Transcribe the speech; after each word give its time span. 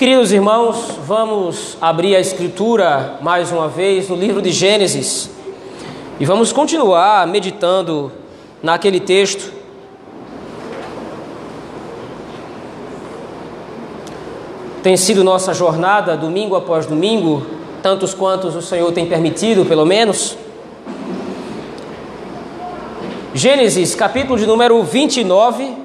Queridos 0.00 0.32
irmãos, 0.32 0.98
vamos 1.06 1.76
abrir 1.78 2.16
a 2.16 2.20
Escritura 2.20 3.18
mais 3.20 3.52
uma 3.52 3.68
vez 3.68 4.08
no 4.08 4.16
livro 4.16 4.40
de 4.40 4.50
Gênesis 4.50 5.28
e 6.18 6.24
vamos 6.24 6.54
continuar 6.54 7.26
meditando 7.26 8.10
naquele 8.62 8.98
texto. 8.98 9.52
Tem 14.82 14.96
sido 14.96 15.22
nossa 15.22 15.52
jornada, 15.52 16.16
domingo 16.16 16.56
após 16.56 16.86
domingo, 16.86 17.44
tantos 17.82 18.14
quantos 18.14 18.56
o 18.56 18.62
Senhor 18.62 18.90
tem 18.92 19.04
permitido, 19.04 19.66
pelo 19.66 19.84
menos. 19.84 20.34
Gênesis, 23.34 23.94
capítulo 23.94 24.38
de 24.38 24.46
número 24.46 24.82
29. 24.82 25.79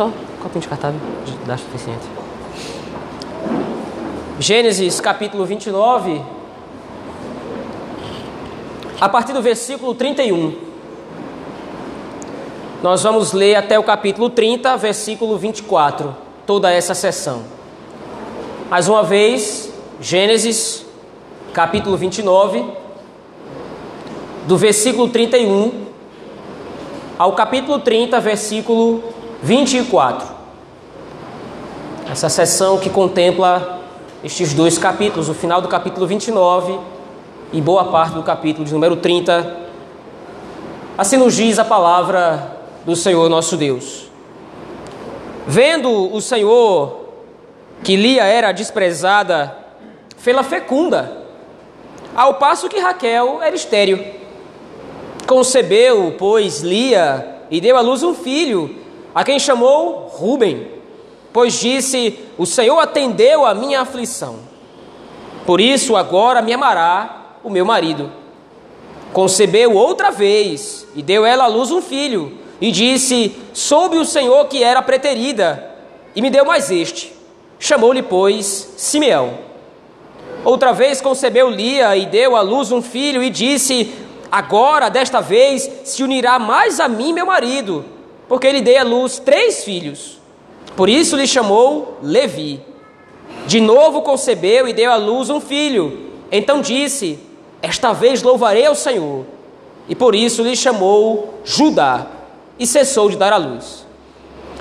Só 0.00 0.06
um 0.06 0.12
copinho 0.42 0.62
de 0.62 0.66
cartável, 0.66 0.98
dá 1.44 1.58
suficiente. 1.58 2.08
Gênesis 4.38 4.98
capítulo 4.98 5.44
29, 5.44 6.22
a 8.98 9.08
partir 9.10 9.34
do 9.34 9.42
versículo 9.42 9.94
31. 9.94 10.56
Nós 12.82 13.02
vamos 13.02 13.34
ler 13.34 13.56
até 13.56 13.78
o 13.78 13.82
capítulo 13.82 14.30
30, 14.30 14.74
versículo 14.78 15.36
24, 15.36 16.16
toda 16.46 16.72
essa 16.72 16.94
sessão. 16.94 17.42
Mais 18.70 18.88
uma 18.88 19.02
vez, 19.02 19.70
Gênesis 20.00 20.86
capítulo 21.52 21.98
29, 21.98 22.64
do 24.48 24.56
versículo 24.56 25.10
31 25.10 25.88
ao 27.18 27.34
capítulo 27.34 27.80
30, 27.80 28.18
versículo 28.18 29.19
24. 29.42 30.28
Essa 32.10 32.28
sessão 32.28 32.78
que 32.78 32.90
contempla 32.90 33.80
estes 34.22 34.52
dois 34.52 34.76
capítulos, 34.76 35.28
o 35.28 35.34
final 35.34 35.62
do 35.62 35.68
capítulo 35.68 36.06
29 36.06 36.78
e 37.52 37.60
boa 37.60 37.86
parte 37.86 38.14
do 38.14 38.22
capítulo 38.22 38.66
de 38.66 38.72
número 38.72 38.96
30. 38.96 39.56
Assim 40.98 41.16
nos 41.16 41.34
diz 41.34 41.58
a 41.58 41.64
palavra 41.64 42.58
do 42.84 42.94
Senhor 42.94 43.28
nosso 43.30 43.56
Deus. 43.56 44.10
Vendo 45.46 46.14
o 46.14 46.20
Senhor 46.20 47.00
que 47.82 47.96
Lia 47.96 48.24
era 48.24 48.52
desprezada, 48.52 49.56
fê-la 50.18 50.42
fecunda, 50.42 51.18
ao 52.14 52.34
passo 52.34 52.68
que 52.68 52.78
Raquel 52.78 53.42
era 53.42 53.56
estéril. 53.56 54.04
Concebeu, 55.26 56.14
pois, 56.18 56.60
Lia 56.60 57.38
e 57.50 57.60
deu 57.60 57.76
à 57.76 57.80
luz 57.80 58.02
um 58.02 58.14
filho, 58.14 58.79
a 59.14 59.24
quem 59.24 59.38
chamou 59.38 60.08
Ruben, 60.08 60.68
pois 61.32 61.54
disse: 61.54 62.18
O 62.38 62.46
Senhor 62.46 62.78
atendeu 62.78 63.44
a 63.44 63.54
minha 63.54 63.80
aflição. 63.80 64.38
Por 65.44 65.60
isso 65.60 65.96
agora 65.96 66.42
me 66.42 66.52
amará 66.52 67.38
o 67.42 67.50
meu 67.50 67.64
marido. 67.64 68.12
Concebeu 69.12 69.74
outra 69.74 70.10
vez 70.10 70.86
e 70.94 71.02
deu 71.02 71.24
ela 71.24 71.44
à 71.44 71.48
luz 71.48 71.70
um 71.70 71.82
filho, 71.82 72.38
e 72.60 72.70
disse: 72.70 73.34
Soube 73.52 73.96
o 73.96 74.04
Senhor 74.04 74.46
que 74.46 74.62
era 74.62 74.82
preterida, 74.82 75.74
e 76.14 76.22
me 76.22 76.30
deu 76.30 76.44
mais 76.44 76.70
este. 76.70 77.12
Chamou-lhe, 77.58 78.02
pois, 78.02 78.74
Simeão. 78.76 79.50
Outra 80.44 80.72
vez 80.72 81.00
concebeu 81.00 81.50
Lia 81.50 81.94
e 81.96 82.06
deu 82.06 82.34
à 82.36 82.40
luz 82.42 82.70
um 82.70 82.80
filho, 82.80 83.22
e 83.22 83.28
disse: 83.28 83.92
Agora, 84.30 84.88
desta 84.88 85.20
vez, 85.20 85.68
se 85.84 86.04
unirá 86.04 86.38
mais 86.38 86.78
a 86.78 86.86
mim, 86.86 87.12
meu 87.12 87.26
marido 87.26 87.84
porque 88.30 88.46
ele 88.46 88.60
dei 88.60 88.76
à 88.76 88.84
luz 88.84 89.18
três 89.18 89.64
filhos. 89.64 90.20
Por 90.76 90.88
isso 90.88 91.16
lhe 91.16 91.26
chamou 91.26 91.98
Levi. 92.00 92.60
De 93.48 93.60
novo 93.60 94.02
concebeu 94.02 94.68
e 94.68 94.72
deu 94.72 94.92
à 94.92 94.94
luz 94.94 95.28
um 95.30 95.40
filho. 95.40 96.12
Então 96.30 96.60
disse: 96.60 97.18
Esta 97.60 97.92
vez 97.92 98.22
louvarei 98.22 98.66
ao 98.66 98.76
Senhor. 98.76 99.24
E 99.88 99.96
por 99.96 100.14
isso 100.14 100.44
lhe 100.44 100.54
chamou 100.54 101.40
Judá. 101.44 102.06
E 102.56 102.68
cessou 102.68 103.10
de 103.10 103.16
dar 103.16 103.32
à 103.32 103.36
luz. 103.36 103.84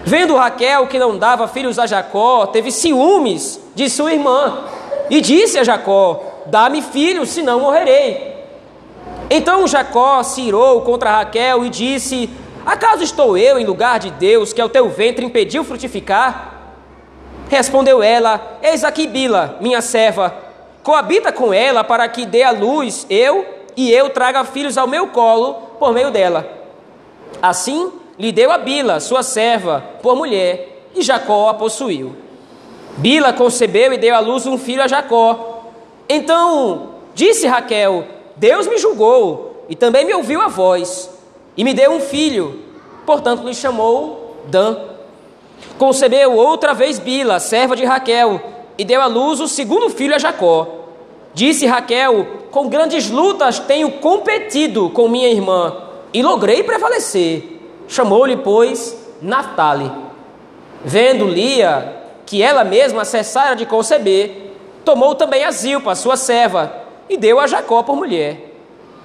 Vendo 0.04 0.36
Raquel 0.36 0.88
que 0.88 0.98
não 0.98 1.16
dava 1.16 1.48
filhos 1.48 1.78
a 1.78 1.86
Jacó, 1.86 2.48
teve 2.48 2.72
ciúmes 2.72 3.62
de 3.76 3.88
sua 3.88 4.12
irmã. 4.14 4.64
E 5.12 5.22
disse 5.22 5.60
a 5.60 5.64
Jacó: 5.64 6.24
Dá-me 6.48 6.82
filhos, 6.82 7.30
senão 7.30 7.60
morrerei. 7.60 8.36
Então 9.30 9.68
Jacó 9.68 10.24
se 10.24 10.42
irou 10.42 10.82
contra 10.82 11.18
Raquel 11.18 11.64
e 11.66 11.70
disse: 11.70 12.28
Acaso 12.66 13.04
estou 13.04 13.38
eu 13.38 13.58
em 13.58 13.66
lugar 13.66 14.00
de 14.00 14.12
Deus, 14.12 14.54
que 14.54 14.62
ao 14.62 14.70
teu 14.70 14.90
ventre 14.90 15.26
impediu 15.26 15.64
frutificar? 15.64 16.56
Respondeu 17.50 18.04
ela: 18.04 18.60
Eis 18.62 18.84
aqui 18.84 19.08
Bila, 19.08 19.58
minha 19.60 19.82
serva, 19.82 20.34
coabita 20.84 21.32
com 21.32 21.54
ela 21.54 21.84
para 21.84 22.08
que 22.08 22.26
dê 22.26 22.44
a 22.44 22.52
luz 22.52 23.06
eu 23.10 23.46
e 23.76 23.92
eu 23.92 24.10
traga 24.10 24.44
filhos 24.44 24.78
ao 24.78 24.88
meu 24.88 25.08
colo 25.08 25.54
por 25.80 25.94
meio 25.94 26.12
dela. 26.12 26.48
Assim 27.42 27.92
lhe 28.18 28.32
deu 28.32 28.52
a 28.52 28.58
Bila, 28.58 29.00
sua 29.00 29.24
serva, 29.24 29.84
por 30.02 30.16
mulher, 30.16 30.90
e 30.94 31.02
Jacó 31.02 31.50
a 31.50 31.54
possuiu. 31.54 32.16
Bila 32.98 33.32
concebeu 33.32 33.94
e 33.94 33.98
deu 33.98 34.14
à 34.14 34.20
luz 34.20 34.46
um 34.46 34.58
filho 34.58 34.84
a 34.84 34.88
Jacó. 34.88 35.64
Então 36.08 36.96
disse 37.16 37.48
Raquel: 37.48 38.06
Deus 38.36 38.68
me 38.68 38.78
julgou 38.78 39.66
e 39.70 39.76
também 39.76 40.06
me 40.06 40.14
ouviu 40.14 40.42
a 40.42 40.48
voz 40.48 41.19
e 41.56 41.64
me 41.64 41.74
deu 41.74 41.92
um 41.92 42.00
filho, 42.00 42.62
portanto 43.06 43.46
lhe 43.46 43.54
chamou 43.54 44.38
Dan. 44.48 44.78
Concebeu 45.78 46.34
outra 46.34 46.74
vez 46.74 47.00
Bila, 47.00 47.40
serva 47.40 47.76
de 47.76 47.86
Raquel, 47.86 48.42
e 48.78 48.86
deu 48.86 49.02
à 49.02 49.06
luz 49.06 49.40
o 49.40 49.48
segundo 49.48 49.90
filho 49.90 50.16
a 50.16 50.20
Jacó. 50.20 50.68
Disse 51.34 51.66
Raquel: 51.66 52.28
Com 52.52 52.70
grandes 52.70 53.10
lutas 53.10 53.60
tenho 53.60 53.92
competido 53.94 54.90
com 54.90 55.08
minha 55.08 55.30
irmã 55.30 55.76
e 56.14 56.22
logrei 56.22 56.64
prevalecer. 56.64 57.60
Chamou-lhe, 57.88 58.38
pois, 58.38 58.98
Naphtali. 59.22 59.92
Vendo 60.84 61.26
Lia 61.26 61.98
que 62.26 62.44
ela 62.44 62.64
mesma 62.64 63.04
cessara 63.04 63.56
de 63.56 63.66
conceber, 63.66 64.54
tomou 64.86 65.16
também 65.16 65.44
a 65.44 65.52
Zilpa, 65.52 65.96
sua 65.96 66.16
serva, 66.16 66.72
e 67.10 67.18
deu 67.18 67.40
a 67.40 67.48
Jacó 67.48 67.82
por 67.82 67.96
mulher. 67.96 68.54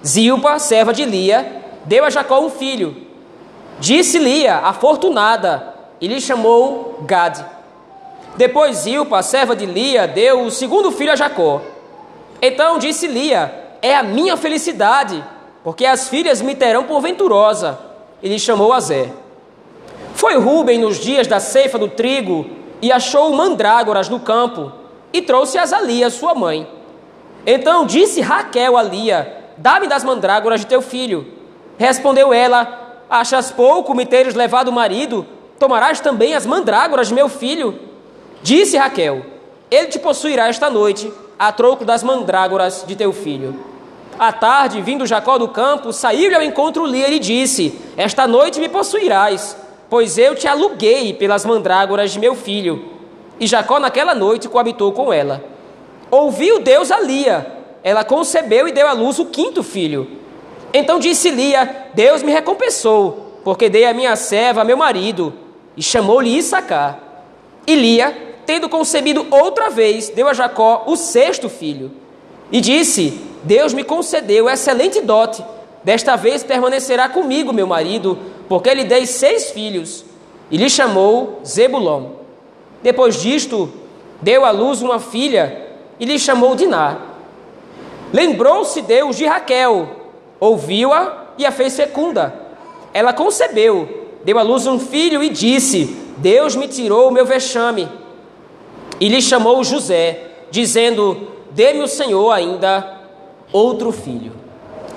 Zilpa, 0.06 0.59
serva 0.59 0.93
de 0.93 1.06
Lia, 1.06 1.64
deu 1.84 2.05
a 2.05 2.11
Jacó 2.11 2.41
um 2.41 2.50
filho. 2.50 2.97
Disse 3.78 4.19
Lia, 4.19 4.59
afortunada, 4.59 5.75
e 6.00 6.06
lhe 6.06 6.21
chamou 6.21 6.99
Gad. 7.06 7.45
Depois 8.37 8.78
Zilpa, 8.78 9.22
serva 9.22 9.55
de 9.55 9.67
Lia, 9.67 10.06
deu 10.06 10.43
o 10.43 10.50
segundo 10.50 10.91
filho 10.91 11.12
a 11.12 11.17
Jacó. 11.17 11.61
Então 12.43 12.78
disse 12.78 13.06
Lia: 13.06 13.77
É 13.81 13.95
a 13.95 14.03
minha 14.03 14.37
felicidade, 14.37 15.25
porque 15.62 15.87
as 15.87 16.09
filhas 16.09 16.43
me 16.43 16.55
terão 16.55 16.84
por 16.84 17.00
venturosa. 17.00 17.78
E 18.22 18.28
lhe 18.28 18.39
chamou 18.39 18.72
Azé. 18.72 19.11
Foi 20.15 20.37
Ruben 20.39 20.78
nos 20.78 20.99
dias 20.99 21.27
da 21.27 21.41
ceifa 21.41 21.78
do 21.78 21.89
trigo 21.89 22.47
e 22.81 22.91
achou 22.91 23.33
mandrágoras 23.33 24.09
no 24.09 24.21
campo 24.21 24.72
e 25.12 25.22
trouxe-as 25.22 25.72
a 25.72 25.81
Lia, 25.81 26.11
sua 26.11 26.34
mãe. 26.34 26.69
Então 27.47 27.87
disse 27.87 28.21
Raquel 28.21 28.77
a 28.77 28.83
Lia: 28.83 29.53
Dá-me 29.56 29.87
das 29.87 30.03
mandrágoras 30.03 30.61
de 30.61 30.66
teu 30.66 30.83
filho. 30.83 31.27
Respondeu 31.79 32.33
ela: 32.33 33.03
Achas 33.09 33.51
pouco 33.51 33.95
me 33.95 34.07
teres 34.07 34.35
levado 34.35 34.69
o 34.69 34.73
marido? 34.73 35.27
Tomarás 35.59 36.01
também 36.01 36.35
as 36.35 36.47
mandrágoras 36.47 37.09
de 37.09 37.15
meu 37.15 37.29
filho? 37.29 37.79
Disse 38.43 38.77
Raquel: 38.77 39.25
Ele 39.71 39.87
te 39.87 39.99
possuirá 39.99 40.49
esta 40.49 40.69
noite, 40.71 41.13
a 41.39 41.53
troco 41.53 41.84
das 41.84 42.03
mandrágoras 42.03 42.84
de 42.87 42.97
teu 42.97 43.13
filho. 43.13 43.59
À 44.19 44.33
tarde, 44.33 44.81
vindo 44.81 45.07
Jacó 45.07 45.39
do 45.39 45.49
campo, 45.49 45.93
saiu-lhe 45.93 46.34
ao 46.34 46.43
encontro 46.43 46.87
Lia 46.87 47.09
e 47.09 47.19
disse: 47.19 47.79
Esta 47.97 48.27
noite 48.27 48.61
me 48.61 48.69
possuirás, 48.69 49.57
pois 49.91 50.19
eu 50.19 50.34
te 50.34 50.47
aluguei 50.47 51.13
pelas 51.15 51.45
mandrágoras 51.45 52.13
de 52.13 52.19
meu 52.19 52.34
filho. 52.34 52.93
E 53.41 53.47
Jacó 53.47 53.81
naquela 53.81 54.15
noite 54.15 54.48
coabitou 54.48 54.93
com 54.93 55.13
ela. 55.13 55.43
Ouviu 56.10 56.60
Deus 56.60 56.93
a 56.93 57.01
Lia, 57.01 57.47
ela 57.83 58.04
concebeu 58.04 58.69
e 58.69 58.72
deu 58.72 58.87
à 58.87 58.93
luz 58.93 59.19
o 59.19 59.27
quinto 59.27 59.63
filho. 59.63 60.23
Então 60.74 60.98
disse 60.98 61.30
Lia: 61.30 61.86
Deus 61.94 62.24
me 62.24 62.32
recompensou, 62.32 63.38
porque 63.44 63.68
dei 63.68 63.84
a 63.84 63.94
minha 63.94 64.16
serva 64.16 64.62
a 64.62 64.65
meu 64.65 64.76
marido, 64.76 65.32
e 65.76 65.82
chamou-lhe 65.82 66.36
Issacar. 66.36 66.98
E 67.65 67.76
Lia, 67.76 68.34
tendo 68.44 68.68
concebido 68.68 69.24
outra 69.30 69.71
vez, 69.71 70.09
deu 70.09 70.28
a 70.28 70.34
Jacó 70.34 70.82
o 70.88 70.97
sexto 70.97 71.48
filho. 71.48 71.92
E 72.50 72.60
disse: 72.60 73.21
Deus 73.44 73.72
me 73.72 73.84
concedeu 73.84 74.50
excelente 74.50 75.00
dote, 75.00 75.44
desta 75.84 76.16
vez 76.16 76.42
permanecerá 76.42 77.09
comigo 77.09 77.53
meu 77.53 77.68
marido, 77.68 78.18
porque 78.48 78.74
lhe 78.74 78.84
dei 78.84 79.06
seis 79.06 79.53
filhos. 79.53 80.04
E 80.50 80.56
lhe 80.56 80.68
chamou 80.68 81.41
Zebulon. 81.47 82.10
Depois 82.82 83.22
disto, 83.22 83.72
deu 84.21 84.44
à 84.44 84.50
luz 84.50 84.82
uma 84.82 84.98
filha 84.98 85.68
e 85.98 86.04
lhe 86.04 86.18
chamou 86.18 86.54
Diná. 86.54 86.98
Lembrou-se 88.12 88.82
Deus 88.82 89.16
de 89.16 89.24
Raquel, 89.24 90.03
ouviu-a 90.45 91.25
e 91.39 91.45
a 91.45 91.51
fez 91.51 91.77
fecunda. 91.77 92.35
Ela 92.93 93.13
concebeu 93.13 94.05
deu 94.25 94.39
à 94.39 94.43
luz 94.43 94.67
um 94.67 94.79
filho 94.79 95.23
e 95.23 95.29
disse: 95.29 95.97
Deus 96.17 96.57
me 96.57 96.67
tirou 96.67 97.09
o 97.09 97.13
meu 97.13 97.27
vexame. 97.27 97.89
E 98.99 99.09
lhe 99.09 99.21
chamou 99.21 99.63
José, 99.63 100.19
dizendo: 100.51 101.29
Dê-me 101.53 101.83
o 101.83 101.89
Senhor 101.89 102.31
ainda 102.33 103.03
outro 103.53 103.93
filho. 103.93 104.33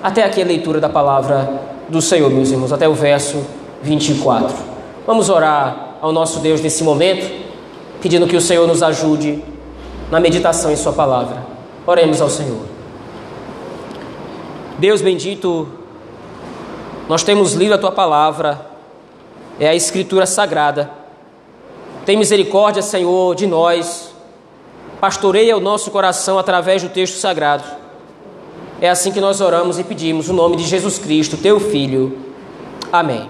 Até 0.02 0.24
aqui 0.24 0.40
a 0.40 0.44
leitura 0.44 0.80
da 0.80 0.88
palavra 0.88 1.60
do 1.88 2.00
Senhor, 2.00 2.30
meus 2.30 2.50
irmãos, 2.50 2.72
até 2.72 2.88
o 2.88 2.94
verso 2.94 3.44
24. 3.82 4.54
Vamos 5.06 5.28
orar 5.28 5.96
ao 6.00 6.12
nosso 6.12 6.40
Deus 6.40 6.60
nesse 6.60 6.82
momento, 6.84 7.28
pedindo 8.00 8.26
que 8.26 8.36
o 8.36 8.40
Senhor 8.40 8.66
nos 8.66 8.82
ajude 8.82 9.42
na 10.10 10.20
meditação 10.20 10.70
em 10.70 10.76
Sua 10.76 10.92
palavra. 10.92 11.44
Oremos 11.86 12.20
ao 12.20 12.30
Senhor. 12.30 12.77
Deus 14.78 15.02
bendito, 15.02 15.66
nós 17.08 17.24
temos 17.24 17.54
lido 17.54 17.74
a 17.74 17.78
Tua 17.78 17.90
palavra, 17.90 18.64
é 19.58 19.68
a 19.68 19.74
Escritura 19.74 20.24
sagrada. 20.24 20.88
Tem 22.06 22.16
misericórdia, 22.16 22.80
Senhor, 22.80 23.34
de 23.34 23.44
nós. 23.44 24.14
Pastoreia 25.00 25.56
o 25.56 25.60
nosso 25.60 25.90
coração 25.90 26.38
através 26.38 26.80
do 26.80 26.88
texto 26.88 27.16
sagrado. 27.16 27.64
É 28.80 28.88
assim 28.88 29.10
que 29.10 29.20
nós 29.20 29.40
oramos 29.40 29.80
e 29.80 29.84
pedimos 29.84 30.28
o 30.28 30.32
nome 30.32 30.56
de 30.56 30.62
Jesus 30.62 30.96
Cristo, 30.96 31.36
Teu 31.36 31.58
Filho. 31.58 32.16
Amém. 32.92 33.28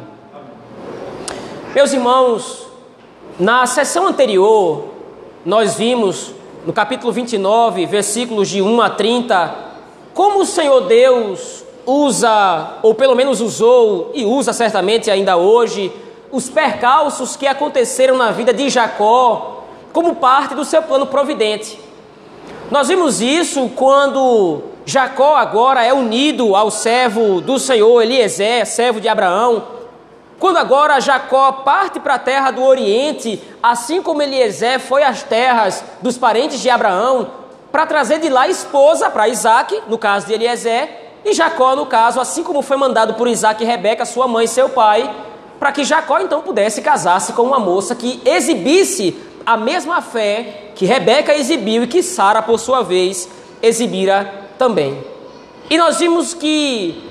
Meus 1.74 1.94
irmãos, 1.94 2.66
na 3.40 3.64
sessão 3.64 4.06
anterior, 4.06 4.84
nós 5.46 5.76
vimos 5.76 6.32
no 6.66 6.74
capítulo 6.74 7.10
29, 7.10 7.86
versículos 7.86 8.48
de 8.50 8.60
1 8.60 8.82
a 8.82 8.90
30, 8.90 9.67
como 10.18 10.40
o 10.40 10.44
Senhor 10.44 10.80
Deus 10.80 11.62
usa, 11.86 12.78
ou 12.82 12.92
pelo 12.92 13.14
menos 13.14 13.40
usou, 13.40 14.10
e 14.12 14.24
usa 14.24 14.52
certamente 14.52 15.08
ainda 15.12 15.36
hoje, 15.36 15.92
os 16.32 16.48
percalços 16.50 17.36
que 17.36 17.46
aconteceram 17.46 18.16
na 18.16 18.32
vida 18.32 18.52
de 18.52 18.68
Jacó 18.68 19.62
como 19.92 20.16
parte 20.16 20.56
do 20.56 20.64
seu 20.64 20.82
plano 20.82 21.06
providente. 21.06 21.78
Nós 22.68 22.88
vimos 22.88 23.20
isso 23.20 23.70
quando 23.76 24.60
Jacó 24.84 25.36
agora 25.36 25.84
é 25.84 25.92
unido 25.92 26.56
ao 26.56 26.68
servo 26.68 27.40
do 27.40 27.56
Senhor 27.56 28.02
Eliezer, 28.02 28.66
servo 28.66 29.00
de 29.00 29.06
Abraão. 29.06 29.62
Quando 30.40 30.56
agora 30.56 31.00
Jacó 31.00 31.52
parte 31.52 32.00
para 32.00 32.14
a 32.14 32.18
terra 32.18 32.50
do 32.50 32.64
Oriente, 32.64 33.40
assim 33.62 34.02
como 34.02 34.20
Eliezer 34.20 34.80
foi 34.80 35.04
às 35.04 35.22
terras 35.22 35.84
dos 36.02 36.18
parentes 36.18 36.58
de 36.58 36.68
Abraão, 36.68 37.37
para 37.70 37.86
trazer 37.86 38.18
de 38.18 38.28
lá 38.28 38.48
esposa 38.48 39.10
para 39.10 39.28
Isaac, 39.28 39.82
no 39.88 39.98
caso 39.98 40.26
de 40.26 40.32
Eliezer, 40.32 40.88
e 41.24 41.32
Jacó, 41.32 41.76
no 41.76 41.86
caso, 41.86 42.20
assim 42.20 42.42
como 42.42 42.62
foi 42.62 42.76
mandado 42.76 43.14
por 43.14 43.28
Isaac 43.28 43.62
e 43.62 43.66
Rebeca, 43.66 44.04
sua 44.04 44.26
mãe 44.26 44.44
e 44.44 44.48
seu 44.48 44.68
pai, 44.68 45.14
para 45.58 45.72
que 45.72 45.84
Jacó 45.84 46.20
então 46.20 46.40
pudesse 46.42 46.80
casar-se 46.80 47.32
com 47.32 47.42
uma 47.42 47.58
moça 47.58 47.94
que 47.94 48.22
exibisse 48.24 49.16
a 49.44 49.56
mesma 49.56 50.00
fé 50.00 50.72
que 50.74 50.86
Rebeca 50.86 51.34
exibiu 51.34 51.82
e 51.82 51.86
que 51.86 52.02
Sara, 52.02 52.40
por 52.40 52.58
sua 52.58 52.82
vez, 52.82 53.28
exibira 53.60 54.48
também. 54.56 55.02
E 55.68 55.76
nós 55.76 55.98
vimos 55.98 56.34
que 56.34 57.04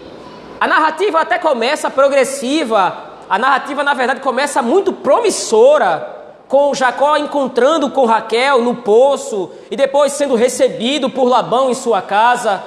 a 0.60 0.68
narrativa 0.68 1.20
até 1.20 1.38
começa 1.38 1.90
progressiva, 1.90 2.96
a 3.30 3.38
narrativa, 3.38 3.84
na 3.84 3.94
verdade, 3.94 4.22
começa 4.22 4.62
muito 4.62 4.94
promissora, 4.94 6.17
com 6.48 6.74
Jacó 6.74 7.18
encontrando 7.18 7.90
com 7.90 8.06
Raquel 8.06 8.62
no 8.62 8.76
poço 8.76 9.52
e 9.70 9.76
depois 9.76 10.14
sendo 10.14 10.36
recebido 10.36 11.10
por 11.10 11.26
Labão 11.26 11.70
em 11.70 11.74
sua 11.74 12.02
casa. 12.02 12.64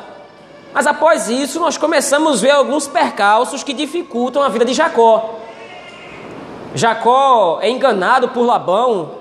Mas 0.72 0.86
após 0.86 1.28
isso, 1.28 1.58
nós 1.58 1.76
começamos 1.76 2.38
a 2.38 2.42
ver 2.42 2.50
alguns 2.50 2.86
percalços 2.86 3.64
que 3.64 3.72
dificultam 3.72 4.42
a 4.42 4.48
vida 4.48 4.64
de 4.64 4.74
Jacó. 4.74 5.36
Jacó 6.74 7.58
é 7.60 7.70
enganado 7.70 8.28
por 8.28 8.44
Labão 8.44 9.12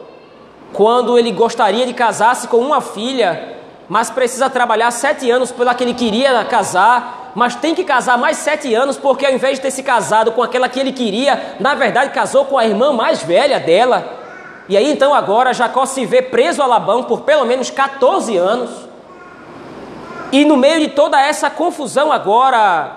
quando 0.74 1.18
ele 1.18 1.32
gostaria 1.32 1.86
de 1.86 1.94
casar-se 1.94 2.48
com 2.48 2.58
uma 2.58 2.82
filha, 2.82 3.58
mas 3.88 4.12
precisa 4.12 4.50
trabalhar 4.50 4.92
sete 4.92 5.32
anos 5.32 5.52
pela 5.52 5.74
que 5.74 5.84
ele 5.84 5.96
queria 5.96 6.44
casar 6.46 7.20
mas 7.36 7.56
tem 7.56 7.76
que 7.76 7.84
casar 7.84 8.18
mais 8.18 8.38
sete 8.38 8.74
anos, 8.74 8.98
porque 8.98 9.26
ao 9.26 9.32
invés 9.32 9.56
de 9.56 9.62
ter 9.62 9.72
se 9.72 9.84
casado 9.84 10.32
com 10.32 10.42
aquela 10.42 10.68
que 10.68 10.80
ele 10.80 10.92
queria, 10.92 11.56
na 11.60 11.76
verdade 11.76 12.12
casou 12.12 12.46
com 12.46 12.58
a 12.58 12.66
irmã 12.66 12.92
mais 12.92 13.22
velha 13.22 13.60
dela. 13.60 14.19
E 14.70 14.78
aí 14.78 14.90
então 14.90 15.14
agora 15.14 15.54
Jacó 15.54 15.86
se 15.86 16.06
vê 16.06 16.22
preso 16.22 16.62
a 16.62 16.66
Labão 16.66 17.04
por 17.04 17.22
pelo 17.22 17.44
menos 17.44 17.70
14 17.70 18.38
anos. 18.38 18.70
E 20.32 20.46
no 20.46 20.56
meio 20.56 20.80
de 20.80 20.90
toda 20.90 21.20
essa 21.20 21.50
confusão 21.50 22.12
agora, 22.12 22.96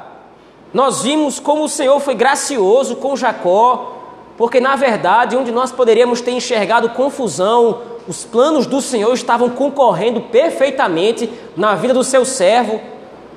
nós 0.73 1.03
vimos 1.03 1.41
como 1.41 1.65
o 1.65 1.69
Senhor 1.69 1.99
foi 1.99 2.15
gracioso 2.15 2.97
com 2.97 3.17
Jacó, 3.17 3.97
porque 4.37 4.61
na 4.61 4.77
verdade, 4.77 5.37
onde 5.37 5.51
nós 5.51 5.73
poderíamos 5.73 6.21
ter 6.21 6.33
enxergado 6.33 6.91
confusão, 6.91 7.81
os 8.07 8.25
planos 8.25 8.67
do 8.67 8.81
Senhor 8.81 9.13
estavam 9.15 9.49
concorrendo 9.49 10.21
perfeitamente 10.21 11.29
na 11.57 11.75
vida 11.75 11.95
do 11.95 12.05
seu 12.05 12.25
servo 12.25 12.93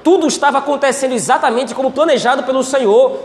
tudo 0.05 0.27
estava 0.27 0.59
acontecendo 0.59 1.13
exatamente 1.13 1.73
como 1.73 1.89
planejado 1.89 2.43
pelo 2.43 2.63
Senhor. 2.63 3.17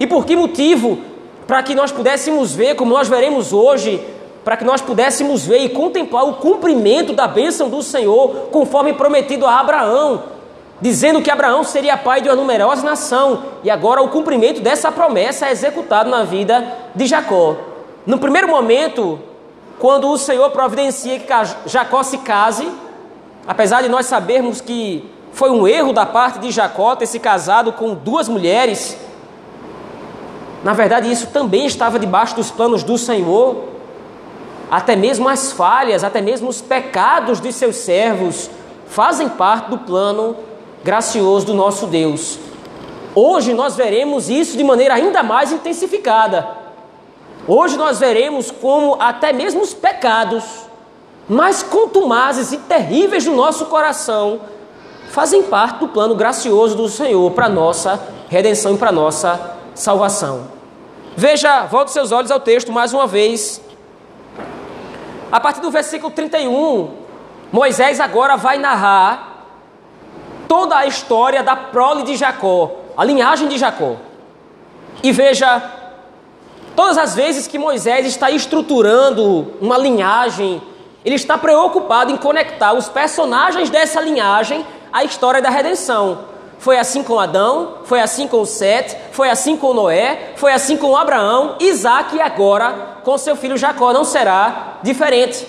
E 0.00 0.04
por 0.04 0.26
que 0.26 0.34
motivo? 0.34 0.98
Para 1.46 1.62
que 1.62 1.76
nós 1.76 1.92
pudéssemos 1.92 2.52
ver, 2.52 2.74
como 2.74 2.92
nós 2.92 3.06
veremos 3.06 3.52
hoje, 3.52 4.04
para 4.44 4.56
que 4.56 4.64
nós 4.64 4.82
pudéssemos 4.82 5.46
ver 5.46 5.58
e 5.58 5.70
contemplar 5.70 6.24
o 6.24 6.34
cumprimento 6.34 7.12
da 7.12 7.26
bênção 7.26 7.68
do 7.68 7.82
Senhor, 7.82 8.48
conforme 8.52 8.92
prometido 8.92 9.46
a 9.46 9.58
Abraão, 9.58 10.24
dizendo 10.80 11.22
que 11.22 11.30
Abraão 11.30 11.64
seria 11.64 11.96
pai 11.96 12.20
de 12.20 12.28
uma 12.28 12.36
numerosa 12.36 12.82
nação, 12.82 13.42
e 13.62 13.70
agora 13.70 14.02
o 14.02 14.08
cumprimento 14.08 14.60
dessa 14.60 14.92
promessa 14.92 15.46
é 15.46 15.52
executado 15.52 16.10
na 16.10 16.24
vida 16.24 16.64
de 16.94 17.06
Jacó. 17.06 17.56
No 18.04 18.18
primeiro 18.18 18.48
momento, 18.48 19.18
quando 19.78 20.10
o 20.10 20.18
Senhor 20.18 20.50
providencia 20.50 21.18
que 21.18 21.32
Jacó 21.66 22.02
se 22.02 22.18
case, 22.18 22.68
apesar 23.46 23.82
de 23.82 23.88
nós 23.88 24.06
sabermos 24.06 24.60
que 24.60 25.10
foi 25.32 25.50
um 25.50 25.66
erro 25.66 25.92
da 25.92 26.06
parte 26.06 26.38
de 26.38 26.50
Jacó 26.50 26.94
ter 26.94 27.06
se 27.06 27.18
casado 27.18 27.72
com 27.72 27.92
duas 27.92 28.28
mulheres. 28.28 28.96
Na 30.62 30.72
verdade, 30.72 31.10
isso 31.10 31.26
também 31.26 31.66
estava 31.66 31.98
debaixo 31.98 32.36
dos 32.36 32.50
planos 32.50 32.84
do 32.84 32.96
Senhor. 32.96 33.73
Até 34.70 34.96
mesmo 34.96 35.28
as 35.28 35.52
falhas, 35.52 36.02
até 36.04 36.20
mesmo 36.20 36.48
os 36.48 36.60
pecados 36.60 37.40
de 37.40 37.52
seus 37.52 37.76
servos 37.76 38.50
fazem 38.86 39.28
parte 39.28 39.70
do 39.70 39.78
plano 39.78 40.36
gracioso 40.82 41.46
do 41.46 41.54
nosso 41.54 41.86
Deus. 41.86 42.38
Hoje 43.14 43.54
nós 43.54 43.76
veremos 43.76 44.28
isso 44.28 44.56
de 44.56 44.64
maneira 44.64 44.94
ainda 44.94 45.22
mais 45.22 45.52
intensificada. 45.52 46.48
Hoje 47.46 47.76
nós 47.76 48.00
veremos 48.00 48.50
como 48.50 48.96
até 49.00 49.32
mesmo 49.32 49.62
os 49.62 49.74
pecados 49.74 50.44
mais 51.28 51.62
contumazes 51.62 52.52
e 52.52 52.58
terríveis 52.58 53.24
do 53.24 53.32
nosso 53.32 53.66
coração 53.66 54.40
fazem 55.10 55.44
parte 55.44 55.78
do 55.78 55.88
plano 55.88 56.14
gracioso 56.16 56.74
do 56.74 56.88
Senhor 56.88 57.30
para 57.30 57.48
nossa 57.48 58.02
redenção 58.28 58.74
e 58.74 58.78
para 58.78 58.90
nossa 58.90 59.56
salvação. 59.74 60.48
Veja, 61.16 61.66
volte 61.66 61.92
seus 61.92 62.10
olhos 62.10 62.32
ao 62.32 62.40
texto 62.40 62.72
mais 62.72 62.92
uma 62.92 63.06
vez. 63.06 63.60
A 65.34 65.40
partir 65.40 65.60
do 65.60 65.68
versículo 65.68 66.12
31, 66.12 66.90
Moisés 67.50 67.98
agora 67.98 68.36
vai 68.36 68.56
narrar 68.56 69.46
toda 70.46 70.76
a 70.76 70.86
história 70.86 71.42
da 71.42 71.56
prole 71.56 72.04
de 72.04 72.14
Jacó, 72.14 72.70
a 72.96 73.04
linhagem 73.04 73.48
de 73.48 73.58
Jacó. 73.58 73.96
E 75.02 75.10
veja, 75.10 75.60
todas 76.76 76.96
as 76.96 77.16
vezes 77.16 77.48
que 77.48 77.58
Moisés 77.58 78.06
está 78.06 78.30
estruturando 78.30 79.56
uma 79.60 79.76
linhagem, 79.76 80.62
ele 81.04 81.16
está 81.16 81.36
preocupado 81.36 82.12
em 82.12 82.16
conectar 82.16 82.72
os 82.72 82.88
personagens 82.88 83.68
dessa 83.70 84.00
linhagem 84.00 84.64
a 84.92 85.02
história 85.02 85.42
da 85.42 85.50
redenção. 85.50 86.26
Foi 86.64 86.78
assim 86.78 87.02
com 87.02 87.20
Adão, 87.20 87.80
foi 87.84 88.00
assim 88.00 88.26
com 88.26 88.42
Sete, 88.46 88.96
foi 89.12 89.28
assim 89.28 89.54
com 89.54 89.74
Noé, 89.74 90.32
foi 90.36 90.50
assim 90.50 90.78
com 90.78 90.96
Abraão, 90.96 91.56
Isaac 91.60 92.16
e 92.16 92.22
agora 92.22 93.00
com 93.04 93.18
seu 93.18 93.36
filho 93.36 93.58
Jacó 93.58 93.92
não 93.92 94.02
será 94.02 94.78
diferente. 94.82 95.46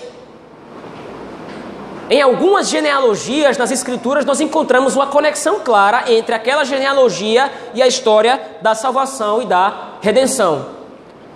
Em 2.10 2.20
algumas 2.20 2.68
genealogias 2.68 3.56
nas 3.56 3.70
Escrituras, 3.70 4.26
nós 4.26 4.42
encontramos 4.42 4.94
uma 4.94 5.06
conexão 5.06 5.60
clara 5.60 6.04
entre 6.06 6.34
aquela 6.34 6.64
genealogia 6.64 7.50
e 7.72 7.82
a 7.82 7.86
história 7.86 8.38
da 8.60 8.74
salvação 8.74 9.40
e 9.40 9.46
da 9.46 9.92
redenção. 10.02 10.66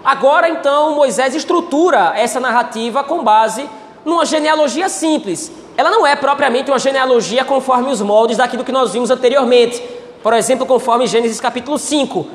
Agora, 0.04 0.50
então, 0.50 0.94
Moisés 0.94 1.34
estrutura 1.34 2.12
essa 2.16 2.38
narrativa 2.38 3.02
com 3.02 3.24
base 3.24 3.66
numa 4.04 4.26
genealogia 4.26 4.90
simples, 4.90 5.50
ela 5.80 5.90
não 5.90 6.06
é 6.06 6.14
propriamente 6.14 6.70
uma 6.70 6.78
genealogia 6.78 7.42
conforme 7.42 7.90
os 7.90 8.02
moldes 8.02 8.36
daquilo 8.36 8.62
que 8.62 8.70
nós 8.70 8.92
vimos 8.92 9.10
anteriormente. 9.10 9.82
Por 10.22 10.34
exemplo, 10.34 10.66
conforme 10.66 11.06
Gênesis 11.06 11.40
capítulo 11.40 11.78
5. 11.78 12.26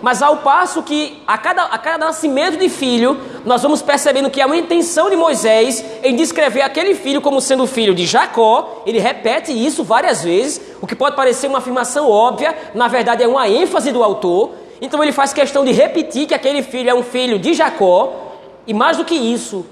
Mas 0.00 0.22
ao 0.22 0.36
passo 0.36 0.84
que 0.84 1.20
a 1.26 1.36
cada, 1.36 1.64
a 1.64 1.78
cada 1.78 2.06
nascimento 2.06 2.56
de 2.56 2.68
filho, 2.68 3.18
nós 3.44 3.60
vamos 3.60 3.82
percebendo 3.82 4.30
que 4.30 4.40
há 4.40 4.46
uma 4.46 4.56
intenção 4.56 5.10
de 5.10 5.16
Moisés 5.16 5.84
em 6.04 6.14
descrever 6.14 6.62
aquele 6.62 6.94
filho 6.94 7.20
como 7.20 7.40
sendo 7.40 7.66
filho 7.66 7.92
de 7.92 8.06
Jacó. 8.06 8.84
Ele 8.86 9.00
repete 9.00 9.50
isso 9.50 9.82
várias 9.82 10.22
vezes, 10.22 10.60
o 10.80 10.86
que 10.86 10.94
pode 10.94 11.16
parecer 11.16 11.48
uma 11.48 11.58
afirmação 11.58 12.08
óbvia, 12.08 12.56
na 12.72 12.86
verdade 12.86 13.24
é 13.24 13.26
uma 13.26 13.48
ênfase 13.48 13.90
do 13.90 14.04
autor. 14.04 14.52
Então 14.80 15.02
ele 15.02 15.10
faz 15.10 15.32
questão 15.32 15.64
de 15.64 15.72
repetir 15.72 16.28
que 16.28 16.34
aquele 16.34 16.62
filho 16.62 16.88
é 16.88 16.94
um 16.94 17.02
filho 17.02 17.36
de 17.36 17.52
Jacó, 17.52 18.12
e 18.64 18.72
mais 18.72 18.96
do 18.96 19.04
que 19.04 19.16
isso, 19.16 19.66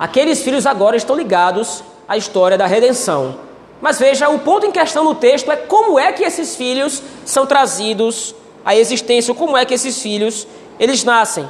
aqueles 0.00 0.42
filhos 0.42 0.66
agora 0.66 0.96
estão 0.96 1.14
ligados 1.14 1.84
à 2.08 2.16
história 2.16 2.58
da 2.58 2.66
redenção. 2.66 3.36
Mas 3.80 3.98
veja, 3.98 4.28
o 4.28 4.38
ponto 4.38 4.64
em 4.64 4.70
questão 4.70 5.02
no 5.02 5.14
texto 5.14 5.50
é 5.50 5.56
como 5.56 5.98
é 5.98 6.12
que 6.12 6.22
esses 6.22 6.54
filhos 6.54 7.02
são 7.24 7.46
trazidos 7.46 8.34
à 8.64 8.76
existência, 8.76 9.34
como 9.34 9.56
é 9.56 9.64
que 9.64 9.74
esses 9.74 10.00
filhos 10.00 10.46
eles 10.78 11.02
nascem. 11.02 11.48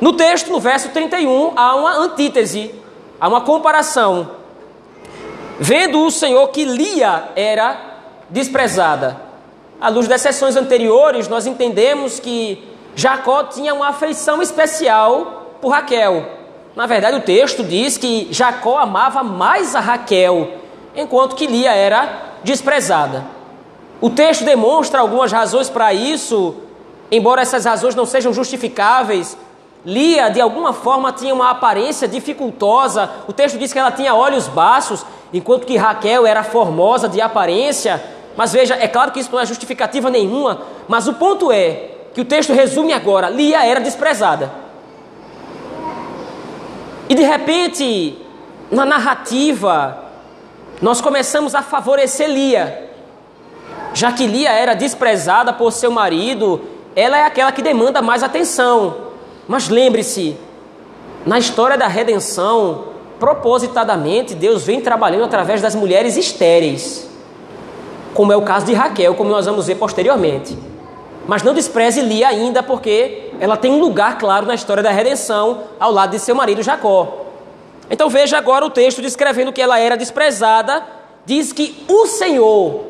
No 0.00 0.12
texto, 0.12 0.50
no 0.50 0.60
verso 0.60 0.90
31, 0.90 1.52
há 1.56 1.74
uma 1.74 1.96
antítese, 1.96 2.74
há 3.18 3.26
uma 3.26 3.40
comparação. 3.40 4.30
Vendo 5.58 6.04
o 6.04 6.10
Senhor 6.10 6.46
que 6.48 6.64
Lia 6.64 7.30
era 7.34 8.00
desprezada. 8.30 9.20
À 9.80 9.88
luz 9.88 10.06
das 10.06 10.20
sessões 10.20 10.56
anteriores, 10.56 11.26
nós 11.26 11.46
entendemos 11.46 12.20
que 12.20 12.62
Jacó 12.94 13.44
tinha 13.44 13.74
uma 13.74 13.88
afeição 13.88 14.42
especial 14.42 15.56
por 15.60 15.70
Raquel. 15.70 16.37
Na 16.78 16.86
verdade, 16.86 17.16
o 17.16 17.20
texto 17.20 17.64
diz 17.64 17.98
que 17.98 18.28
Jacó 18.30 18.78
amava 18.78 19.24
mais 19.24 19.74
a 19.74 19.80
Raquel 19.80 20.52
enquanto 20.94 21.34
que 21.34 21.44
Lia 21.44 21.72
era 21.72 22.36
desprezada. 22.44 23.24
O 24.00 24.08
texto 24.08 24.44
demonstra 24.44 25.00
algumas 25.00 25.32
razões 25.32 25.68
para 25.68 25.92
isso, 25.92 26.54
embora 27.10 27.42
essas 27.42 27.64
razões 27.64 27.96
não 27.96 28.06
sejam 28.06 28.32
justificáveis. 28.32 29.36
Lia, 29.84 30.28
de 30.28 30.40
alguma 30.40 30.72
forma, 30.72 31.10
tinha 31.10 31.34
uma 31.34 31.50
aparência 31.50 32.06
dificultosa. 32.06 33.10
O 33.26 33.32
texto 33.32 33.58
diz 33.58 33.72
que 33.72 33.78
ela 33.80 33.90
tinha 33.90 34.14
olhos 34.14 34.46
baços, 34.46 35.04
enquanto 35.32 35.66
que 35.66 35.76
Raquel 35.76 36.28
era 36.28 36.44
formosa 36.44 37.08
de 37.08 37.20
aparência. 37.20 38.00
Mas 38.36 38.52
veja, 38.52 38.76
é 38.78 38.86
claro 38.86 39.10
que 39.10 39.18
isso 39.18 39.32
não 39.32 39.40
é 39.40 39.46
justificativa 39.46 40.10
nenhuma, 40.10 40.60
mas 40.86 41.08
o 41.08 41.14
ponto 41.14 41.50
é 41.50 41.90
que 42.14 42.20
o 42.20 42.24
texto 42.24 42.52
resume 42.52 42.92
agora: 42.92 43.28
Lia 43.28 43.66
era 43.66 43.80
desprezada. 43.80 44.67
E 47.08 47.14
de 47.14 47.22
repente, 47.22 48.18
na 48.70 48.84
narrativa, 48.84 50.04
nós 50.80 51.00
começamos 51.00 51.54
a 51.54 51.62
favorecer 51.62 52.28
Lia. 52.28 52.90
Já 53.94 54.12
que 54.12 54.26
Lia 54.26 54.50
era 54.50 54.74
desprezada 54.74 55.52
por 55.52 55.72
seu 55.72 55.90
marido, 55.90 56.60
ela 56.94 57.18
é 57.18 57.24
aquela 57.24 57.50
que 57.50 57.62
demanda 57.62 58.02
mais 58.02 58.22
atenção. 58.22 59.08
Mas 59.46 59.68
lembre-se, 59.68 60.36
na 61.24 61.38
história 61.38 61.78
da 61.78 61.86
redenção, 61.86 62.84
propositadamente, 63.18 64.34
Deus 64.34 64.64
vem 64.64 64.80
trabalhando 64.80 65.24
através 65.24 65.62
das 65.62 65.74
mulheres 65.74 66.16
estéreis, 66.16 67.08
como 68.14 68.32
é 68.32 68.36
o 68.36 68.42
caso 68.42 68.66
de 68.66 68.74
Raquel, 68.74 69.14
como 69.14 69.30
nós 69.30 69.46
vamos 69.46 69.66
ver 69.66 69.76
posteriormente. 69.76 70.56
Mas 71.26 71.42
não 71.42 71.54
despreze 71.54 72.00
Lia 72.00 72.28
ainda, 72.28 72.62
porque 72.62 73.27
ela 73.40 73.56
tem 73.56 73.70
um 73.70 73.80
lugar 73.80 74.18
claro 74.18 74.46
na 74.46 74.54
história 74.54 74.82
da 74.82 74.90
redenção 74.90 75.64
ao 75.78 75.92
lado 75.92 76.10
de 76.10 76.18
seu 76.18 76.34
marido 76.34 76.62
Jacó. 76.62 77.26
Então 77.90 78.08
veja 78.08 78.36
agora 78.36 78.64
o 78.64 78.70
texto 78.70 79.00
descrevendo 79.00 79.52
que 79.52 79.62
ela 79.62 79.78
era 79.78 79.96
desprezada, 79.96 80.84
diz 81.24 81.52
que 81.52 81.84
o 81.88 82.06
Senhor 82.06 82.84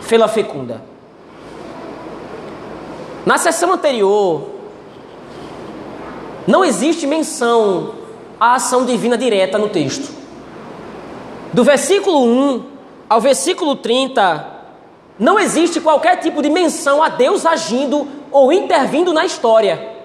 fê-la 0.00 0.28
fecunda. 0.28 0.82
Na 3.24 3.38
sessão 3.38 3.72
anterior, 3.72 4.50
não 6.46 6.64
existe 6.64 7.06
menção 7.06 7.94
à 8.38 8.54
ação 8.54 8.84
divina 8.84 9.18
direta 9.18 9.58
no 9.58 9.68
texto. 9.68 10.14
Do 11.52 11.64
versículo 11.64 12.24
1 12.24 12.64
ao 13.08 13.20
versículo 13.20 13.76
30, 13.76 14.46
não 15.18 15.40
existe 15.40 15.80
qualquer 15.80 16.16
tipo 16.20 16.42
de 16.42 16.50
menção 16.50 17.02
a 17.02 17.08
Deus 17.08 17.44
agindo 17.44 18.06
ou 18.30 18.52
intervindo 18.52 19.12
na 19.12 19.24
história. 19.24 19.96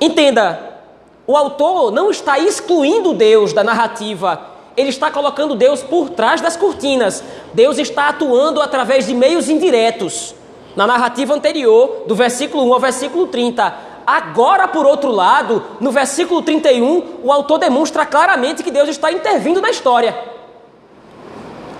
Entenda, 0.00 0.80
o 1.26 1.36
autor 1.36 1.90
não 1.92 2.10
está 2.10 2.38
excluindo 2.38 3.14
Deus 3.14 3.52
da 3.52 3.62
narrativa, 3.62 4.52
ele 4.76 4.88
está 4.88 5.10
colocando 5.10 5.54
Deus 5.54 5.82
por 5.82 6.10
trás 6.10 6.40
das 6.40 6.56
cortinas. 6.56 7.22
Deus 7.52 7.78
está 7.78 8.08
atuando 8.08 8.60
através 8.60 9.06
de 9.06 9.14
meios 9.14 9.48
indiretos. 9.48 10.34
Na 10.74 10.86
narrativa 10.86 11.34
anterior, 11.34 12.04
do 12.06 12.14
versículo 12.14 12.64
1 12.64 12.72
ao 12.72 12.80
versículo 12.80 13.26
30. 13.26 13.74
Agora, 14.06 14.66
por 14.66 14.86
outro 14.86 15.10
lado, 15.10 15.62
no 15.80 15.90
versículo 15.90 16.40
31, 16.42 17.20
o 17.22 17.30
autor 17.30 17.58
demonstra 17.58 18.06
claramente 18.06 18.62
que 18.62 18.70
Deus 18.70 18.88
está 18.88 19.12
intervindo 19.12 19.60
na 19.60 19.70
história. 19.70 20.16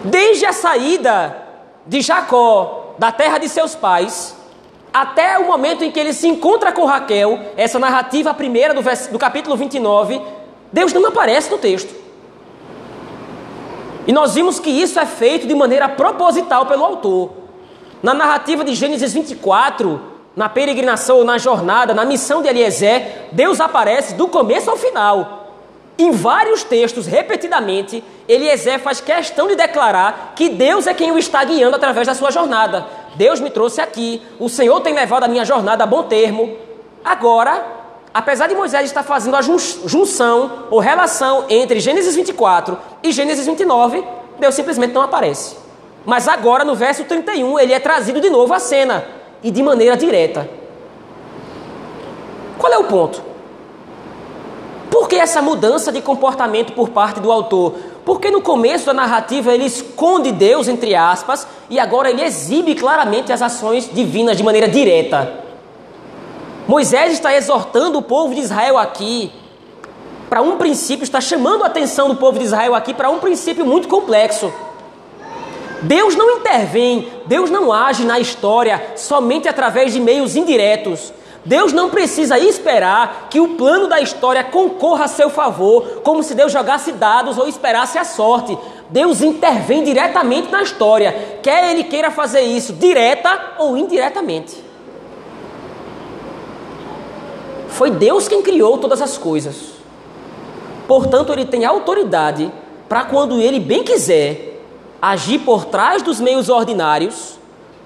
Desde 0.05 0.45
a 0.45 0.53
saída 0.53 1.37
de 1.87 2.03
Jacó 2.03 2.95
da 2.99 3.11
terra 3.11 3.39
de 3.39 3.49
seus 3.49 3.75
pais, 3.75 4.37
até 4.93 5.39
o 5.39 5.47
momento 5.47 5.83
em 5.85 5.91
que 5.91 5.99
ele 5.99 6.13
se 6.13 6.29
encontra 6.29 6.71
com 6.71 6.85
Raquel, 6.85 7.39
essa 7.57 7.79
narrativa 7.79 8.35
primeira 8.35 8.75
do, 8.75 8.83
vers... 8.83 9.07
do 9.07 9.19
capítulo 9.19 9.57
29, 9.57 10.21
Deus 10.73 10.93
não 10.93 11.07
aparece 11.07 11.51
no 11.51 11.59
texto. 11.59 11.95
E 14.07 14.13
nós 14.13 14.35
vimos 14.35 14.59
que 14.59 14.71
isso 14.71 14.99
é 14.99 15.07
feito 15.07 15.47
de 15.47 15.55
maneira 15.55 15.89
proposital 15.89 16.67
pelo 16.67 16.85
autor. 16.85 17.31
Na 18.03 18.13
narrativa 18.13 18.65
de 18.65 18.75
Gênesis 18.75 19.13
24, 19.13 20.01
na 20.35 20.49
peregrinação, 20.49 21.23
na 21.25 21.39
jornada, 21.39 21.95
na 21.95 22.05
missão 22.05 22.43
de 22.43 22.49
Eliezer, 22.49 23.29
Deus 23.33 23.61
aparece 23.61 24.15
do 24.15 24.27
começo 24.27 24.71
ao 24.71 24.77
final. 24.77 25.43
Em 25.99 26.11
vários 26.11 26.65
textos, 26.65 27.07
repetidamente, 27.07 28.03
Eliezer 28.27 28.81
faz 28.81 29.01
questão 29.01 29.47
de 29.47 29.55
declarar 29.55 30.33
que 30.35 30.49
Deus 30.49 30.87
é 30.87 30.95
quem 30.95 31.13
o 31.13 31.19
está 31.19 31.45
guiando 31.45 31.77
através 31.77 32.07
da 32.07 32.15
sua 32.15 32.31
jornada. 32.31 32.87
Deus 33.15 33.41
me 33.41 33.51
trouxe 33.51 33.81
aqui, 33.81 34.23
o 34.39 34.49
Senhor 34.49 34.81
tem 34.81 34.95
levado 34.95 35.25
a 35.25 35.29
minha 35.29 35.45
jornada 35.45 35.85
a 35.85 35.87
bom 35.87 36.03
termo. 36.05 36.57
Agora, 37.05 37.65
apesar 38.13 38.47
de 38.47 38.55
Moisés 38.55 38.85
estar 38.85 39.03
fazendo 39.03 39.37
a 39.37 39.43
junção 39.43 40.67
ou 40.71 40.79
relação 40.79 41.45
entre 41.49 41.81
Gênesis 41.81 42.15
24 42.15 42.79
e 43.03 43.13
Gênesis 43.13 43.47
29, 43.47 44.05
Deus 44.39 44.55
simplesmente 44.55 44.93
não 44.93 45.03
aparece. 45.03 45.57
Mas 46.05 46.27
agora, 46.27 46.65
no 46.65 46.75
verso 46.75 47.05
31, 47.05 47.59
ele 47.59 47.73
é 47.73 47.79
trazido 47.79 48.21
de 48.21 48.29
novo 48.29 48.53
à 48.53 48.59
cena 48.59 49.05
e 49.43 49.51
de 49.51 49.63
maneira 49.63 49.97
direta. 49.97 50.49
Qual 52.59 52.73
é 52.73 52.79
o 52.79 52.85
ponto? 52.85 53.23
Por 54.91 55.09
que 55.09 55.17
essa 55.17 55.41
mudança 55.41 55.91
de 55.91 56.01
comportamento 56.01 56.73
por 56.73 56.91
parte 56.91 57.21
do 57.21 57.31
autor? 57.31 57.75
Porque 58.05 58.31
no 58.31 58.41
começo 58.41 58.87
da 58.87 58.95
narrativa 58.95 59.53
ele 59.53 59.65
esconde 59.65 60.33
Deus, 60.33 60.67
entre 60.67 60.95
aspas, 60.95 61.47
e 61.71 61.79
agora 61.79 62.11
ele 62.11 62.23
exibe 62.23 62.75
claramente 62.75 63.33
as 63.33 63.43
ações 63.43 63.89
divinas 63.93 64.37
de 64.37 64.43
maneira 64.43 64.69
direta. 64.69 65.41
Moisés 66.67 67.13
está 67.13 67.35
exortando 67.35 67.99
o 67.99 68.03
povo 68.03 68.35
de 68.35 68.41
Israel 68.41 68.79
aqui 68.79 69.33
para 70.29 70.41
um 70.41 70.57
princípio, 70.57 71.05
está 71.05 71.21
chamando 71.21 71.63
a 71.63 71.67
atenção 71.67 72.09
do 72.09 72.17
povo 72.17 72.39
de 72.39 72.45
Israel 72.45 72.75
aqui 72.75 72.95
para 72.95 73.11
um 73.11 73.19
princípio 73.19 73.65
muito 73.65 73.87
complexo. 73.87 74.53
Deus 75.83 76.15
não 76.15 76.39
intervém, 76.39 77.09
Deus 77.27 77.51
não 77.51 77.73
age 77.73 78.05
na 78.05 78.19
história 78.19 78.93
somente 78.97 79.49
através 79.49 79.93
de 79.93 80.01
meios 80.01 80.37
indiretos. 80.37 81.13
Deus 81.45 81.73
não 81.73 81.91
precisa 81.91 82.39
esperar 82.39 83.27
que 83.29 83.41
o 83.41 83.57
plano 83.57 83.89
da 83.89 84.01
história 84.01 84.45
concorra 84.45 85.07
a 85.07 85.09
seu 85.09 85.29
favor, 85.29 86.01
como 86.05 86.23
se 86.23 86.35
Deus 86.35 86.53
jogasse 86.53 86.93
dados 86.93 87.37
ou 87.37 87.49
esperasse 87.49 87.99
a 87.99 88.05
sorte. 88.05 88.57
Deus 88.89 89.23
intervém 89.23 89.83
diretamente 89.83 90.51
na 90.51 90.63
história, 90.63 91.39
quer 91.43 91.71
ele 91.71 91.85
queira 91.85 92.11
fazer 92.11 92.43
isso 92.43 92.75
direta 92.75 93.55
ou 93.59 93.77
indiretamente. 93.77 94.63
Foi 97.69 97.91
Deus 97.91 98.29
quem 98.29 98.43
criou 98.43 98.79
todas 98.79 99.03
as 99.03 99.19
coisas. 99.19 99.73
Portanto, 100.87 101.33
ele 101.33 101.47
tem 101.47 101.65
autoridade 101.65 102.53
para 102.89 103.05
quando 103.05 103.41
ele 103.41 103.59
bem 103.59 103.83
quiser 103.83 104.61
agir 105.01 105.41
por 105.41 105.65
trás 105.65 106.03
dos 106.03 106.21
meios 106.21 106.49
ordinários 106.49 107.42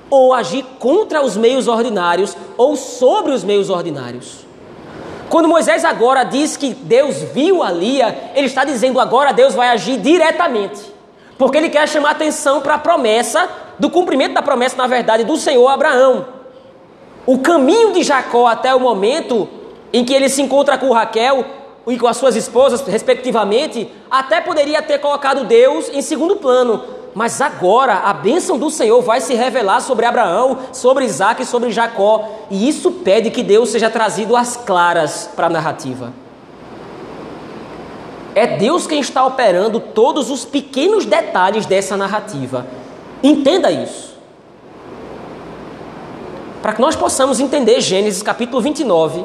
ou 0.08 0.32
agir 0.32 0.64
contra 0.78 1.22
os 1.22 1.36
meios 1.36 1.68
ordinários 1.68 2.36
ou 2.56 2.76
sobre 2.76 3.32
os 3.32 3.42
meios 3.42 3.70
ordinários. 3.70 4.46
Quando 5.28 5.48
Moisés 5.48 5.84
agora 5.84 6.22
diz 6.22 6.56
que 6.56 6.72
Deus 6.72 7.16
viu 7.34 7.62
a 7.62 7.70
Lia, 7.70 8.32
ele 8.34 8.46
está 8.46 8.64
dizendo 8.64 9.00
agora 9.00 9.32
Deus 9.32 9.54
vai 9.54 9.68
agir 9.68 9.98
diretamente, 9.98 10.80
porque 11.36 11.58
ele 11.58 11.68
quer 11.68 11.88
chamar 11.88 12.10
atenção 12.10 12.60
para 12.60 12.74
a 12.74 12.78
promessa, 12.78 13.48
do 13.78 13.90
cumprimento 13.90 14.34
da 14.34 14.42
promessa, 14.42 14.76
na 14.76 14.86
verdade, 14.86 15.24
do 15.24 15.36
Senhor 15.36 15.68
Abraão. 15.68 16.26
O 17.26 17.38
caminho 17.38 17.92
de 17.92 18.02
Jacó 18.02 18.46
até 18.46 18.74
o 18.74 18.80
momento 18.80 19.48
em 19.92 20.04
que 20.04 20.14
ele 20.14 20.28
se 20.28 20.40
encontra 20.40 20.78
com 20.78 20.92
Raquel 20.92 21.44
e 21.86 21.98
com 21.98 22.06
as 22.06 22.16
suas 22.16 22.36
esposas, 22.36 22.80
respectivamente, 22.82 23.90
até 24.10 24.40
poderia 24.40 24.80
ter 24.80 24.98
colocado 24.98 25.44
Deus 25.44 25.88
em 25.92 26.02
segundo 26.02 26.36
plano, 26.36 26.82
mas 27.16 27.40
agora 27.40 27.94
a 27.94 28.12
bênção 28.12 28.58
do 28.58 28.70
Senhor 28.70 29.00
vai 29.00 29.22
se 29.22 29.32
revelar 29.32 29.80
sobre 29.80 30.04
Abraão, 30.04 30.58
sobre 30.70 31.06
Isaac 31.06 31.40
e 31.40 31.46
sobre 31.46 31.70
Jacó. 31.70 32.28
E 32.50 32.68
isso 32.68 32.90
pede 32.90 33.30
que 33.30 33.42
Deus 33.42 33.70
seja 33.70 33.88
trazido 33.88 34.36
às 34.36 34.54
claras 34.54 35.26
para 35.34 35.46
a 35.46 35.48
narrativa. 35.48 36.12
É 38.34 38.58
Deus 38.58 38.86
quem 38.86 39.00
está 39.00 39.24
operando 39.24 39.80
todos 39.80 40.30
os 40.30 40.44
pequenos 40.44 41.06
detalhes 41.06 41.64
dessa 41.64 41.96
narrativa. 41.96 42.66
Entenda 43.22 43.70
isso. 43.70 44.14
para 46.60 46.74
que 46.74 46.80
nós 46.80 46.96
possamos 46.96 47.40
entender 47.40 47.80
Gênesis 47.80 48.22
capítulo 48.22 48.60
29, 48.60 49.24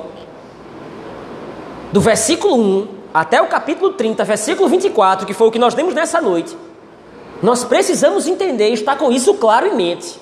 do 1.91 1.99
versículo 1.99 2.55
1 2.55 2.87
até 3.13 3.41
o 3.41 3.47
capítulo 3.47 3.93
30, 3.93 4.23
versículo 4.23 4.69
24, 4.69 5.25
que 5.25 5.33
foi 5.33 5.47
o 5.47 5.51
que 5.51 5.57
nós 5.57 5.73
lemos 5.73 5.93
nessa 5.95 6.21
noite, 6.21 6.55
nós 7.41 7.63
precisamos 7.63 8.27
entender 8.27 8.69
e 8.69 8.73
estar 8.73 8.95
com 8.97 9.11
isso 9.11 9.33
claro 9.35 9.67
em 9.67 9.75
mente. 9.75 10.19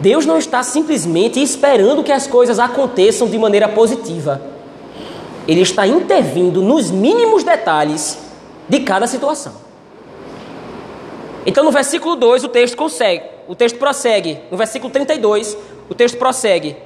Deus 0.00 0.26
não 0.26 0.38
está 0.38 0.62
simplesmente 0.62 1.42
esperando 1.42 2.02
que 2.02 2.12
as 2.12 2.26
coisas 2.26 2.58
aconteçam 2.58 3.28
de 3.28 3.38
maneira 3.38 3.68
positiva. 3.68 4.40
Ele 5.46 5.60
está 5.60 5.86
intervindo 5.86 6.62
nos 6.62 6.90
mínimos 6.90 7.42
detalhes 7.42 8.18
de 8.68 8.80
cada 8.80 9.06
situação. 9.06 9.52
Então, 11.46 11.64
no 11.64 11.70
versículo 11.70 12.16
2, 12.16 12.44
o 12.44 12.48
texto 12.48 12.76
consegue, 12.76 13.24
o 13.46 13.54
texto 13.54 13.78
prossegue. 13.78 14.38
No 14.50 14.56
versículo 14.56 14.90
32, 14.90 15.56
o 15.88 15.94
texto 15.94 16.16
prossegue. 16.16 16.76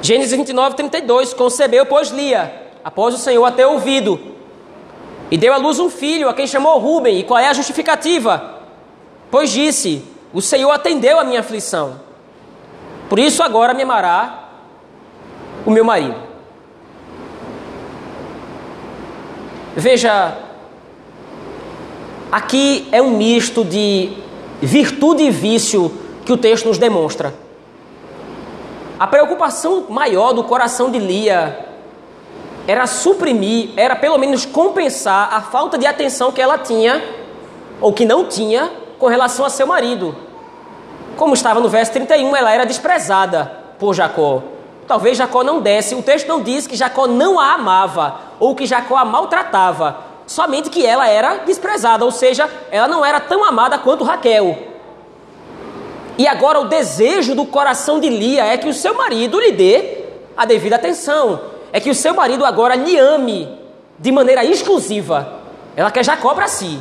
Gênesis 0.00 0.32
29, 0.32 0.76
32. 0.76 1.34
Concebeu, 1.34 1.84
pois 1.84 2.10
Lia, 2.10 2.52
após 2.82 3.14
o 3.14 3.18
Senhor 3.18 3.44
a 3.44 3.52
ter 3.52 3.66
ouvido, 3.66 4.18
e 5.30 5.38
deu 5.38 5.52
à 5.54 5.56
luz 5.56 5.78
um 5.78 5.88
filho, 5.88 6.28
a 6.28 6.34
quem 6.34 6.46
chamou 6.46 6.78
Ruben. 6.78 7.18
E 7.18 7.22
qual 7.22 7.38
é 7.38 7.48
a 7.48 7.52
justificativa? 7.52 8.58
Pois 9.30 9.50
disse: 9.50 10.04
O 10.32 10.42
Senhor 10.42 10.70
atendeu 10.70 11.20
a 11.20 11.24
minha 11.24 11.40
aflição. 11.40 12.00
Por 13.08 13.18
isso 13.18 13.42
agora 13.42 13.72
me 13.72 13.82
amará 13.82 14.48
o 15.64 15.70
meu 15.70 15.84
marido. 15.84 16.16
Veja, 19.76 20.36
aqui 22.30 22.88
é 22.90 23.00
um 23.00 23.16
misto 23.16 23.64
de 23.64 24.12
virtude 24.60 25.22
e 25.22 25.30
vício 25.30 25.92
que 26.24 26.32
o 26.32 26.36
texto 26.36 26.66
nos 26.66 26.76
demonstra. 26.76 27.32
A 28.98 29.06
preocupação 29.06 29.86
maior 29.88 30.32
do 30.32 30.44
coração 30.44 30.90
de 30.90 30.98
Lia 30.98 31.69
era 32.66 32.86
suprimir, 32.86 33.70
era 33.76 33.96
pelo 33.96 34.18
menos 34.18 34.44
compensar 34.44 35.32
a 35.32 35.40
falta 35.40 35.78
de 35.78 35.86
atenção 35.86 36.30
que 36.30 36.40
ela 36.40 36.58
tinha, 36.58 37.02
ou 37.80 37.92
que 37.92 38.04
não 38.04 38.26
tinha, 38.26 38.70
com 38.98 39.06
relação 39.06 39.44
a 39.44 39.50
seu 39.50 39.66
marido. 39.66 40.14
Como 41.16 41.34
estava 41.34 41.60
no 41.60 41.68
verso 41.68 41.92
31, 41.92 42.36
ela 42.36 42.52
era 42.52 42.64
desprezada 42.64 43.50
por 43.78 43.94
Jacó. 43.94 44.42
Talvez 44.86 45.16
Jacó 45.16 45.42
não 45.42 45.60
desse, 45.60 45.94
o 45.94 46.02
texto 46.02 46.28
não 46.28 46.42
diz 46.42 46.66
que 46.66 46.76
Jacó 46.76 47.06
não 47.06 47.38
a 47.38 47.54
amava, 47.54 48.20
ou 48.38 48.54
que 48.54 48.66
Jacó 48.66 48.96
a 48.96 49.04
maltratava, 49.04 49.98
somente 50.26 50.70
que 50.70 50.84
ela 50.84 51.08
era 51.08 51.38
desprezada, 51.38 52.04
ou 52.04 52.10
seja, 52.10 52.48
ela 52.70 52.88
não 52.88 53.04
era 53.04 53.20
tão 53.20 53.44
amada 53.44 53.78
quanto 53.78 54.04
Raquel. 54.04 54.58
E 56.18 56.26
agora 56.26 56.60
o 56.60 56.68
desejo 56.68 57.34
do 57.34 57.46
coração 57.46 57.98
de 57.98 58.08
Lia 58.08 58.44
é 58.44 58.58
que 58.58 58.68
o 58.68 58.74
seu 58.74 58.94
marido 58.94 59.40
lhe 59.40 59.52
dê 59.52 60.04
a 60.36 60.44
devida 60.44 60.76
atenção 60.76 61.49
é 61.72 61.80
que 61.80 61.90
o 61.90 61.94
seu 61.94 62.14
marido 62.14 62.44
agora 62.44 62.74
lhe 62.74 62.96
ame 62.96 63.48
de 63.98 64.10
maneira 64.10 64.44
exclusiva. 64.44 65.40
Ela 65.76 65.90
quer 65.90 66.04
Jacó 66.04 66.34
para 66.34 66.48
si. 66.48 66.78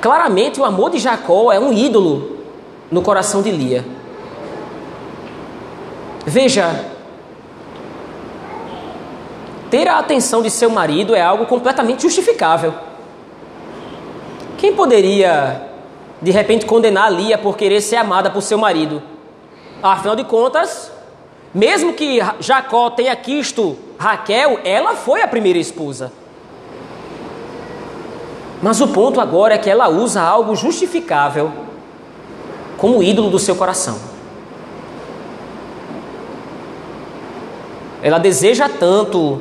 Claramente, 0.00 0.60
o 0.60 0.64
amor 0.64 0.90
de 0.90 0.98
Jacó 0.98 1.52
é 1.52 1.58
um 1.58 1.72
ídolo 1.72 2.38
no 2.90 3.02
coração 3.02 3.42
de 3.42 3.50
Lia. 3.50 3.84
Veja, 6.24 6.84
ter 9.70 9.88
a 9.88 9.98
atenção 9.98 10.42
de 10.42 10.50
seu 10.50 10.70
marido 10.70 11.14
é 11.14 11.20
algo 11.20 11.46
completamente 11.46 12.02
justificável. 12.02 12.72
Quem 14.56 14.74
poderia, 14.74 15.68
de 16.22 16.30
repente, 16.30 16.64
condenar 16.64 17.12
Lia 17.12 17.36
por 17.36 17.56
querer 17.56 17.80
ser 17.80 17.96
amada 17.96 18.30
por 18.30 18.42
seu 18.42 18.58
marido? 18.58 19.02
Afinal 19.82 20.16
de 20.16 20.24
contas, 20.24 20.90
mesmo 21.54 21.92
que 21.92 22.18
Jacó 22.40 22.90
tenha 22.90 23.14
quisto 23.16 23.76
Raquel, 23.98 24.60
ela 24.64 24.94
foi 24.94 25.22
a 25.22 25.28
primeira 25.28 25.58
esposa. 25.58 26.12
Mas 28.62 28.80
o 28.80 28.88
ponto 28.88 29.20
agora 29.20 29.54
é 29.54 29.58
que 29.58 29.68
ela 29.68 29.88
usa 29.88 30.20
algo 30.20 30.56
justificável 30.56 31.52
como 32.76 33.02
ídolo 33.02 33.30
do 33.30 33.38
seu 33.38 33.54
coração. 33.54 33.98
Ela 38.02 38.18
deseja 38.18 38.68
tanto 38.68 39.40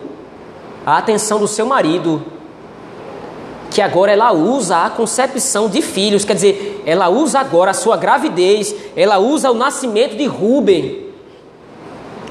a 0.86 0.98
atenção 0.98 1.40
do 1.40 1.48
seu 1.48 1.66
marido 1.66 2.24
que 3.72 3.82
agora 3.82 4.12
ela 4.12 4.32
usa 4.32 4.86
a 4.86 4.90
concepção 4.90 5.68
de 5.68 5.82
filhos, 5.82 6.24
quer 6.24 6.36
dizer, 6.36 6.84
ela 6.86 7.10
usa 7.10 7.40
agora 7.40 7.72
a 7.72 7.74
sua 7.74 7.98
gravidez, 7.98 8.74
ela 8.96 9.18
usa 9.18 9.52
o 9.52 9.54
nascimento 9.54 10.16
de 10.16 10.26
Ruben 10.26 11.06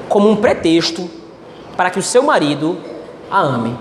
como 0.09 0.29
um 0.29 0.35
pretexto 0.35 1.09
para 1.75 1.89
que 1.89 1.99
o 1.99 2.03
seu 2.03 2.23
marido 2.23 2.77
a 3.29 3.41
ame. 3.41 3.77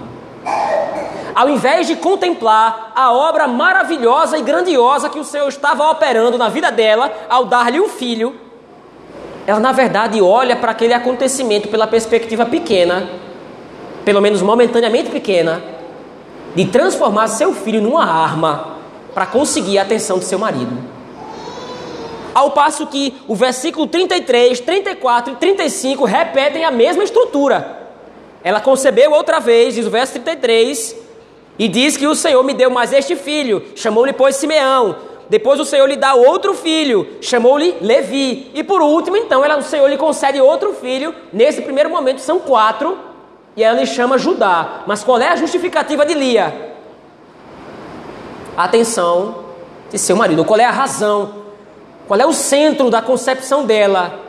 Ao 1.35 1.49
invés 1.49 1.87
de 1.87 1.97
contemplar 1.97 2.93
a 2.95 3.13
obra 3.13 3.49
maravilhosa 3.49 4.39
e 4.39 4.43
grandiosa 4.43 5.09
que 5.09 5.19
o 5.19 5.25
Senhor 5.25 5.49
estava 5.49 5.91
operando 5.91 6.39
na 6.39 6.49
vida 6.49 6.71
dela 6.71 7.13
ao 7.29 7.47
dar-lhe 7.47 7.81
um 7.81 7.89
filho, 7.89 8.37
ela 9.47 9.59
na 9.59 9.73
verdade 9.73 10.21
olha 10.21 10.57
para 10.57 10.71
aquele 10.71 10.95
acontecimento 10.95 11.69
pela 11.69 11.87
perspectiva 11.87 12.47
pequena, 12.47 13.09
pelo 14.05 14.21
menos 14.21 14.43
momentaneamente 14.43 15.11
pequena, 15.11 15.74
de 16.55 16.67
transformar 16.67 17.29
seu 17.29 17.53
filho 17.53 17.81
numa 17.81 18.05
arma 18.05 18.77
para 19.13 19.27
conseguir 19.27 19.79
a 19.79 19.83
atenção 19.83 20.19
de 20.19 20.25
seu 20.25 20.39
marido. 20.39 20.77
Ao 22.35 22.51
passo 22.51 22.87
que 22.89 23.15
o 23.29 23.35
versículo 23.35 23.87
33, 23.87 24.61
34 24.61 25.35
e 25.35 25.37
35 25.37 26.05
repetem 26.05 26.65
a 26.65 26.71
mesma 26.71 27.05
estrutura. 27.05 27.83
Ela 28.43 28.61
concebeu 28.61 29.13
outra 29.13 29.39
vez, 29.39 29.75
diz 29.75 29.87
o 29.87 29.91
verso 29.91 30.15
33, 30.15 30.97
e 31.59 31.69
diz 31.69 31.97
que 31.97 32.07
o 32.07 32.15
Senhor 32.15 32.43
me 32.43 32.53
deu 32.53 32.71
mais 32.71 32.93
este 32.93 33.15
filho, 33.15 33.63
chamou-lhe, 33.77 34.13
pois, 34.13 34.37
Simeão. 34.37 34.97
Depois 35.31 35.59
o 35.59 35.65
Senhor 35.65 35.87
lhe 35.87 35.97
dá 35.97 36.15
outro 36.15 36.53
filho, 36.53 37.07
chamou-lhe 37.21 37.77
Levi. 37.81 38.51
E 38.53 38.63
por 38.63 38.83
último, 38.83 39.17
então, 39.17 39.45
ela, 39.45 39.57
o 39.57 39.63
Senhor 39.63 39.89
lhe 39.89 39.97
concede 39.97 40.41
outro 40.41 40.75
filho. 40.75 41.15
Nesse 41.33 41.63
primeiro 41.63 41.89
momento 41.89 42.21
são 42.21 42.39
quatro, 42.41 42.99
e 43.57 43.63
ela 43.63 43.81
lhe 43.81 43.87
chama 43.87 44.19
Judá. 44.19 44.83
Mas 44.87 45.05
qual 45.05 45.21
é 45.21 45.29
a 45.29 45.37
justificativa 45.37 46.05
de 46.05 46.15
Lia? 46.15 46.75
A 48.57 48.65
atenção 48.65 49.45
de 49.91 49.99
seu 49.99 50.17
marido. 50.17 50.45
Qual 50.45 50.59
é 50.59 50.65
a 50.65 50.71
razão? 50.71 51.45
Qual 52.07 52.19
é 52.19 52.27
o 52.27 52.33
centro 52.33 52.91
da 52.91 53.01
concepção 53.01 53.65
dela? 53.65 54.21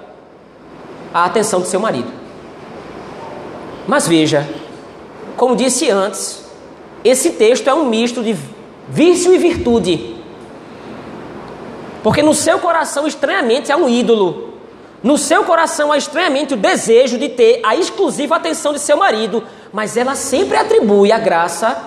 A 1.14 1.26
atenção 1.26 1.62
de 1.62 1.68
seu 1.68 1.80
marido. 1.80 2.12
Mas 3.88 4.08
veja, 4.08 4.48
como 5.38 5.56
disse 5.56 5.90
antes, 5.90 6.44
esse 7.04 7.32
texto 7.32 7.70
é 7.70 7.74
um 7.74 7.86
misto 7.86 8.24
de 8.24 8.36
vício 8.90 9.34
e 9.34 9.38
virtude. 9.38 10.16
Porque 12.02 12.22
no 12.22 12.34
seu 12.34 12.60
coração, 12.60 13.08
estranhamente, 13.08 13.72
há 13.72 13.78
um 13.78 13.90
ídolo 13.90 14.45
no 15.06 15.20
seu 15.20 15.44
coração 15.44 15.91
há 15.91 15.98
estranhamente 16.00 16.56
o 16.56 16.58
desejo 16.58 17.20
de 17.20 17.30
ter 17.30 17.62
a 17.63 17.76
exclusiva 17.76 18.38
atenção 18.38 18.74
de 18.74 18.80
seu 18.80 18.98
marido, 18.98 19.44
mas 19.72 19.96
ela 19.96 20.15
sempre 20.15 20.58
atribui 20.58 21.12
a 21.12 21.20
graça 21.20 21.78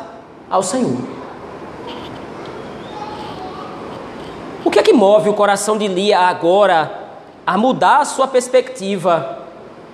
ao 0.48 0.62
Senhor. 0.62 1.00
O 4.64 4.70
que 4.70 4.78
é 4.78 4.85
que 4.85 4.92
move 4.92 5.28
o 5.28 5.35
coração 5.35 5.76
de 5.76 5.88
Lia 5.88 6.20
agora 6.20 7.09
a 7.44 7.59
mudar 7.59 8.02
a 8.02 8.04
sua 8.04 8.28
perspectiva 8.28 9.40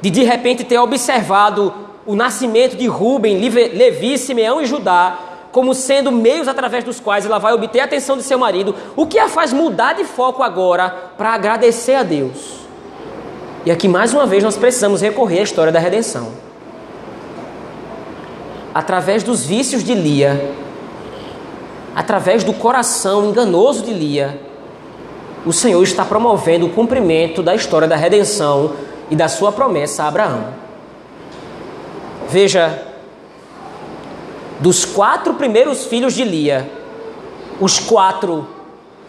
de 0.03 0.11
de 0.11 0.23
repente 0.23 0.63
ter 0.63 0.77
observado 0.77 1.73
o 2.05 2.15
nascimento 2.15 2.77
de 2.77 2.87
Rubem, 2.87 3.39
Levi, 3.49 4.19
Simeão 4.19 4.61
e 4.61 4.67
Judá 4.67 5.19
como 5.51 5.73
sendo 5.73 6.13
meios 6.13 6.47
através 6.47 6.85
dos 6.85 7.01
quais 7.01 7.25
ela 7.25 7.39
vai 7.39 7.55
obter 7.55 7.81
a 7.81 7.85
atenção 7.85 8.19
de 8.19 8.23
seu 8.23 8.39
marido? 8.39 8.75
O 8.95 9.07
que 9.07 9.19
a 9.19 9.31
faz 9.31 9.51
mudar 9.51 9.95
de 9.95 10.05
foco 10.05 10.43
agora 10.43 11.13
para 11.17 11.33
agradecer 11.33 11.95
a 11.95 12.03
Deus? 12.03 12.64
E 13.67 13.71
aqui 13.71 13.89
mais 13.89 14.13
uma 14.13 14.27
vez 14.27 14.45
nós 14.45 14.59
precisamos 14.59 15.01
recorrer 15.01 15.41
à 15.41 15.43
história 15.43 15.73
da 15.73 15.79
redenção. 15.79 16.33
Através 18.75 19.23
dos 19.23 19.47
vícios 19.47 19.83
de 19.83 19.95
Lia, 19.95 20.53
através 21.97 22.45
do 22.45 22.53
coração 22.53 23.25
enganoso 23.25 23.83
de 23.83 23.93
Lia, 23.93 24.39
o 25.47 25.53
Senhor 25.53 25.83
está 25.83 26.05
promovendo 26.05 26.67
o 26.67 26.71
cumprimento 26.71 27.43
da 27.43 27.55
história 27.55 27.89
da 27.89 27.97
redenção 27.97 28.73
e 29.11 29.17
da 29.17 29.29
sua 29.29 29.51
promessa 29.51 30.05
a 30.05 30.09
Abraão. 30.09 30.45
Veja, 32.29 32.83
dos 34.61 34.85
quatro 34.85 35.35
primeiros 35.35 35.87
filhos 35.87 36.13
de 36.13 36.25
Lia, 36.25 36.71
os 37.59 37.79
quatro 37.79 38.47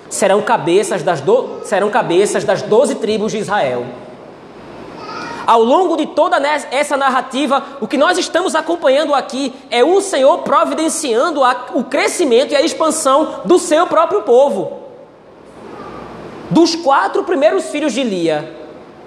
serão 0.09 0.41
cabeças 0.41 1.03
das, 1.03 1.19
do... 1.19 1.59
serão 1.65 1.89
cabeças 1.89 2.45
das 2.45 2.61
doze 2.61 2.95
tribos 2.95 3.33
de 3.33 3.39
Israel. 3.39 3.85
Ao 5.45 5.63
longo 5.63 5.95
de 5.95 6.07
toda 6.07 6.37
essa 6.71 6.97
narrativa, 6.97 7.63
o 7.79 7.87
que 7.87 7.97
nós 7.97 8.17
estamos 8.17 8.55
acompanhando 8.55 9.13
aqui 9.13 9.53
é 9.69 9.83
o 9.83 10.01
Senhor 10.01 10.39
providenciando 10.39 11.41
o 11.73 11.83
crescimento 11.83 12.51
e 12.51 12.55
a 12.55 12.61
expansão 12.61 13.41
do 13.45 13.59
seu 13.59 13.85
próprio 13.85 14.23
povo. 14.23 14.79
Dos 16.49 16.75
quatro 16.75 17.23
primeiros 17.23 17.69
filhos 17.69 17.93
de 17.93 18.03
Lia, 18.03 18.55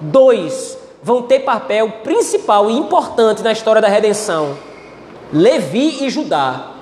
dois 0.01 0.79
vão 1.03 1.22
ter 1.22 1.40
papel 1.40 1.90
principal 2.05 2.70
e 2.70 2.77
importante 2.77 3.42
na 3.42 3.53
história 3.53 3.83
da 3.83 3.88
redenção: 3.88 4.57
Levi 5.33 6.05
e 6.05 6.11
Judá. 6.11 6.72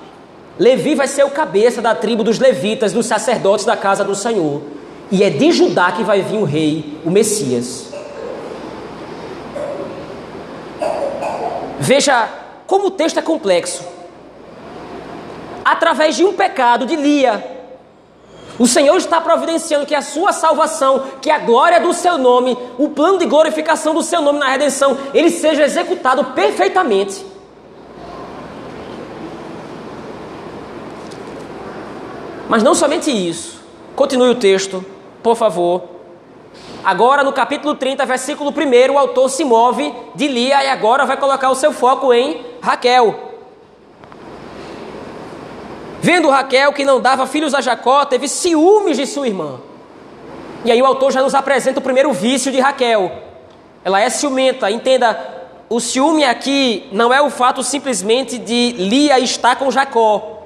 Levi 0.59 0.95
vai 0.95 1.07
ser 1.07 1.25
o 1.25 1.31
cabeça 1.31 1.83
da 1.83 1.95
tribo 1.95 2.25
dos 2.25 2.39
levitas, 2.39 2.93
dos 2.93 3.07
sacerdotes 3.07 3.67
da 3.67 3.77
casa 3.77 4.03
do 4.03 4.15
Senhor. 4.15 4.63
E 5.11 5.23
é 5.23 5.31
de 5.31 5.53
Judá 5.53 5.93
que 5.93 6.03
vai 6.03 6.23
vir 6.23 6.39
o 6.39 6.45
rei, 6.45 6.99
o 7.05 7.11
Messias. 7.11 7.86
Veja 11.79 12.29
como 12.67 12.87
o 12.87 12.91
texto 12.91 13.19
é 13.19 13.23
complexo. 13.23 13.85
Através 15.65 16.17
de 16.17 16.25
um 16.25 16.33
pecado 16.33 16.87
de 16.87 16.97
Lia, 16.97 17.57
o 18.59 18.67
Senhor 18.67 18.97
está 18.97 19.21
providenciando 19.21 19.85
que 19.85 19.95
a 19.95 20.01
sua 20.01 20.33
salvação, 20.33 21.05
que 21.21 21.31
a 21.31 21.39
glória 21.39 21.81
do 21.81 21.93
seu 21.93 22.17
nome, 22.17 22.57
o 22.79 22.89
plano 22.89 23.19
de 23.19 23.27
glorificação 23.27 23.95
do 23.95 24.03
seu 24.03 24.23
nome 24.23 24.39
na 24.39 24.49
redenção, 24.49 24.97
ele 25.13 25.31
seja 25.31 25.65
executado 25.65 26.25
perfeitamente. 26.27 27.25
Mas 32.49 32.63
não 32.63 32.75
somente 32.75 33.11
isso. 33.11 33.61
Continue 33.95 34.31
o 34.31 34.35
texto, 34.37 34.85
por 35.23 35.37
favor. 35.37 35.96
Agora, 36.87 37.25
no 37.25 37.33
capítulo 37.33 37.75
30, 37.75 38.07
versículo 38.07 38.55
1, 38.57 38.93
o 38.93 38.97
autor 38.97 39.29
se 39.29 39.43
move 39.43 39.93
de 40.15 40.29
Lia 40.29 40.63
e 40.63 40.69
agora 40.69 41.05
vai 41.05 41.17
colocar 41.17 41.51
o 41.51 41.55
seu 41.57 41.73
foco 41.73 42.15
em 42.15 42.41
Raquel. 42.63 43.33
Vendo 46.01 46.31
Raquel 46.31 46.73
que 46.73 46.85
não 46.85 47.01
dava 47.01 47.27
filhos 47.27 47.55
a 47.55 47.61
Jacó, 47.61 48.05
teve 48.05 48.29
ciúmes 48.29 48.97
de 48.97 49.05
sua 49.05 49.27
irmã. 49.27 49.59
E 50.65 50.71
aí 50.71 50.81
o 50.81 50.87
autor 50.87 51.11
já 51.11 51.21
nos 51.21 51.35
apresenta 51.35 51.81
o 51.81 51.83
primeiro 51.83 52.13
vício 52.13 52.53
de 52.53 52.61
Raquel. 52.61 53.11
Ela 53.85 54.01
é 54.01 54.09
ciumenta. 54.09 54.71
Entenda, 54.71 55.19
o 55.69 55.81
ciúme 55.81 56.25
aqui 56.25 56.89
não 56.93 57.13
é 57.13 57.21
o 57.21 57.31
fato 57.31 57.65
simplesmente 57.65 58.39
de 58.39 58.77
Lia 58.79 59.19
estar 59.19 59.57
com 59.57 59.73
Jacó. 59.73 60.45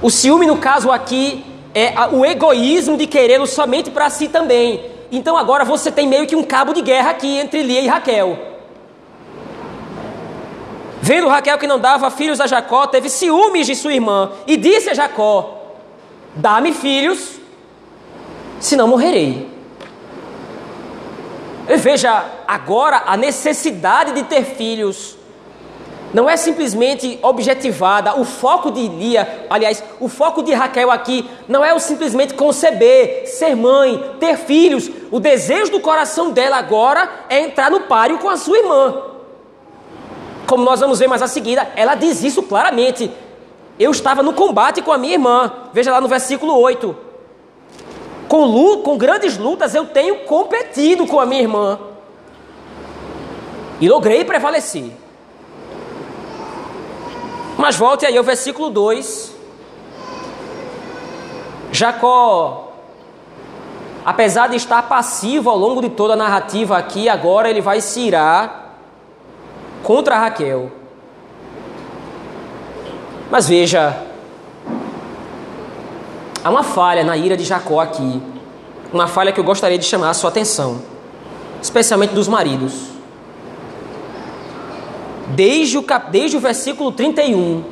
O 0.00 0.08
ciúme, 0.08 0.46
no 0.46 0.58
caso 0.58 0.92
aqui, 0.92 1.44
é 1.74 1.94
o 2.12 2.24
egoísmo 2.24 2.96
de 2.96 3.08
querê-lo 3.08 3.44
somente 3.48 3.90
para 3.90 4.08
si 4.08 4.28
também. 4.28 4.97
Então 5.10 5.36
agora 5.36 5.64
você 5.64 5.90
tem 5.90 6.06
meio 6.06 6.26
que 6.26 6.36
um 6.36 6.42
cabo 6.42 6.72
de 6.72 6.82
guerra 6.82 7.10
aqui 7.10 7.38
entre 7.38 7.62
Lia 7.62 7.80
e 7.80 7.86
Raquel. 7.86 8.38
Vendo 11.00 11.28
Raquel 11.28 11.58
que 11.58 11.66
não 11.66 11.78
dava 11.78 12.10
filhos 12.10 12.40
a 12.40 12.46
Jacó, 12.46 12.86
teve 12.86 13.08
ciúmes 13.08 13.66
de 13.66 13.74
sua 13.74 13.94
irmã 13.94 14.32
e 14.46 14.56
disse 14.56 14.90
a 14.90 14.94
Jacó: 14.94 15.76
Dá-me 16.34 16.72
filhos, 16.72 17.38
senão 18.60 18.88
morrerei. 18.88 19.48
E 21.68 21.76
veja 21.76 22.24
agora 22.46 23.02
a 23.06 23.16
necessidade 23.16 24.12
de 24.12 24.22
ter 24.24 24.44
filhos. 24.44 25.17
Não 26.12 26.28
é 26.28 26.36
simplesmente 26.36 27.18
objetivada. 27.22 28.18
O 28.18 28.24
foco 28.24 28.70
de 28.70 28.88
Lia, 28.88 29.46
aliás, 29.50 29.82
o 30.00 30.08
foco 30.08 30.42
de 30.42 30.54
Raquel 30.54 30.90
aqui 30.90 31.28
não 31.46 31.64
é 31.64 31.74
o 31.74 31.78
simplesmente 31.78 32.34
conceber, 32.34 33.26
ser 33.26 33.54
mãe, 33.54 34.02
ter 34.18 34.36
filhos. 34.36 34.90
O 35.10 35.20
desejo 35.20 35.72
do 35.72 35.80
coração 35.80 36.30
dela 36.30 36.56
agora 36.56 37.08
é 37.28 37.40
entrar 37.40 37.70
no 37.70 37.82
páreo 37.82 38.18
com 38.18 38.28
a 38.28 38.36
sua 38.36 38.58
irmã. 38.58 39.02
Como 40.46 40.64
nós 40.64 40.80
vamos 40.80 40.98
ver 40.98 41.08
mais 41.08 41.20
a 41.20 41.28
seguir, 41.28 41.58
ela 41.76 41.94
diz 41.94 42.22
isso 42.22 42.42
claramente. 42.42 43.10
Eu 43.78 43.90
estava 43.90 44.22
no 44.22 44.32
combate 44.32 44.80
com 44.80 44.90
a 44.90 44.98
minha 44.98 45.12
irmã. 45.12 45.52
Veja 45.74 45.92
lá 45.92 46.00
no 46.00 46.08
versículo 46.08 46.58
8. 46.58 46.96
Com, 48.28 48.44
luta, 48.44 48.82
com 48.82 48.96
grandes 48.96 49.36
lutas 49.36 49.74
eu 49.74 49.86
tenho 49.86 50.20
competido 50.20 51.06
com 51.06 51.20
a 51.20 51.26
minha 51.26 51.42
irmã. 51.42 51.78
E 53.78 53.88
logrei 53.88 54.24
prevalecer. 54.24 54.90
Mas 57.58 57.74
volte 57.74 58.06
aí 58.06 58.16
ao 58.16 58.22
versículo 58.22 58.70
2. 58.70 59.34
Jacó, 61.72 62.72
apesar 64.04 64.48
de 64.48 64.54
estar 64.56 64.82
passivo 64.88 65.50
ao 65.50 65.58
longo 65.58 65.82
de 65.82 65.90
toda 65.90 66.12
a 66.12 66.16
narrativa 66.16 66.78
aqui, 66.78 67.08
agora 67.08 67.50
ele 67.50 67.60
vai 67.60 67.80
se 67.80 68.00
irar 68.00 68.74
contra 69.82 70.16
Raquel. 70.16 70.70
Mas 73.28 73.48
veja, 73.48 74.04
há 76.42 76.48
uma 76.48 76.62
falha 76.62 77.02
na 77.02 77.16
ira 77.16 77.36
de 77.36 77.42
Jacó 77.42 77.80
aqui, 77.80 78.22
uma 78.92 79.08
falha 79.08 79.32
que 79.32 79.40
eu 79.40 79.44
gostaria 79.44 79.76
de 79.76 79.84
chamar 79.84 80.10
a 80.10 80.14
sua 80.14 80.30
atenção, 80.30 80.80
especialmente 81.60 82.14
dos 82.14 82.28
maridos. 82.28 82.97
Desde 85.34 85.78
o, 85.78 85.84
desde 86.10 86.36
o 86.36 86.40
versículo 86.40 86.92
31, 86.92 87.62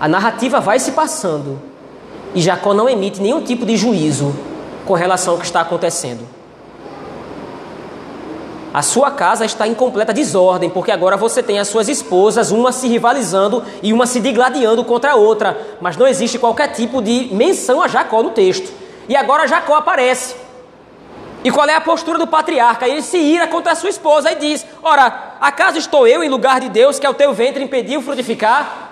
a 0.00 0.08
narrativa 0.08 0.60
vai 0.60 0.78
se 0.78 0.92
passando 0.92 1.60
e 2.34 2.40
Jacó 2.40 2.74
não 2.74 2.88
emite 2.88 3.20
nenhum 3.20 3.42
tipo 3.42 3.64
de 3.64 3.76
juízo 3.76 4.34
com 4.84 4.94
relação 4.94 5.34
ao 5.34 5.38
que 5.38 5.46
está 5.46 5.60
acontecendo. 5.60 6.26
A 8.72 8.82
sua 8.82 9.10
casa 9.10 9.46
está 9.46 9.66
em 9.66 9.72
completa 9.72 10.12
desordem, 10.12 10.68
porque 10.68 10.92
agora 10.92 11.16
você 11.16 11.42
tem 11.42 11.58
as 11.58 11.66
suas 11.68 11.88
esposas, 11.88 12.50
uma 12.50 12.72
se 12.72 12.86
rivalizando 12.86 13.62
e 13.82 13.90
uma 13.90 14.06
se 14.06 14.20
digladiando 14.20 14.84
contra 14.84 15.12
a 15.12 15.16
outra, 15.16 15.58
mas 15.80 15.96
não 15.96 16.06
existe 16.06 16.38
qualquer 16.38 16.68
tipo 16.72 17.00
de 17.00 17.30
menção 17.32 17.80
a 17.82 17.88
Jacó 17.88 18.22
no 18.22 18.32
texto. 18.32 18.70
E 19.08 19.16
agora 19.16 19.46
Jacó 19.46 19.76
aparece. 19.76 20.34
E 21.46 21.50
qual 21.52 21.68
é 21.68 21.76
a 21.76 21.80
postura 21.80 22.18
do 22.18 22.26
patriarca? 22.26 22.88
Ele 22.88 23.00
se 23.00 23.18
ira 23.18 23.46
contra 23.46 23.70
a 23.70 23.76
sua 23.76 23.88
esposa 23.88 24.32
e 24.32 24.34
diz: 24.34 24.66
Ora, 24.82 25.36
acaso 25.40 25.78
estou 25.78 26.04
eu 26.04 26.24
em 26.24 26.28
lugar 26.28 26.58
de 26.58 26.68
Deus 26.68 26.98
que 26.98 27.06
ao 27.06 27.14
teu 27.14 27.32
ventre 27.32 27.62
impediu 27.62 28.02
frutificar? 28.02 28.90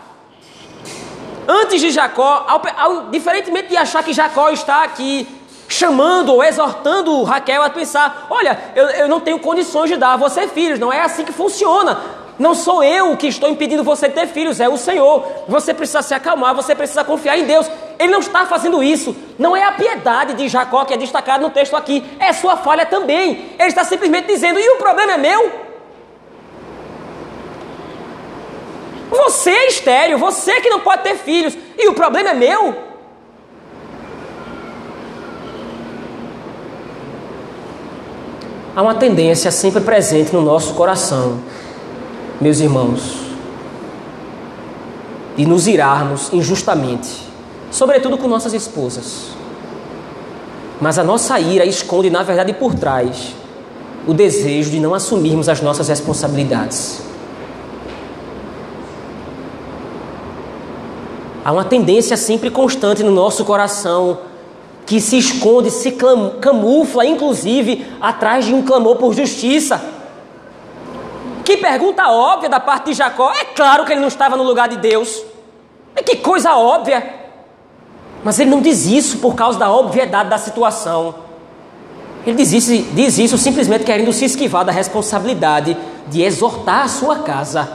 Antes 1.48 1.80
de 1.80 1.90
Jacó, 1.90 2.46
ao, 2.46 2.62
ao, 2.78 3.10
diferentemente 3.10 3.70
de 3.70 3.76
achar 3.76 4.04
que 4.04 4.12
Jacó 4.12 4.50
está 4.50 4.84
aqui 4.84 5.26
chamando 5.66 6.32
ou 6.32 6.44
exortando 6.44 7.24
Raquel 7.24 7.60
a 7.60 7.70
pensar: 7.70 8.28
olha, 8.30 8.56
eu, 8.76 8.86
eu 8.90 9.08
não 9.08 9.18
tenho 9.18 9.40
condições 9.40 9.90
de 9.90 9.96
dar 9.96 10.12
a 10.12 10.16
você 10.16 10.46
filhos, 10.46 10.78
não 10.78 10.92
é 10.92 11.00
assim 11.00 11.24
que 11.24 11.32
funciona. 11.32 11.98
Não 12.38 12.54
sou 12.54 12.82
eu 12.82 13.16
que 13.16 13.28
estou 13.28 13.48
impedindo 13.48 13.84
você 13.84 14.08
de 14.08 14.14
ter 14.14 14.26
filhos, 14.26 14.60
é 14.60 14.68
o 14.68 14.76
Senhor. 14.76 15.24
Você 15.46 15.72
precisa 15.72 16.02
se 16.02 16.14
acalmar, 16.14 16.54
você 16.54 16.74
precisa 16.74 17.04
confiar 17.04 17.38
em 17.38 17.44
Deus. 17.44 17.70
Ele 17.98 18.10
não 18.10 18.18
está 18.18 18.44
fazendo 18.46 18.82
isso. 18.82 19.14
Não 19.38 19.56
é 19.56 19.64
a 19.64 19.72
piedade 19.72 20.34
de 20.34 20.48
Jacó 20.48 20.84
que 20.84 20.94
é 20.94 20.96
destacado 20.96 21.42
no 21.42 21.50
texto 21.50 21.76
aqui, 21.76 22.04
é 22.18 22.32
sua 22.32 22.56
falha 22.56 22.84
também. 22.84 23.52
Ele 23.58 23.68
está 23.68 23.84
simplesmente 23.84 24.26
dizendo: 24.26 24.58
e 24.58 24.68
o 24.70 24.76
problema 24.76 25.12
é 25.12 25.18
meu? 25.18 25.64
Você 29.10 29.50
é 29.50 29.68
estéreo, 29.68 30.18
você 30.18 30.60
que 30.60 30.68
não 30.68 30.80
pode 30.80 31.02
ter 31.04 31.16
filhos, 31.16 31.56
e 31.78 31.88
o 31.88 31.94
problema 31.94 32.30
é 32.30 32.34
meu? 32.34 32.94
há 38.74 38.82
uma 38.82 38.94
tendência 38.94 39.50
sempre 39.50 39.80
presente 39.80 40.32
no 40.32 40.42
nosso 40.42 40.74
coração, 40.74 41.40
meus 42.44 42.60
irmãos, 42.60 43.00
de 45.34 45.46
nos 45.46 45.66
irarmos 45.66 46.30
injustamente, 46.30 47.22
sobretudo 47.70 48.18
com 48.18 48.28
nossas 48.28 48.52
esposas. 48.52 49.28
Mas 50.78 50.98
a 50.98 51.02
nossa 51.02 51.40
ira 51.40 51.64
esconde, 51.64 52.10
na 52.10 52.22
verdade, 52.22 52.52
por 52.52 52.74
trás 52.74 53.32
o 54.06 54.12
desejo 54.12 54.70
de 54.70 54.78
não 54.78 54.92
assumirmos 54.92 55.48
as 55.48 55.62
nossas 55.62 55.88
responsabilidades. 55.88 57.00
Há 61.42 61.50
uma 61.50 61.64
tendência 61.64 62.14
sempre 62.14 62.50
constante 62.50 63.02
no 63.02 63.10
nosso 63.10 63.42
coração 63.46 64.18
que 64.84 65.00
se 65.00 65.16
esconde, 65.16 65.70
se 65.70 65.92
camufla, 66.42 67.06
inclusive, 67.06 67.86
atrás 68.02 68.44
de 68.44 68.52
um 68.52 68.60
clamor 68.60 68.96
por 68.96 69.14
justiça. 69.14 69.93
Que 71.44 71.58
pergunta 71.58 72.08
óbvia 72.08 72.48
da 72.48 72.58
parte 72.58 72.86
de 72.86 72.94
Jacó. 72.94 73.30
É 73.32 73.44
claro 73.44 73.84
que 73.84 73.92
ele 73.92 74.00
não 74.00 74.08
estava 74.08 74.36
no 74.36 74.42
lugar 74.42 74.68
de 74.68 74.78
Deus. 74.78 75.22
É 75.94 76.02
que 76.02 76.16
coisa 76.16 76.54
óbvia. 76.56 77.22
Mas 78.24 78.40
ele 78.40 78.50
não 78.50 78.60
diz 78.60 78.86
isso 78.86 79.18
por 79.18 79.34
causa 79.34 79.58
da 79.58 79.70
obviedade 79.70 80.30
da 80.30 80.38
situação. 80.38 81.14
Ele 82.26 82.36
diz 82.36 82.52
isso, 82.52 82.72
diz 82.94 83.18
isso 83.18 83.36
simplesmente 83.36 83.84
querendo 83.84 84.10
se 84.12 84.24
esquivar 84.24 84.64
da 84.64 84.72
responsabilidade 84.72 85.76
de 86.06 86.22
exortar 86.22 86.84
a 86.84 86.88
sua 86.88 87.18
casa. 87.18 87.68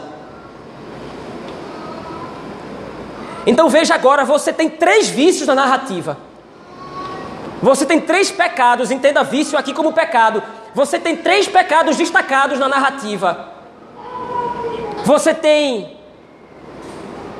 Então 3.45 3.69
veja 3.69 3.93
agora: 3.93 4.25
você 4.25 4.51
tem 4.51 4.67
três 4.67 5.07
vícios 5.07 5.47
na 5.47 5.53
narrativa. 5.53 6.17
Você 7.61 7.85
tem 7.85 7.99
três 7.99 8.31
pecados, 8.31 8.89
entenda 8.89 9.23
vício 9.23 9.57
aqui 9.57 9.73
como 9.73 9.93
pecado. 9.93 10.41
Você 10.73 10.97
tem 10.97 11.15
três 11.15 11.47
pecados 11.47 11.97
destacados 11.97 12.57
na 12.57 12.67
narrativa. 12.67 13.58
Você 15.09 15.33
tem 15.33 15.97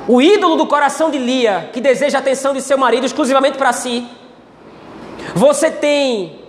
o 0.08 0.20
ídolo 0.20 0.56
do 0.56 0.66
coração 0.66 1.08
de 1.08 1.18
Lia, 1.18 1.70
que 1.72 1.80
deseja 1.80 2.18
a 2.18 2.20
atenção 2.20 2.52
de 2.52 2.60
seu 2.60 2.76
marido 2.76 3.06
exclusivamente 3.06 3.56
para 3.56 3.72
si. 3.72 4.04
Você 5.36 5.70
tem 5.70 6.40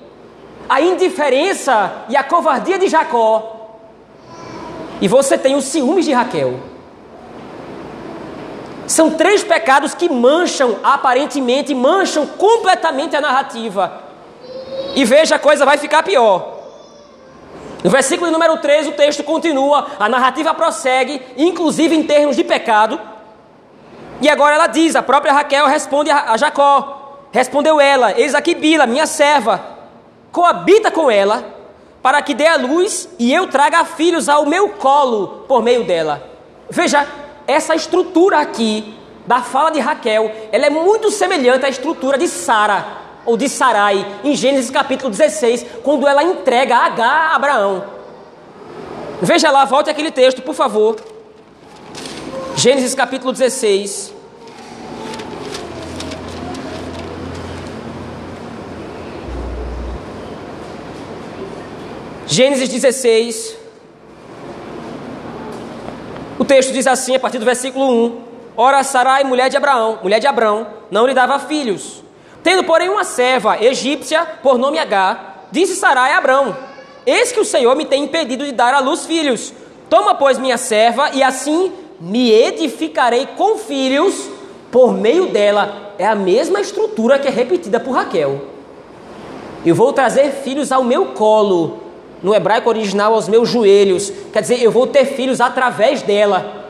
a 0.68 0.82
indiferença 0.82 2.06
e 2.10 2.18
a 2.18 2.24
covardia 2.24 2.80
de 2.80 2.88
Jacó. 2.88 3.78
E 5.00 5.08
você 5.08 5.38
tem 5.38 5.56
os 5.56 5.66
ciúmes 5.66 6.06
de 6.06 6.12
Raquel. 6.12 6.60
São 8.88 9.12
três 9.12 9.44
pecados 9.44 9.94
que 9.94 10.10
mancham, 10.10 10.78
aparentemente, 10.82 11.76
mancham 11.76 12.26
completamente 12.26 13.16
a 13.16 13.22
narrativa. 13.22 14.02
E 14.96 15.06
veja, 15.06 15.36
a 15.36 15.40
coisa 15.40 15.66
vai 15.66 15.78
ficar 15.78 16.02
pior. 16.02 16.51
No 17.84 17.90
versículo 17.90 18.30
número 18.30 18.58
3, 18.58 18.88
o 18.88 18.92
texto 18.92 19.24
continua, 19.24 19.88
a 20.00 20.08
narrativa 20.08 20.54
prossegue, 20.54 21.22
inclusive 21.36 21.96
em 21.96 22.04
termos 22.04 22.36
de 22.36 22.44
pecado. 22.44 23.00
E 24.22 24.30
agora 24.30 24.56
ela 24.56 24.68
diz: 24.68 24.96
a 24.96 25.02
própria 25.02 25.34
Raquel 25.34 25.66
responde 25.68 26.12
a 26.12 26.38
Jacó. 26.38 27.28
Respondeu 27.32 27.80
ela: 27.80 28.18
Eis 28.20 28.36
aqui 28.36 28.54
Bila, 28.54 28.86
minha 28.86 29.08
serva, 29.08 29.64
coabita 30.32 30.92
com 30.92 31.10
ela, 31.10 31.44
para 32.04 32.22
que 32.22 32.36
dê 32.36 32.46
a 32.46 32.58
luz 32.58 33.10
e 33.18 33.34
eu 33.34 33.48
traga 33.48 33.84
filhos 33.84 34.30
ao 34.30 34.46
meu 34.46 34.70
colo 34.70 35.46
por 35.48 35.64
meio 35.64 35.84
dela. 35.84 36.22
Veja, 36.70 37.08
essa 37.48 37.74
estrutura 37.74 38.40
aqui 38.40 38.96
da 39.26 39.42
fala 39.42 39.72
de 39.72 39.80
Raquel, 39.80 40.32
ela 40.52 40.68
é 40.68 40.70
muito 40.70 41.10
semelhante 41.10 41.66
à 41.66 41.70
estrutura 41.70 42.18
de 42.18 42.28
Sara 42.28 43.11
ou 43.26 43.38
de 43.38 43.48
Sarai 43.48 44.06
em 44.24 44.36
Gênesis 44.36 44.72
capítulo 44.72 45.10
16, 45.10 45.66
quando 45.84 46.08
ela 46.08 46.24
entrega 46.24 46.76
H 46.76 47.06
a 47.06 47.36
Abraão. 47.36 47.84
Veja 49.22 49.52
lá, 49.52 49.66
volte 49.66 49.90
aquele 49.90 50.12
texto, 50.12 50.42
por 50.42 50.56
favor. 50.56 50.96
Gênesis 52.56 52.96
capítulo 52.96 53.32
16. 53.32 54.14
Gênesis 62.26 62.70
16. 62.70 63.58
O 66.40 66.46
texto 66.46 66.72
diz 66.72 66.88
assim, 66.88 67.16
a 67.16 67.20
partir 67.20 67.38
do 67.38 67.46
versículo 67.46 67.86
1: 68.06 68.22
Ora, 68.58 68.84
Sarai, 68.84 69.24
mulher 69.24 69.50
de 69.50 69.58
Abraão, 69.58 70.00
mulher 70.02 70.20
de 70.20 70.28
Abrão, 70.28 70.66
não 70.90 71.06
lhe 71.06 71.14
dava 71.14 71.38
filhos. 71.40 72.04
Tendo, 72.44 72.64
porém, 72.64 72.90
uma 72.90 73.04
serva 73.04 73.62
egípcia, 73.64 74.26
por 74.42 74.58
nome 74.58 74.80
H, 74.80 75.46
disse 75.52 75.76
Sarai 75.76 76.14
a 76.14 76.18
Abrão: 76.18 76.56
Eis 77.06 77.32
que 77.32 77.40
o 77.40 77.46
Senhor 77.46 77.76
me 77.76 77.86
tem 77.86 78.04
impedido 78.04 78.46
de 78.46 78.52
dar 78.52 78.74
à 78.74 78.80
luz 78.80 79.06
filhos. 79.06 79.54
Toma, 79.90 80.16
pois, 80.16 80.40
minha 80.40 80.58
serva, 80.58 81.12
e 81.14 81.22
assim 81.22 81.72
me 82.00 82.32
edificarei 82.32 83.28
com 83.38 83.58
filhos 83.58 84.30
por 84.72 84.94
meio 84.94 85.28
dela. 85.28 85.94
É 86.00 86.06
a 86.06 86.16
mesma 86.16 86.60
estrutura 86.60 87.20
que 87.20 87.28
é 87.28 87.32
repetida 87.32 87.80
por 87.80 87.92
Raquel. 87.92 88.42
Eu 89.64 89.76
vou 89.76 89.94
trazer 89.94 90.32
filhos 90.32 90.72
ao 90.72 90.84
meu 90.84 91.08
colo, 91.08 91.80
no 92.24 92.34
hebraico 92.34 92.70
original, 92.70 93.14
aos 93.14 93.28
meus 93.28 93.50
joelhos. 93.50 94.12
Quer 94.34 94.42
dizer, 94.42 94.64
eu 94.64 94.72
vou 94.72 94.88
ter 94.88 95.06
filhos 95.06 95.40
através 95.40 96.02
dela. 96.02 96.61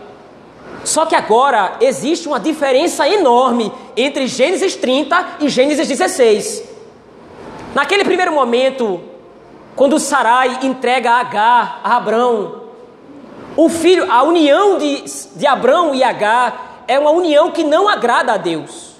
Só 0.83 1.05
que 1.05 1.15
agora 1.15 1.77
existe 1.79 2.27
uma 2.27 2.39
diferença 2.39 3.07
enorme 3.07 3.71
entre 3.95 4.27
Gênesis 4.27 4.75
30 4.75 5.37
e 5.41 5.49
Gênesis 5.49 5.87
16. 5.87 6.63
Naquele 7.75 8.03
primeiro 8.03 8.33
momento, 8.33 8.99
quando 9.75 9.99
Sarai 9.99 10.59
entrega 10.63 11.11
Agar 11.11 11.81
a 11.83 11.95
Abrão, 11.97 12.61
o 13.55 13.69
filho, 13.69 14.11
a 14.11 14.23
união 14.23 14.77
de, 14.77 15.03
de 15.35 15.45
Abrão 15.45 15.93
e 15.93 16.03
Agar 16.03 16.83
é 16.87 16.97
uma 16.97 17.11
união 17.11 17.51
que 17.51 17.63
não 17.63 17.87
agrada 17.87 18.33
a 18.33 18.37
Deus. 18.37 18.91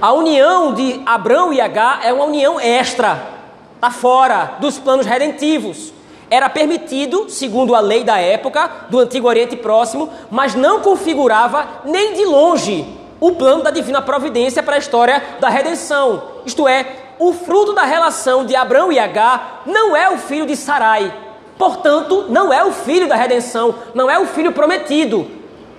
A 0.00 0.12
união 0.12 0.74
de 0.74 1.00
Abrão 1.04 1.52
e 1.52 1.60
Agar 1.60 2.00
é 2.04 2.12
uma 2.12 2.24
união 2.24 2.60
extra, 2.60 3.26
está 3.74 3.90
fora 3.90 4.56
dos 4.60 4.78
planos 4.78 5.06
redentivos. 5.06 5.92
Era 6.30 6.48
permitido, 6.48 7.30
segundo 7.30 7.74
a 7.74 7.80
lei 7.80 8.02
da 8.02 8.18
época, 8.18 8.70
do 8.90 8.98
Antigo 8.98 9.28
Oriente 9.28 9.56
Próximo, 9.56 10.10
mas 10.30 10.54
não 10.54 10.80
configurava 10.80 11.66
nem 11.84 12.14
de 12.14 12.24
longe 12.24 12.86
o 13.20 13.32
plano 13.32 13.62
da 13.62 13.70
divina 13.70 14.02
providência 14.02 14.62
para 14.62 14.76
a 14.76 14.78
história 14.78 15.22
da 15.40 15.48
redenção. 15.48 16.22
Isto 16.44 16.66
é, 16.66 16.86
o 17.18 17.32
fruto 17.32 17.72
da 17.72 17.82
relação 17.82 18.44
de 18.44 18.54
Abraão 18.54 18.92
e 18.92 18.98
Agar 18.98 19.62
não 19.64 19.96
é 19.96 20.10
o 20.10 20.18
filho 20.18 20.46
de 20.46 20.56
Sarai, 20.56 21.12
Portanto, 21.58 22.26
não 22.28 22.52
é 22.52 22.62
o 22.62 22.72
filho 22.72 23.08
da 23.08 23.16
redenção, 23.16 23.74
não 23.94 24.10
é 24.10 24.18
o 24.18 24.26
filho 24.26 24.52
prometido. 24.52 25.26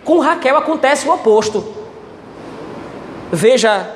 Com 0.03 0.19
Raquel 0.19 0.57
acontece 0.57 1.07
o 1.07 1.13
oposto. 1.13 1.75
Veja, 3.31 3.87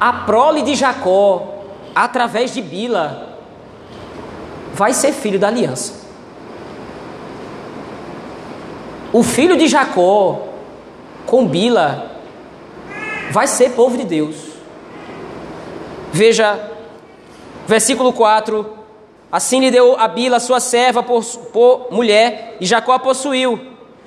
a 0.00 0.12
prole 0.12 0.62
de 0.62 0.74
Jacó, 0.74 1.57
através 2.04 2.52
de 2.52 2.62
Bila, 2.62 3.38
vai 4.72 4.92
ser 4.92 5.12
filho 5.12 5.38
da 5.38 5.48
aliança. 5.48 6.06
O 9.12 9.22
filho 9.22 9.56
de 9.56 9.66
Jacó, 9.68 10.48
com 11.26 11.46
Bila, 11.46 12.12
vai 13.30 13.46
ser 13.46 13.70
povo 13.70 13.96
de 13.96 14.04
Deus. 14.04 14.36
Veja, 16.12 16.76
Versículo 17.68 18.14
4: 18.14 18.66
Assim 19.30 19.60
lhe 19.60 19.70
deu 19.70 19.94
a 20.00 20.08
Bila, 20.08 20.40
sua 20.40 20.58
serva, 20.58 21.02
por, 21.02 21.22
por 21.52 21.88
mulher, 21.90 22.56
e 22.58 22.64
Jacó 22.64 22.92
a 22.92 22.98
possuiu. 22.98 23.60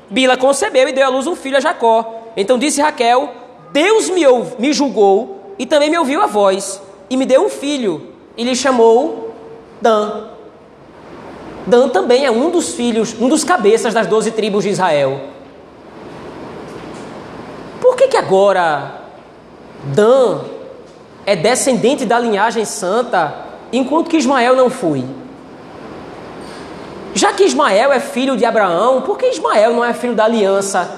Bila 0.10 0.36
concebeu 0.36 0.90
e 0.90 0.92
deu 0.92 1.06
à 1.06 1.10
luz 1.10 1.28
um 1.28 1.36
filho 1.36 1.58
a 1.58 1.60
Jacó. 1.60 2.32
Então 2.36 2.58
disse 2.58 2.82
Raquel: 2.82 3.30
Deus 3.72 4.10
me, 4.10 4.24
me 4.58 4.74
julgou 4.74 5.54
e 5.60 5.68
também 5.68 5.92
me 5.92 5.98
ouviu 6.00 6.24
a 6.24 6.26
voz, 6.26 6.82
e 7.12 7.18
me 7.18 7.26
deu 7.26 7.46
um 7.46 7.50
filho, 7.50 8.08
e 8.38 8.44
lhe 8.46 8.56
chamou 8.56 9.36
Dan. 9.82 10.28
Dan 11.68 11.90
também 11.90 12.26
é 12.26 12.32
um 12.32 12.50
dos 12.50 12.74
filhos, 12.74 13.14
um 13.20 13.28
dos 13.28 13.44
cabeças 13.44 13.94
das 13.94 14.08
doze 14.08 14.32
tribos 14.32 14.64
de 14.64 14.70
Israel. 14.70 15.20
Por 17.82 17.98
que, 17.98 18.08
que 18.08 18.16
agora 18.16 19.02
Dan 19.84 20.40
é 21.26 21.36
descendente 21.36 22.06
da 22.06 22.18
linhagem 22.18 22.64
santa 22.64 23.36
enquanto 23.74 24.10
que 24.10 24.16
Ismael 24.16 24.56
não 24.56 24.70
foi. 24.70 25.04
Já 27.14 27.34
que 27.34 27.44
Ismael 27.44 27.92
é 27.92 28.00
filho 28.00 28.38
de 28.38 28.46
Abraão, 28.46 29.02
por 29.02 29.18
que 29.18 29.26
Ismael 29.26 29.74
não 29.74 29.84
é 29.84 29.94
filho 29.94 30.16
da 30.16 30.24
aliança? 30.24 30.90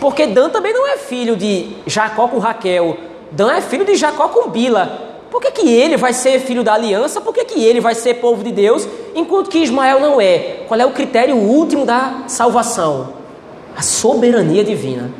Porque 0.00 0.26
Dan 0.26 0.50
também 0.50 0.72
não 0.72 0.84
é 0.84 0.96
filho 0.96 1.36
de 1.36 1.76
Jacó 1.86 2.26
com 2.26 2.38
Raquel. 2.38 2.98
Dan 3.30 3.52
é 3.52 3.60
filho 3.60 3.84
de 3.84 3.94
Jacó 3.94 4.26
com 4.28 4.50
Bila. 4.50 5.07
Por 5.30 5.40
que, 5.40 5.50
que 5.50 5.68
ele 5.68 5.96
vai 5.96 6.12
ser 6.12 6.40
filho 6.40 6.64
da 6.64 6.74
aliança? 6.74 7.20
Por 7.20 7.34
que, 7.34 7.44
que 7.44 7.62
ele 7.62 7.80
vai 7.80 7.94
ser 7.94 8.14
povo 8.14 8.42
de 8.42 8.50
Deus, 8.50 8.88
enquanto 9.14 9.50
que 9.50 9.58
Ismael 9.58 10.00
não 10.00 10.20
é? 10.20 10.64
Qual 10.66 10.80
é 10.80 10.86
o 10.86 10.92
critério 10.92 11.36
último 11.36 11.84
da 11.84 12.24
salvação? 12.26 13.14
A 13.76 13.82
soberania 13.82 14.64
divina. 14.64 15.10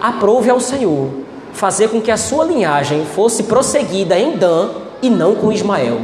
Aprove 0.00 0.50
ao 0.50 0.58
Senhor 0.58 1.10
fazer 1.52 1.88
com 1.88 2.00
que 2.00 2.10
a 2.10 2.16
sua 2.16 2.44
linhagem 2.44 3.04
fosse 3.04 3.44
prosseguida 3.44 4.18
em 4.18 4.36
Dan 4.36 4.70
e 5.00 5.08
não 5.08 5.34
com 5.36 5.52
Ismael. 5.52 6.00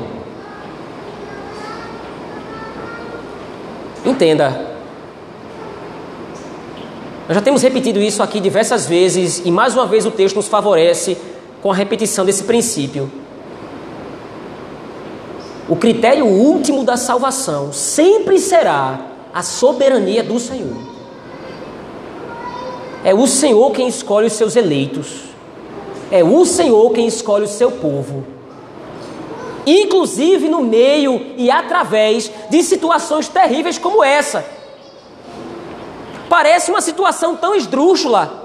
Entenda. 4.04 4.68
Nós 7.26 7.36
já 7.36 7.42
temos 7.42 7.62
repetido 7.62 8.00
isso 8.00 8.22
aqui 8.22 8.40
diversas 8.40 8.86
vezes 8.86 9.42
e 9.44 9.50
mais 9.50 9.74
uma 9.74 9.86
vez 9.86 10.06
o 10.06 10.10
texto 10.10 10.36
nos 10.36 10.48
favorece 10.48 11.16
com 11.62 11.70
a 11.70 11.74
repetição 11.74 12.24
desse 12.24 12.44
princípio. 12.44 13.10
O 15.68 15.76
critério 15.76 16.26
último 16.26 16.84
da 16.84 16.96
salvação 16.96 17.72
sempre 17.72 18.38
será 18.38 19.00
a 19.34 19.42
soberania 19.42 20.22
do 20.22 20.38
Senhor. 20.38 20.76
É 23.04 23.14
o 23.14 23.26
Senhor 23.26 23.70
quem 23.72 23.88
escolhe 23.88 24.26
os 24.26 24.32
seus 24.32 24.56
eleitos. 24.56 25.24
É 26.10 26.24
o 26.24 26.44
Senhor 26.44 26.90
quem 26.92 27.06
escolhe 27.06 27.44
o 27.44 27.48
seu 27.48 27.70
povo 27.70 28.38
inclusive 29.70 30.48
no 30.48 30.62
meio 30.62 31.34
e 31.36 31.50
através 31.50 32.30
de 32.48 32.62
situações 32.62 33.28
terríveis 33.28 33.76
como 33.76 34.02
essa. 34.02 34.44
Parece 36.28 36.70
uma 36.70 36.80
situação 36.80 37.36
tão 37.36 37.54
esdrúxula. 37.54 38.37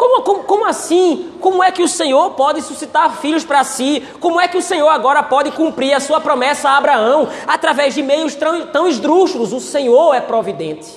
Como, 0.00 0.22
como, 0.22 0.44
como, 0.44 0.64
assim? 0.64 1.30
Como 1.42 1.62
é 1.62 1.70
que 1.70 1.82
o 1.82 1.88
Senhor 1.88 2.30
pode 2.30 2.62
suscitar 2.62 3.18
filhos 3.18 3.44
para 3.44 3.62
si? 3.62 4.02
Como 4.18 4.40
é 4.40 4.48
que 4.48 4.56
o 4.56 4.62
Senhor 4.62 4.88
agora 4.88 5.22
pode 5.22 5.50
cumprir 5.50 5.92
a 5.92 6.00
sua 6.00 6.18
promessa 6.18 6.70
a 6.70 6.78
Abraão 6.78 7.28
através 7.46 7.94
de 7.94 8.02
meios 8.02 8.34
tão, 8.34 8.66
tão 8.68 8.88
esdrúxulos? 8.88 9.52
O 9.52 9.60
Senhor 9.60 10.14
é 10.14 10.20
providente. 10.22 10.90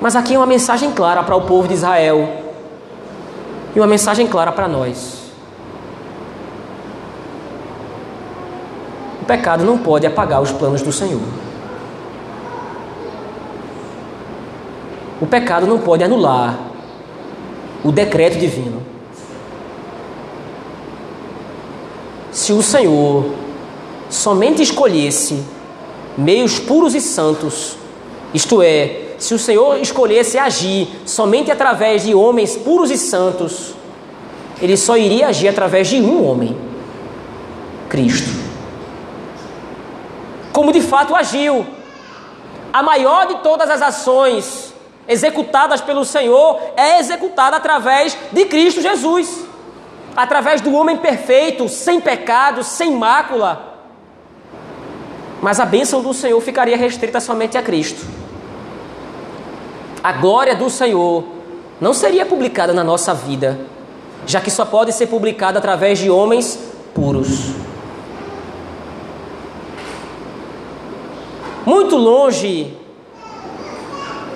Mas 0.00 0.14
aqui 0.14 0.36
é 0.36 0.38
uma 0.38 0.46
mensagem 0.46 0.92
clara 0.92 1.20
para 1.24 1.34
o 1.34 1.40
povo 1.40 1.66
de 1.66 1.74
Israel 1.74 2.28
e 3.74 3.80
uma 3.80 3.88
mensagem 3.88 4.28
clara 4.28 4.52
para 4.52 4.68
nós. 4.68 5.32
O 9.20 9.24
pecado 9.24 9.64
não 9.64 9.78
pode 9.78 10.06
apagar 10.06 10.40
os 10.40 10.52
planos 10.52 10.80
do 10.80 10.92
Senhor. 10.92 11.22
O 15.20 15.26
pecado 15.26 15.66
não 15.66 15.80
pode 15.80 16.04
anular 16.04 16.65
o 17.84 17.92
decreto 17.92 18.38
divino. 18.38 18.82
Se 22.30 22.52
o 22.52 22.62
Senhor 22.62 23.32
somente 24.10 24.62
escolhesse 24.62 25.42
meios 26.16 26.58
puros 26.58 26.94
e 26.94 27.00
santos, 27.00 27.76
isto 28.34 28.60
é, 28.62 29.14
se 29.18 29.34
o 29.34 29.38
Senhor 29.38 29.78
escolhesse 29.80 30.38
agir 30.38 30.88
somente 31.06 31.50
através 31.50 32.02
de 32.02 32.14
homens 32.14 32.56
puros 32.56 32.90
e 32.90 32.98
santos, 32.98 33.74
ele 34.60 34.76
só 34.76 34.96
iria 34.96 35.28
agir 35.28 35.48
através 35.48 35.88
de 35.88 35.96
um 35.96 36.26
homem, 36.26 36.56
Cristo. 37.88 38.28
Como 40.52 40.72
de 40.72 40.80
fato 40.80 41.14
agiu. 41.14 41.66
A 42.72 42.82
maior 42.82 43.26
de 43.26 43.36
todas 43.36 43.70
as 43.70 43.80
ações 43.80 44.74
executadas 45.08 45.80
pelo 45.80 46.04
Senhor 46.04 46.60
é 46.76 46.98
executada 46.98 47.56
através 47.56 48.16
de 48.32 48.44
Cristo 48.46 48.80
Jesus. 48.80 49.44
Através 50.16 50.60
do 50.60 50.74
homem 50.74 50.96
perfeito, 50.96 51.68
sem 51.68 52.00
pecado, 52.00 52.64
sem 52.64 52.90
mácula. 52.90 53.74
Mas 55.42 55.60
a 55.60 55.66
bênção 55.66 56.02
do 56.02 56.14
Senhor 56.14 56.40
ficaria 56.40 56.76
restrita 56.76 57.20
somente 57.20 57.58
a 57.58 57.62
Cristo 57.62 58.16
a 60.06 60.12
glória 60.12 60.54
do 60.54 60.70
Senhor 60.70 61.24
não 61.80 61.92
seria 61.92 62.24
publicada 62.24 62.72
na 62.72 62.84
nossa 62.84 63.12
vida, 63.12 63.58
já 64.24 64.40
que 64.40 64.52
só 64.52 64.64
pode 64.64 64.92
ser 64.92 65.08
publicada 65.08 65.58
através 65.58 65.98
de 65.98 66.08
homens 66.08 66.56
puros. 66.94 67.50
Muito 71.64 71.96
longe 71.96 72.72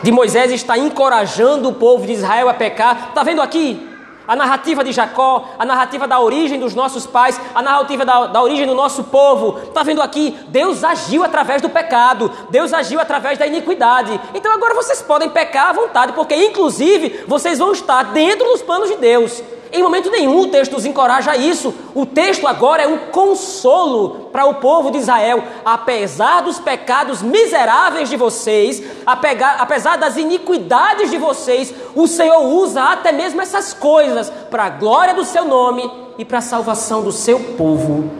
de 0.02 0.10
Moisés 0.12 0.50
estar 0.50 0.78
encorajando 0.78 1.68
o 1.68 1.74
povo 1.74 2.06
de 2.06 2.12
Israel 2.12 2.48
a 2.48 2.54
pecar. 2.54 3.08
Está 3.10 3.22
vendo 3.22 3.42
aqui? 3.42 3.90
a 4.30 4.36
narrativa 4.36 4.84
de 4.84 4.92
Jacó, 4.92 5.56
a 5.58 5.64
narrativa 5.64 6.06
da 6.06 6.20
origem 6.20 6.60
dos 6.60 6.72
nossos 6.72 7.04
pais, 7.04 7.40
a 7.52 7.60
narrativa 7.60 8.04
da, 8.04 8.26
da 8.28 8.40
origem 8.40 8.64
do 8.64 8.76
nosso 8.76 9.02
povo. 9.02 9.58
Está 9.64 9.82
vendo 9.82 10.00
aqui? 10.00 10.38
Deus 10.46 10.84
agiu 10.84 11.24
através 11.24 11.60
do 11.60 11.68
pecado, 11.68 12.30
Deus 12.48 12.72
agiu 12.72 13.00
através 13.00 13.38
da 13.38 13.46
iniquidade. 13.48 14.20
Então 14.32 14.52
agora 14.52 14.72
vocês 14.72 15.02
podem 15.02 15.28
pecar 15.30 15.70
à 15.70 15.72
vontade, 15.72 16.12
porque 16.12 16.36
inclusive 16.36 17.24
vocês 17.26 17.58
vão 17.58 17.72
estar 17.72 18.04
dentro 18.04 18.44
dos 18.44 18.62
planos 18.62 18.88
de 18.88 18.98
Deus. 18.98 19.42
Em 19.72 19.82
momento 19.82 20.10
nenhum 20.10 20.40
o 20.40 20.48
texto 20.48 20.72
nos 20.72 20.84
encoraja 20.84 21.32
a 21.32 21.36
isso. 21.36 21.72
O 21.94 22.04
texto 22.04 22.46
agora 22.46 22.82
é 22.82 22.88
um 22.88 22.98
consolo 23.10 24.28
para 24.32 24.44
o 24.46 24.54
povo 24.54 24.90
de 24.90 24.98
Israel. 24.98 25.44
Apesar 25.64 26.40
dos 26.40 26.58
pecados 26.58 27.22
miseráveis 27.22 28.08
de 28.08 28.16
vocês, 28.16 28.82
apesar 29.06 29.96
das 29.96 30.16
iniquidades 30.16 31.10
de 31.10 31.18
vocês, 31.18 31.72
o 31.94 32.08
Senhor 32.08 32.40
usa 32.40 32.82
até 32.82 33.12
mesmo 33.12 33.40
essas 33.40 33.72
coisas 33.72 34.30
para 34.50 34.64
a 34.64 34.70
glória 34.70 35.14
do 35.14 35.24
seu 35.24 35.44
nome 35.44 35.88
e 36.18 36.24
para 36.24 36.38
a 36.38 36.42
salvação 36.42 37.02
do 37.02 37.12
seu 37.12 37.38
povo. 37.56 38.10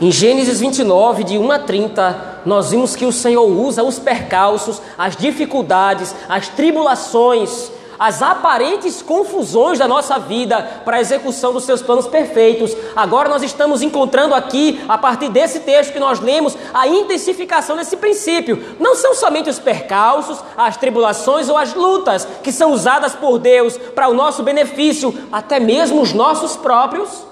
Em 0.00 0.10
Gênesis 0.10 0.58
29, 0.60 1.24
de 1.24 1.36
1 1.36 1.52
a 1.52 1.58
30, 1.58 2.29
nós 2.44 2.70
vimos 2.70 2.96
que 2.96 3.06
o 3.06 3.12
Senhor 3.12 3.44
usa 3.44 3.82
os 3.82 3.98
percalços, 3.98 4.80
as 4.96 5.16
dificuldades, 5.16 6.14
as 6.28 6.48
tribulações, 6.48 7.70
as 8.00 8.22
aparentes 8.22 9.02
confusões 9.02 9.78
da 9.78 9.86
nossa 9.86 10.18
vida 10.18 10.62
para 10.86 10.96
a 10.96 11.00
execução 11.00 11.52
dos 11.52 11.64
seus 11.64 11.82
planos 11.82 12.06
perfeitos. 12.06 12.74
Agora 12.96 13.28
nós 13.28 13.42
estamos 13.42 13.82
encontrando 13.82 14.34
aqui, 14.34 14.80
a 14.88 14.96
partir 14.96 15.28
desse 15.28 15.60
texto 15.60 15.92
que 15.92 16.00
nós 16.00 16.18
lemos, 16.18 16.56
a 16.72 16.88
intensificação 16.88 17.76
desse 17.76 17.98
princípio. 17.98 18.76
Não 18.80 18.94
são 18.94 19.14
somente 19.14 19.50
os 19.50 19.58
percalços, 19.58 20.42
as 20.56 20.78
tribulações 20.78 21.50
ou 21.50 21.58
as 21.58 21.74
lutas 21.74 22.26
que 22.42 22.50
são 22.50 22.72
usadas 22.72 23.14
por 23.14 23.38
Deus 23.38 23.76
para 23.76 24.08
o 24.08 24.14
nosso 24.14 24.42
benefício, 24.42 25.14
até 25.30 25.60
mesmo 25.60 26.00
os 26.00 26.14
nossos 26.14 26.56
próprios 26.56 27.26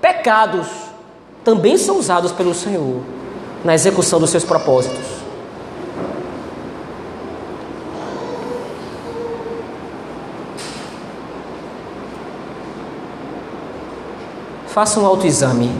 pecados 0.00 0.68
também 1.42 1.76
são 1.76 1.98
usados 1.98 2.30
pelo 2.30 2.54
Senhor 2.54 3.02
na 3.64 3.74
execução 3.74 4.20
dos 4.20 4.28
seus 4.28 4.44
propósitos. 4.44 5.24
Faça 14.66 15.00
um 15.00 15.06
autoexame. 15.06 15.70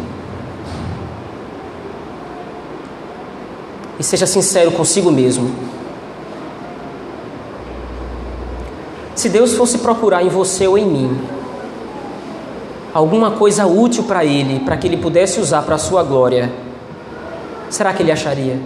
E 3.98 4.02
seja 4.02 4.26
sincero 4.26 4.72
consigo 4.72 5.10
mesmo. 5.10 5.54
Se 9.14 9.28
Deus 9.28 9.54
fosse 9.54 9.78
procurar 9.78 10.22
em 10.22 10.28
você 10.28 10.66
ou 10.66 10.78
em 10.78 10.86
mim 10.86 11.20
alguma 12.92 13.32
coisa 13.32 13.66
útil 13.66 14.04
para 14.04 14.24
Ele, 14.24 14.60
para 14.60 14.76
que 14.76 14.86
Ele 14.86 14.96
pudesse 14.96 15.40
usar 15.40 15.62
para 15.62 15.74
a 15.74 15.78
sua 15.78 16.02
glória, 16.02 16.63
será 17.70 17.92
que 17.92 18.02
ele 18.02 18.12
acharia? 18.12 18.60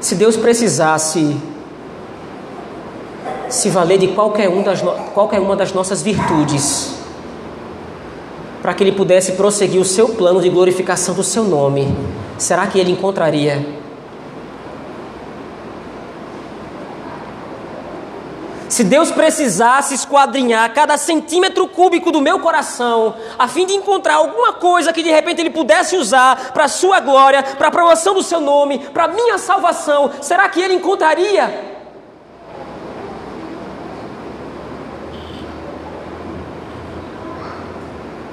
Se 0.00 0.14
Deus 0.14 0.36
precisasse 0.36 1.36
se 3.48 3.70
valer 3.70 3.98
de 3.98 4.08
qualquer, 4.08 4.48
um 4.48 4.62
das, 4.62 4.80
qualquer 5.12 5.40
uma 5.40 5.56
das 5.56 5.72
nossas 5.72 6.02
virtudes, 6.02 6.94
para 8.62 8.74
que 8.74 8.82
Ele 8.82 8.92
pudesse 8.92 9.32
prosseguir 9.32 9.80
o 9.80 9.84
seu 9.84 10.08
plano 10.08 10.40
de 10.40 10.48
glorificação 10.48 11.14
do 11.14 11.22
seu 11.22 11.44
nome, 11.44 11.92
será 12.38 12.66
que 12.66 12.78
Ele 12.78 12.92
encontraria? 12.92 13.64
Se 18.76 18.84
Deus 18.84 19.10
precisasse 19.10 19.94
esquadrinhar 19.94 20.70
cada 20.74 20.98
centímetro 20.98 21.66
cúbico 21.66 22.12
do 22.12 22.20
meu 22.20 22.38
coração, 22.40 23.14
a 23.38 23.48
fim 23.48 23.64
de 23.64 23.72
encontrar 23.72 24.16
alguma 24.16 24.52
coisa 24.52 24.92
que 24.92 25.02
de 25.02 25.10
repente 25.10 25.40
Ele 25.40 25.48
pudesse 25.48 25.96
usar 25.96 26.52
para 26.52 26.64
a 26.64 26.68
sua 26.68 27.00
glória, 27.00 27.42
para 27.42 27.68
a 27.68 27.70
promoção 27.70 28.12
do 28.12 28.22
seu 28.22 28.38
nome, 28.38 28.78
para 28.78 29.04
a 29.04 29.08
minha 29.08 29.38
salvação, 29.38 30.10
será 30.20 30.46
que 30.50 30.60
Ele 30.60 30.74
encontraria? 30.74 31.74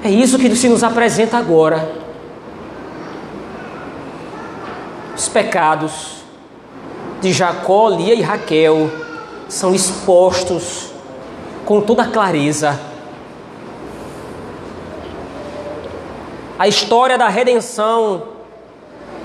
É 0.04 0.10
isso 0.10 0.38
que 0.38 0.54
se 0.54 0.68
nos 0.68 0.84
apresenta 0.84 1.38
agora. 1.38 1.90
Os 5.16 5.26
pecados 5.26 6.16
de 7.22 7.32
Jacó, 7.32 7.88
Lia 7.88 8.12
e 8.12 8.20
Raquel 8.20 9.03
são 9.54 9.72
expostos 9.72 10.90
com 11.64 11.80
toda 11.80 12.04
clareza. 12.06 12.78
A 16.58 16.66
história 16.66 17.16
da 17.16 17.28
redenção, 17.28 18.24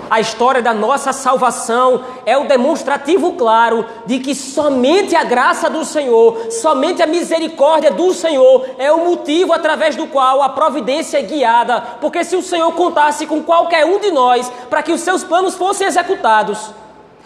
a 0.07 0.19
história 0.19 0.61
da 0.61 0.71
nossa 0.71 1.11
salvação 1.11 2.03
é 2.27 2.37
o 2.37 2.47
demonstrativo 2.47 3.33
claro 3.33 3.83
de 4.05 4.19
que 4.19 4.35
somente 4.35 5.15
a 5.15 5.23
graça 5.23 5.67
do 5.67 5.83
Senhor, 5.83 6.51
somente 6.51 7.01
a 7.01 7.07
misericórdia 7.07 7.89
do 7.89 8.13
Senhor 8.13 8.69
é 8.77 8.91
o 8.91 9.05
motivo 9.05 9.51
através 9.51 9.95
do 9.95 10.05
qual 10.05 10.43
a 10.43 10.49
providência 10.49 11.17
é 11.17 11.23
guiada. 11.23 11.81
Porque 11.99 12.23
se 12.23 12.35
o 12.35 12.43
Senhor 12.43 12.71
contasse 12.73 13.25
com 13.25 13.41
qualquer 13.41 13.83
um 13.83 13.99
de 13.99 14.11
nós 14.11 14.51
para 14.69 14.83
que 14.83 14.91
os 14.91 15.01
seus 15.01 15.23
planos 15.23 15.55
fossem 15.55 15.87
executados, 15.87 16.71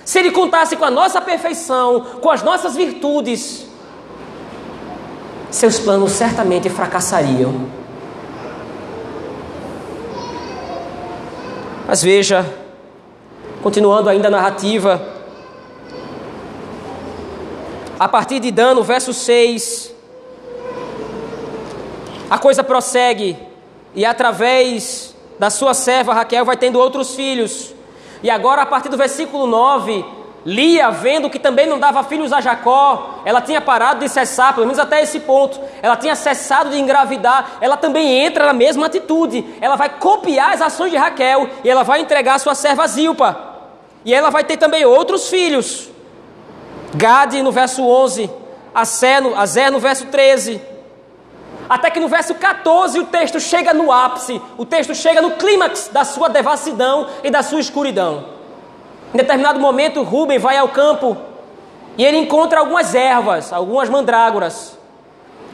se 0.05 0.19
Ele 0.19 0.31
contasse 0.31 0.75
com 0.75 0.85
a 0.85 0.91
nossa 0.91 1.21
perfeição, 1.21 2.01
com 2.21 2.29
as 2.29 2.43
nossas 2.43 2.75
virtudes, 2.75 3.65
seus 5.49 5.79
planos 5.79 6.11
certamente 6.13 6.69
fracassariam. 6.69 7.67
Mas 11.87 12.01
veja, 12.01 12.45
continuando 13.61 14.09
ainda 14.09 14.27
a 14.27 14.31
narrativa, 14.31 15.13
a 17.99 18.07
partir 18.07 18.39
de 18.39 18.51
Dan, 18.51 18.73
no 18.73 18.83
verso 18.83 19.13
6, 19.13 19.93
a 22.29 22.37
coisa 22.37 22.63
prossegue, 22.63 23.37
e 23.93 24.05
através 24.05 25.13
da 25.37 25.49
sua 25.49 25.73
serva 25.73 26.13
Raquel 26.13 26.43
vai 26.43 26.57
tendo 26.57 26.79
outros 26.79 27.15
filhos. 27.15 27.72
E 28.23 28.29
agora, 28.29 28.61
a 28.61 28.65
partir 28.65 28.87
do 28.87 28.95
versículo 28.95 29.45
9, 29.45 30.05
Lia, 30.45 30.89
vendo 30.91 31.29
que 31.29 31.37
também 31.37 31.67
não 31.67 31.77
dava 31.77 32.03
filhos 32.03 32.33
a 32.33 32.41
Jacó, 32.41 33.21
ela 33.25 33.41
tinha 33.41 33.61
parado 33.61 33.99
de 33.99 34.09
cessar, 34.09 34.53
pelo 34.53 34.65
menos 34.65 34.79
até 34.79 35.01
esse 35.01 35.19
ponto, 35.21 35.59
ela 35.81 35.95
tinha 35.95 36.15
cessado 36.15 36.69
de 36.69 36.79
engravidar, 36.79 37.57
ela 37.61 37.77
também 37.77 38.25
entra 38.25 38.45
na 38.45 38.53
mesma 38.53 38.87
atitude, 38.87 39.45
ela 39.61 39.75
vai 39.75 39.89
copiar 39.89 40.53
as 40.53 40.61
ações 40.61 40.91
de 40.91 40.97
Raquel 40.97 41.49
e 41.63 41.69
ela 41.69 41.83
vai 41.83 42.01
entregar 42.01 42.39
sua 42.39 42.55
serva 42.55 42.87
Zilpa. 42.87 43.37
E 44.05 44.13
ela 44.13 44.29
vai 44.29 44.43
ter 44.43 44.57
também 44.57 44.85
outros 44.85 45.29
filhos. 45.29 45.89
Gade 46.95 47.41
no 47.41 47.51
verso 47.51 47.83
11, 47.83 48.29
Azé 48.75 49.21
no, 49.21 49.31
no 49.71 49.79
verso 49.79 50.07
13. 50.07 50.72
Até 51.69 51.89
que 51.89 51.99
no 51.99 52.07
verso 52.07 52.35
14 52.35 52.99
o 52.99 53.05
texto 53.05 53.39
chega 53.39 53.73
no 53.73 53.91
ápice, 53.91 54.41
o 54.57 54.65
texto 54.65 54.93
chega 54.93 55.21
no 55.21 55.31
clímax 55.31 55.89
da 55.91 56.03
sua 56.03 56.27
devassidão 56.27 57.07
e 57.23 57.29
da 57.29 57.41
sua 57.41 57.59
escuridão. 57.59 58.25
Em 59.13 59.17
determinado 59.17 59.59
momento, 59.59 60.03
Rubem 60.03 60.39
vai 60.39 60.57
ao 60.57 60.69
campo 60.69 61.15
e 61.97 62.03
ele 62.03 62.17
encontra 62.17 62.59
algumas 62.59 62.95
ervas, 62.95 63.53
algumas 63.53 63.89
mandrágoras. 63.89 64.77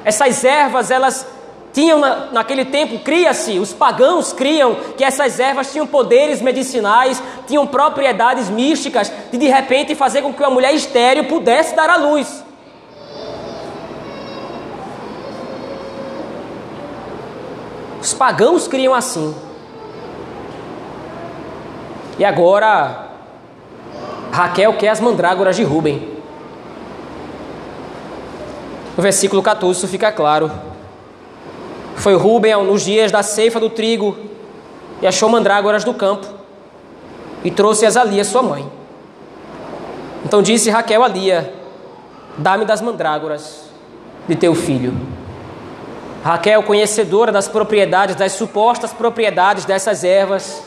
Essas 0.05 0.43
ervas, 0.43 0.89
elas 0.89 1.27
tinham 1.73 1.99
na, 1.99 2.27
naquele 2.31 2.65
tempo, 2.65 2.99
cria-se, 2.99 3.59
os 3.59 3.73
pagãos 3.73 4.33
criam 4.33 4.75
que 4.97 5.03
essas 5.03 5.39
ervas 5.39 5.71
tinham 5.71 5.85
poderes 5.85 6.41
medicinais, 6.41 7.21
tinham 7.47 7.67
propriedades 7.67 8.49
místicas 8.49 9.11
de 9.31 9.37
de 9.37 9.47
repente 9.47 9.93
fazer 9.93 10.21
com 10.21 10.33
que 10.33 10.41
uma 10.41 10.49
mulher 10.49 10.73
estéril 10.73 11.25
pudesse 11.25 11.75
dar 11.75 11.89
à 11.89 11.97
luz. 11.97 12.43
Os 18.09 18.15
pagãos 18.15 18.67
criam 18.67 18.91
assim. 18.91 19.35
E 22.17 22.25
agora, 22.25 23.07
Raquel 24.31 24.73
quer 24.73 24.89
as 24.89 24.99
mandrágoras 24.99 25.55
de 25.55 25.61
Rubem. 25.61 26.17
No 28.97 29.03
versículo 29.03 29.43
14 29.43 29.77
isso 29.77 29.87
fica 29.87 30.11
claro. 30.11 30.51
Foi 31.97 32.15
Rubem 32.15 32.51
nos 32.63 32.81
dias 32.81 33.11
da 33.11 33.21
ceifa 33.21 33.59
do 33.59 33.69
trigo 33.69 34.17
e 35.03 35.05
achou 35.05 35.29
mandrágoras 35.29 35.83
do 35.83 35.93
campo 35.93 36.25
e 37.43 37.51
trouxe-as 37.51 37.95
a 37.95 38.03
Lia, 38.03 38.23
sua 38.23 38.41
mãe. 38.41 38.67
Então 40.25 40.41
disse 40.41 40.71
Raquel 40.71 41.03
a 41.03 41.07
Lia: 41.07 41.53
Dá-me 42.39 42.65
das 42.65 42.81
mandrágoras 42.81 43.65
de 44.27 44.35
teu 44.35 44.55
filho. 44.55 45.18
Raquel, 46.23 46.63
conhecedora 46.63 47.31
das 47.31 47.47
propriedades, 47.47 48.15
das 48.15 48.33
supostas 48.33 48.91
propriedades 48.91 49.65
dessas 49.65 50.03
ervas, 50.03 50.61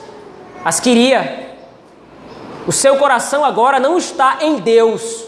as 0.65 0.81
queria. 0.81 1.51
O 2.67 2.73
seu 2.73 2.97
coração 2.97 3.45
agora 3.45 3.79
não 3.79 3.99
está 3.99 4.39
em 4.41 4.57
Deus. 4.57 5.25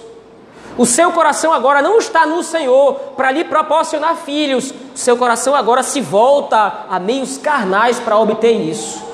O 0.77 0.87
seu 0.87 1.12
coração 1.12 1.53
agora 1.53 1.83
não 1.83 1.99
está 1.99 2.27
no 2.27 2.43
Senhor 2.43 2.95
para 3.16 3.31
lhe 3.31 3.45
proporcionar 3.45 4.16
filhos. 4.16 4.70
O 4.70 4.99
seu 4.99 5.16
coração 5.16 5.55
agora 5.55 5.83
se 5.83 6.01
volta 6.01 6.87
a 6.89 6.99
meios 6.99 7.39
carnais 7.39 8.01
para 8.01 8.18
obter 8.18 8.53
isso. 8.53 9.05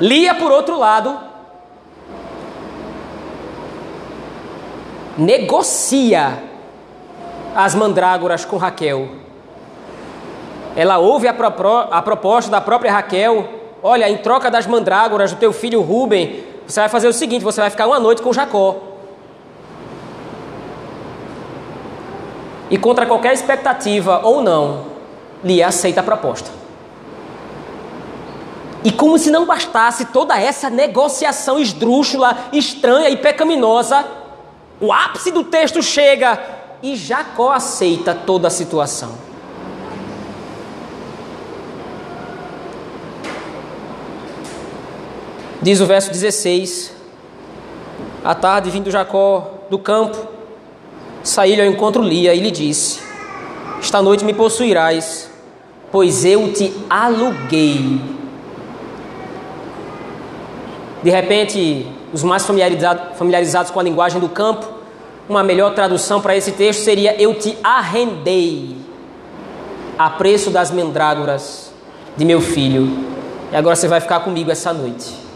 Lia, 0.00 0.34
por 0.34 0.52
outro 0.52 0.78
lado, 0.78 1.18
negocia 5.16 6.45
as 7.56 7.74
mandrágoras 7.74 8.44
com 8.44 8.58
Raquel. 8.58 9.08
Ela 10.76 10.98
ouve 10.98 11.26
a, 11.26 11.34
a 11.90 12.02
proposta 12.02 12.50
da 12.50 12.60
própria 12.60 12.92
Raquel: 12.92 13.48
olha, 13.82 14.08
em 14.10 14.18
troca 14.18 14.50
das 14.50 14.66
mandrágoras 14.66 15.32
do 15.32 15.38
teu 15.38 15.54
filho 15.54 15.80
Ruben, 15.80 16.44
você 16.66 16.80
vai 16.80 16.88
fazer 16.90 17.08
o 17.08 17.14
seguinte: 17.14 17.42
você 17.42 17.60
vai 17.62 17.70
ficar 17.70 17.86
uma 17.86 17.98
noite 17.98 18.20
com 18.20 18.32
Jacó. 18.32 18.76
E 22.68 22.76
contra 22.76 23.06
qualquer 23.06 23.32
expectativa 23.32 24.20
ou 24.22 24.42
não, 24.42 24.86
Lia 25.42 25.68
aceita 25.68 26.00
a 26.00 26.02
proposta. 26.04 26.50
E 28.84 28.92
como 28.92 29.18
se 29.18 29.30
não 29.30 29.46
bastasse 29.46 30.06
toda 30.06 30.38
essa 30.38 30.68
negociação 30.68 31.58
esdrúxula, 31.58 32.36
estranha 32.52 33.08
e 33.08 33.16
pecaminosa, 33.16 34.04
o 34.80 34.92
ápice 34.92 35.30
do 35.30 35.42
texto 35.42 35.82
chega 35.82 36.55
e 36.82 36.96
Jacó 36.96 37.52
aceita 37.52 38.14
toda 38.14 38.48
a 38.48 38.50
situação. 38.50 39.12
Diz 45.62 45.80
o 45.80 45.86
verso 45.86 46.10
16: 46.12 46.92
À 48.24 48.34
tarde, 48.34 48.70
vindo 48.70 48.90
Jacó 48.90 49.64
do 49.68 49.78
campo, 49.78 50.16
saiu 51.24 51.62
ao 51.62 51.68
encontro 51.68 52.02
Lia 52.02 52.34
e 52.34 52.40
lhe 52.40 52.50
disse: 52.50 53.00
Esta 53.80 54.00
noite 54.00 54.24
me 54.24 54.32
possuirás, 54.32 55.30
pois 55.90 56.24
eu 56.24 56.52
te 56.52 56.72
aluguei. 56.88 58.00
De 61.02 61.10
repente, 61.10 61.86
os 62.12 62.22
mais 62.22 62.44
familiarizados 62.46 63.70
com 63.70 63.80
a 63.80 63.82
linguagem 63.82 64.20
do 64.20 64.28
campo 64.28 64.75
uma 65.28 65.42
melhor 65.42 65.74
tradução 65.74 66.20
para 66.20 66.36
esse 66.36 66.52
texto 66.52 66.82
seria: 66.82 67.20
Eu 67.20 67.34
te 67.34 67.56
arrendei 67.62 68.76
a 69.98 70.10
preço 70.10 70.50
das 70.50 70.70
mandrágoras 70.70 71.72
de 72.16 72.24
meu 72.24 72.40
filho, 72.40 72.88
e 73.52 73.56
agora 73.56 73.76
você 73.76 73.88
vai 73.88 74.00
ficar 74.00 74.20
comigo 74.20 74.50
essa 74.50 74.72
noite. 74.72 75.26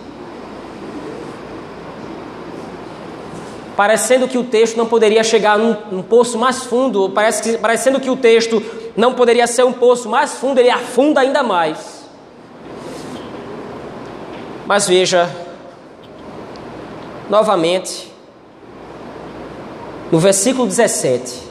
Parecendo 3.76 4.28
que 4.28 4.36
o 4.36 4.44
texto 4.44 4.76
não 4.76 4.84
poderia 4.84 5.24
chegar 5.24 5.58
num, 5.58 5.74
num 5.90 6.02
poço 6.02 6.38
mais 6.38 6.64
fundo, 6.64 7.10
parece 7.10 7.42
que, 7.42 7.58
parecendo 7.58 7.98
que 7.98 8.10
o 8.10 8.16
texto 8.16 8.62
não 8.94 9.14
poderia 9.14 9.46
ser 9.46 9.64
um 9.64 9.72
poço 9.72 10.08
mais 10.08 10.34
fundo, 10.34 10.58
ele 10.58 10.68
afunda 10.68 11.20
ainda 11.20 11.42
mais. 11.42 12.00
Mas 14.66 14.86
veja, 14.86 15.30
novamente, 17.30 18.09
no 20.10 20.18
versículo 20.18 20.66
17, 20.66 21.50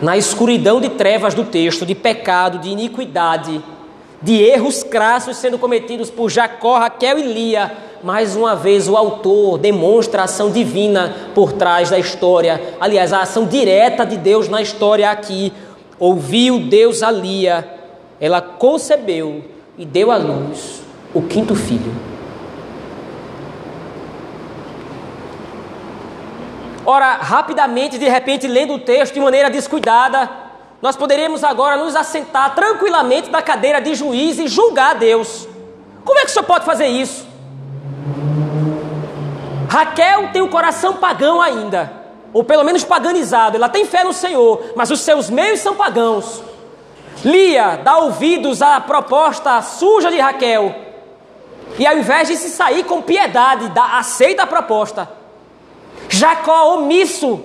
na 0.00 0.16
escuridão 0.16 0.80
de 0.80 0.88
trevas 0.88 1.34
do 1.34 1.44
texto, 1.44 1.84
de 1.84 1.94
pecado, 1.94 2.58
de 2.58 2.70
iniquidade, 2.70 3.62
de 4.20 4.40
erros 4.40 4.82
crassos 4.82 5.36
sendo 5.36 5.58
cometidos 5.58 6.10
por 6.10 6.30
Jacó, 6.30 6.78
Raquel 6.78 7.18
e 7.18 7.22
Lia, 7.22 7.72
mais 8.02 8.34
uma 8.34 8.56
vez 8.56 8.88
o 8.88 8.96
autor 8.96 9.58
demonstra 9.58 10.22
a 10.22 10.24
ação 10.24 10.50
divina 10.50 11.14
por 11.34 11.52
trás 11.52 11.90
da 11.90 11.98
história. 11.98 12.60
Aliás, 12.80 13.12
a 13.12 13.22
ação 13.22 13.46
direta 13.46 14.04
de 14.04 14.16
Deus 14.16 14.48
na 14.48 14.60
história 14.60 15.08
aqui. 15.10 15.52
Ouviu 16.00 16.58
Deus 16.58 17.00
a 17.02 17.12
Lia, 17.12 17.64
ela 18.20 18.40
concebeu 18.40 19.44
e 19.78 19.84
deu 19.84 20.10
à 20.10 20.16
luz 20.16 20.82
o 21.14 21.22
quinto 21.22 21.54
filho. 21.54 22.11
Ora, 26.84 27.14
rapidamente, 27.14 27.96
de 27.96 28.08
repente, 28.08 28.48
lendo 28.48 28.74
o 28.74 28.78
texto 28.78 29.14
de 29.14 29.20
maneira 29.20 29.48
descuidada, 29.48 30.28
nós 30.80 30.96
poderíamos 30.96 31.44
agora 31.44 31.76
nos 31.76 31.94
assentar 31.94 32.56
tranquilamente 32.56 33.30
na 33.30 33.40
cadeira 33.40 33.80
de 33.80 33.94
juiz 33.94 34.38
e 34.38 34.48
julgar 34.48 34.90
a 34.90 34.94
Deus. 34.94 35.46
Como 36.04 36.18
é 36.18 36.22
que 36.22 36.30
o 36.30 36.32
senhor 36.32 36.44
pode 36.44 36.64
fazer 36.64 36.88
isso? 36.88 37.24
Raquel 39.68 40.30
tem 40.32 40.42
o 40.42 40.48
coração 40.48 40.94
pagão 40.94 41.40
ainda, 41.40 41.92
ou 42.32 42.42
pelo 42.42 42.64
menos 42.64 42.82
paganizado. 42.82 43.56
Ela 43.56 43.68
tem 43.68 43.84
fé 43.84 44.02
no 44.02 44.12
Senhor, 44.12 44.72
mas 44.74 44.90
os 44.90 45.00
seus 45.00 45.30
meios 45.30 45.60
são 45.60 45.76
pagãos. 45.76 46.42
Lia 47.24 47.76
dá 47.76 47.98
ouvidos 47.98 48.60
à 48.60 48.80
proposta 48.80 49.62
suja 49.62 50.10
de 50.10 50.18
Raquel, 50.18 50.74
e 51.78 51.86
ao 51.86 51.96
invés 51.96 52.28
de 52.28 52.36
se 52.36 52.50
sair 52.50 52.84
com 52.84 53.00
piedade, 53.00 53.68
dá, 53.68 53.98
aceita 53.98 54.42
a 54.42 54.46
proposta. 54.46 55.21
Jacó 56.12 56.74
omisso, 56.74 57.42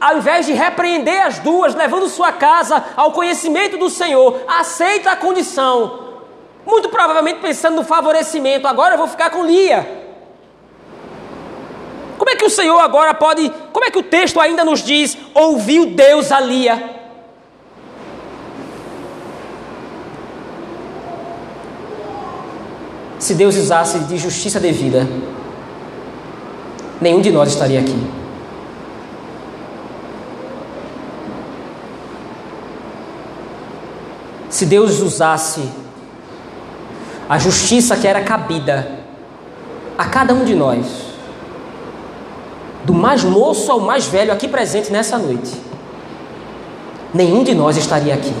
ao 0.00 0.16
invés 0.16 0.46
de 0.46 0.54
repreender 0.54 1.26
as 1.26 1.38
duas, 1.38 1.74
levando 1.74 2.08
sua 2.08 2.32
casa 2.32 2.82
ao 2.96 3.12
conhecimento 3.12 3.76
do 3.76 3.90
Senhor, 3.90 4.40
aceita 4.48 5.10
a 5.10 5.16
condição, 5.16 6.16
muito 6.64 6.88
provavelmente 6.88 7.40
pensando 7.40 7.76
no 7.76 7.84
favorecimento. 7.84 8.66
Agora 8.66 8.94
eu 8.94 8.98
vou 8.98 9.06
ficar 9.06 9.28
com 9.28 9.44
Lia. 9.44 10.06
Como 12.16 12.30
é 12.30 12.36
que 12.36 12.46
o 12.46 12.48
Senhor 12.48 12.78
agora 12.78 13.12
pode, 13.12 13.52
como 13.70 13.84
é 13.84 13.90
que 13.90 13.98
o 13.98 14.02
texto 14.02 14.40
ainda 14.40 14.64
nos 14.64 14.82
diz, 14.82 15.14
ouviu 15.34 15.84
Deus 15.84 16.32
a 16.32 16.40
Lia? 16.40 16.96
Se 23.18 23.34
Deus 23.34 23.56
usasse 23.56 23.98
de 23.98 24.16
justiça 24.16 24.58
devida, 24.58 25.06
nenhum 27.00 27.20
de 27.20 27.30
nós 27.30 27.50
estaria 27.50 27.80
aqui. 27.80 27.96
Se 34.48 34.64
Deus 34.64 35.00
usasse 35.00 35.68
a 37.28 37.38
justiça 37.38 37.96
que 37.96 38.06
era 38.06 38.22
cabida 38.22 39.00
a 39.98 40.04
cada 40.06 40.32
um 40.32 40.44
de 40.44 40.54
nós, 40.54 40.86
do 42.84 42.94
mais 42.94 43.24
moço 43.24 43.70
ao 43.70 43.80
mais 43.80 44.06
velho 44.06 44.32
aqui 44.32 44.48
presente 44.48 44.90
nessa 44.90 45.18
noite, 45.18 45.60
nenhum 47.12 47.42
de 47.42 47.54
nós 47.54 47.76
estaria 47.76 48.14
aqui. 48.14 48.32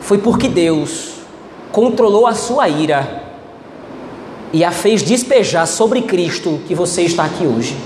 Foi 0.00 0.18
porque 0.18 0.48
Deus 0.48 1.20
controlou 1.70 2.26
a 2.26 2.34
sua 2.34 2.68
ira 2.68 3.17
e 4.52 4.64
a 4.64 4.70
fez 4.70 5.02
despejar 5.02 5.66
sobre 5.66 6.02
Cristo 6.02 6.60
que 6.66 6.74
você 6.74 7.02
está 7.02 7.24
aqui 7.24 7.46
hoje. 7.46 7.76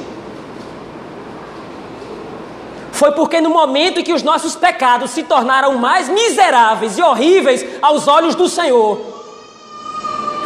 foi 3.02 3.10
porque 3.10 3.40
no 3.40 3.50
momento 3.50 3.98
em 3.98 4.04
que 4.04 4.12
os 4.12 4.22
nossos 4.22 4.54
pecados 4.54 5.10
se 5.10 5.24
tornaram 5.24 5.76
mais 5.76 6.08
miseráveis 6.08 6.96
e 6.96 7.02
horríveis 7.02 7.66
aos 7.82 8.06
olhos 8.06 8.36
do 8.36 8.48
Senhor, 8.48 9.00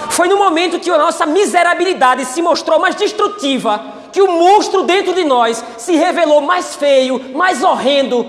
foi 0.09 0.27
no 0.27 0.39
momento 0.39 0.81
que 0.81 0.89
a 0.89 0.97
nossa 0.97 1.27
miserabilidade 1.27 2.25
se 2.25 2.41
mostrou 2.41 2.79
mais 2.79 2.95
destrutiva, 2.95 3.79
que 4.11 4.23
o 4.23 4.33
monstro 4.33 4.85
dentro 4.85 5.13
de 5.13 5.23
nós 5.23 5.63
se 5.77 5.97
revelou 5.97 6.41
mais 6.41 6.75
feio, 6.75 7.21
mais 7.35 7.63
horrendo, 7.63 8.27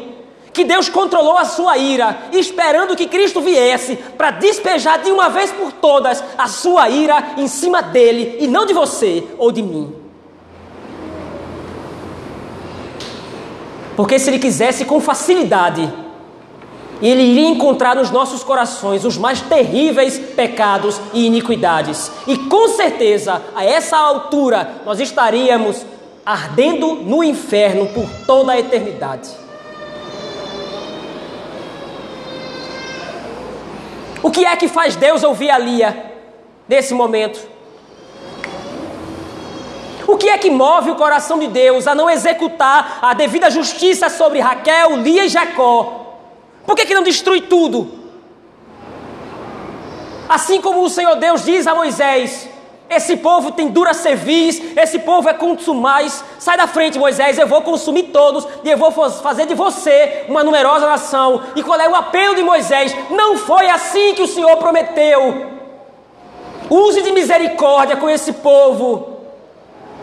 que 0.58 0.64
Deus 0.64 0.90
controlou 0.90 1.38
a 1.38 1.46
sua 1.46 1.78
ira, 1.78 2.18
esperando 2.34 2.96
que 2.96 3.06
Cristo 3.06 3.40
viesse 3.42 3.96
para 3.96 4.32
despejar 4.32 5.04
de 5.04 5.12
uma 5.12 5.30
vez 5.30 5.52
por 5.52 5.72
todas 5.72 6.24
a 6.36 6.48
sua 6.48 6.90
ira 6.90 7.34
em 7.38 7.48
cima 7.48 7.84
dele 7.84 8.38
e 8.40 8.48
não 8.48 8.66
de 8.66 8.74
você 8.74 9.24
ou 9.38 9.52
de 9.52 9.62
mim. 9.62 9.94
Porque 13.96 14.18
se 14.18 14.32
ele 14.32 14.40
quisesse 14.40 14.84
com 14.84 15.00
facilidade, 15.00 15.88
ele 17.00 17.22
iria 17.22 17.50
encontrar 17.50 17.96
nos 17.96 18.10
nossos 18.10 18.44
corações 18.44 19.06
os 19.06 19.16
mais 19.16 19.40
terríveis 19.42 20.18
pecados 20.18 21.00
e 21.14 21.28
iniquidades. 21.28 22.12
E 22.26 22.36
com 22.36 22.68
certeza, 22.70 23.44
a 23.54 23.64
essa 23.64 23.96
altura, 23.96 24.82
nós 24.84 25.00
estaríamos 25.00 25.86
ardendo 26.26 26.96
no 26.96 27.24
inferno 27.24 27.86
por 27.94 28.10
toda 28.26 28.54
a 28.54 28.60
eternidade. 28.60 29.47
O 34.22 34.32
que 34.32 34.46
é 34.46 34.56
que 34.56 34.68
faz 34.68 34.96
Deus 34.96 35.24
ouvir 35.24 35.50
a 35.50 35.58
Lia 35.58 36.14
nesse 36.68 36.94
momento? 36.94 37.48
O 40.08 40.16
que 40.16 40.30
é 40.30 40.38
que 40.38 40.50
move 40.50 40.92
o 40.92 40.96
coração 40.96 41.38
de 41.38 41.48
Deus 41.48 41.86
a 41.86 41.94
não 41.94 42.10
executar 42.10 43.00
a 43.02 43.14
devida 43.14 43.50
justiça 43.52 44.10
sobre 44.10 44.40
Raquel, 44.40 44.96
Lia 44.98 45.26
e 45.26 45.30
Jacó? 45.30 46.16
Por 46.66 46.76
que, 46.76 46.86
que 46.86 46.94
não 46.94 47.04
destrui 47.04 47.42
tudo? 47.42 47.92
Assim 50.30 50.62
como 50.62 50.82
o 50.82 50.90
Senhor 50.90 51.16
Deus 51.16 51.44
diz 51.44 51.68
a 51.68 51.76
Moisés: 51.76 52.50
esse 52.90 53.18
povo 53.18 53.52
tem 53.52 53.68
dura 53.68 53.94
cerviz, 53.94 54.62
esse 54.78 55.00
povo 55.00 55.28
é 55.28 55.34
consumais. 55.34 56.24
Sai 56.40 56.56
da 56.56 56.68
frente, 56.68 56.98
Moisés, 56.98 57.38
eu 57.38 57.46
vou 57.46 57.62
consumir 57.62 58.04
todos 58.04 58.48
e 58.64 58.70
eu 58.70 58.78
vou 58.78 58.92
fazer 58.92 59.46
de 59.46 59.54
você 59.54 60.26
uma 60.30 60.44
numerosa 60.44 60.88
nação. 60.88 61.42
E 61.56 61.62
qual 61.62 61.80
é 61.80 61.90
o 61.90 61.96
apelo 61.96 62.36
de 62.36 62.44
Moisés? 62.44 62.96
Não 63.10 63.38
foi 63.38 63.70
assim 63.70 64.14
que 64.14 64.22
o 64.22 64.28
Senhor 64.28 64.56
prometeu. 64.58 65.58
Use 66.70 67.02
de 67.02 67.12
misericórdia 67.12 67.98
com 67.98 68.10
esse 68.10 68.34
povo. 68.34 69.18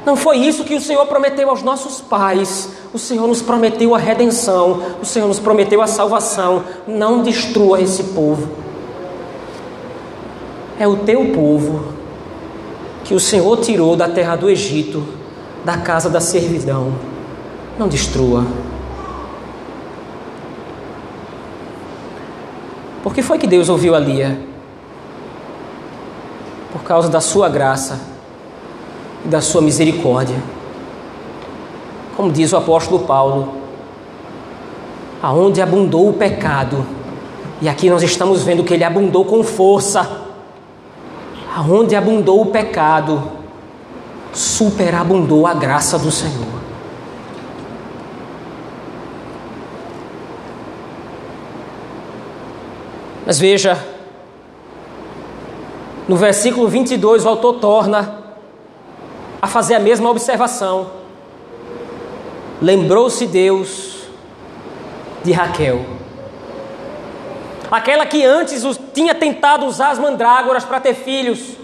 Não 0.05 0.15
foi 0.15 0.37
isso 0.37 0.65
que 0.65 0.75
o 0.75 0.81
Senhor 0.81 1.07
prometeu 1.07 1.49
aos 1.49 1.63
nossos 1.63 2.03
pais. 2.03 2.69
O 2.93 2.99
Senhor 2.99 3.27
nos 3.27 3.41
prometeu 3.41 3.95
a 3.95 3.99
redenção. 3.99 4.83
O 5.01 5.07
Senhor 5.07 5.27
nos 5.27 5.41
prometeu 5.41 5.81
a 5.81 5.87
salvação. 5.87 6.63
Não 6.87 7.23
destrua 7.23 7.81
esse 7.81 8.05
povo. 8.05 8.47
É 10.79 10.87
o 10.87 10.97
teu 10.97 11.33
povo 11.33 12.04
que 13.05 13.15
o 13.15 13.21
Senhor 13.21 13.59
tirou 13.59 13.95
da 13.95 14.09
terra 14.09 14.35
do 14.35 14.49
Egito, 14.49 15.07
da 15.65 15.77
casa 15.77 16.09
da 16.09 16.21
servidão. 16.21 16.95
Não 17.79 17.87
destrua. 17.87 18.45
Por 23.03 23.15
que 23.15 23.21
foi 23.21 23.39
que 23.39 23.47
Deus 23.47 23.69
ouviu 23.69 23.95
a 23.95 23.99
Lia? 23.99 24.41
Por 26.73 26.83
causa 26.83 27.09
da 27.11 27.21
sua 27.21 27.49
graça 27.49 28.01
e 29.25 29.29
da 29.29 29.43
sua 29.43 29.61
misericórdia. 29.61 30.37
Como 32.17 32.33
diz 32.33 32.53
o 32.53 32.57
apóstolo 32.57 33.01
Paulo, 33.01 33.55
aonde 35.23 35.61
abundou 35.61 36.09
o 36.09 36.15
pecado, 36.15 36.87
e 37.61 37.69
aqui 37.69 37.91
nós 37.91 38.03
estamos 38.03 38.43
vendo 38.43 38.65
que 38.65 38.73
ele 38.73 38.85
abundou 38.85 39.25
com 39.25 39.43
força. 39.43 40.24
Aonde 41.55 41.95
abundou 41.95 42.41
o 42.41 42.47
pecado, 42.47 43.31
superabundou 44.33 45.47
a 45.47 45.55
graça 45.55 45.97
do 45.97 46.11
Senhor. 46.11 46.55
Mas 53.25 53.39
veja, 53.39 53.79
no 56.07 56.17
versículo 56.17 56.69
22, 56.69 57.25
o 57.25 57.29
autor 57.29 57.55
torna 57.55 58.19
a 59.41 59.47
fazer 59.47 59.75
a 59.75 59.81
mesma 59.81 60.11
observação. 60.11 60.91
Lembrou-se 62.61 63.27
Deus 63.27 64.05
de 65.23 65.33
Raquel. 65.33 66.04
Aquela 67.75 68.07
que 68.07 68.25
antes 68.25 68.63
tinha 68.95 69.17
tentado 69.17 69.67
usar 69.67 69.91
as 69.91 69.99
mandrágoras 69.99 70.65
para 70.65 70.79
ter 70.79 70.95
filhos. 70.95 71.57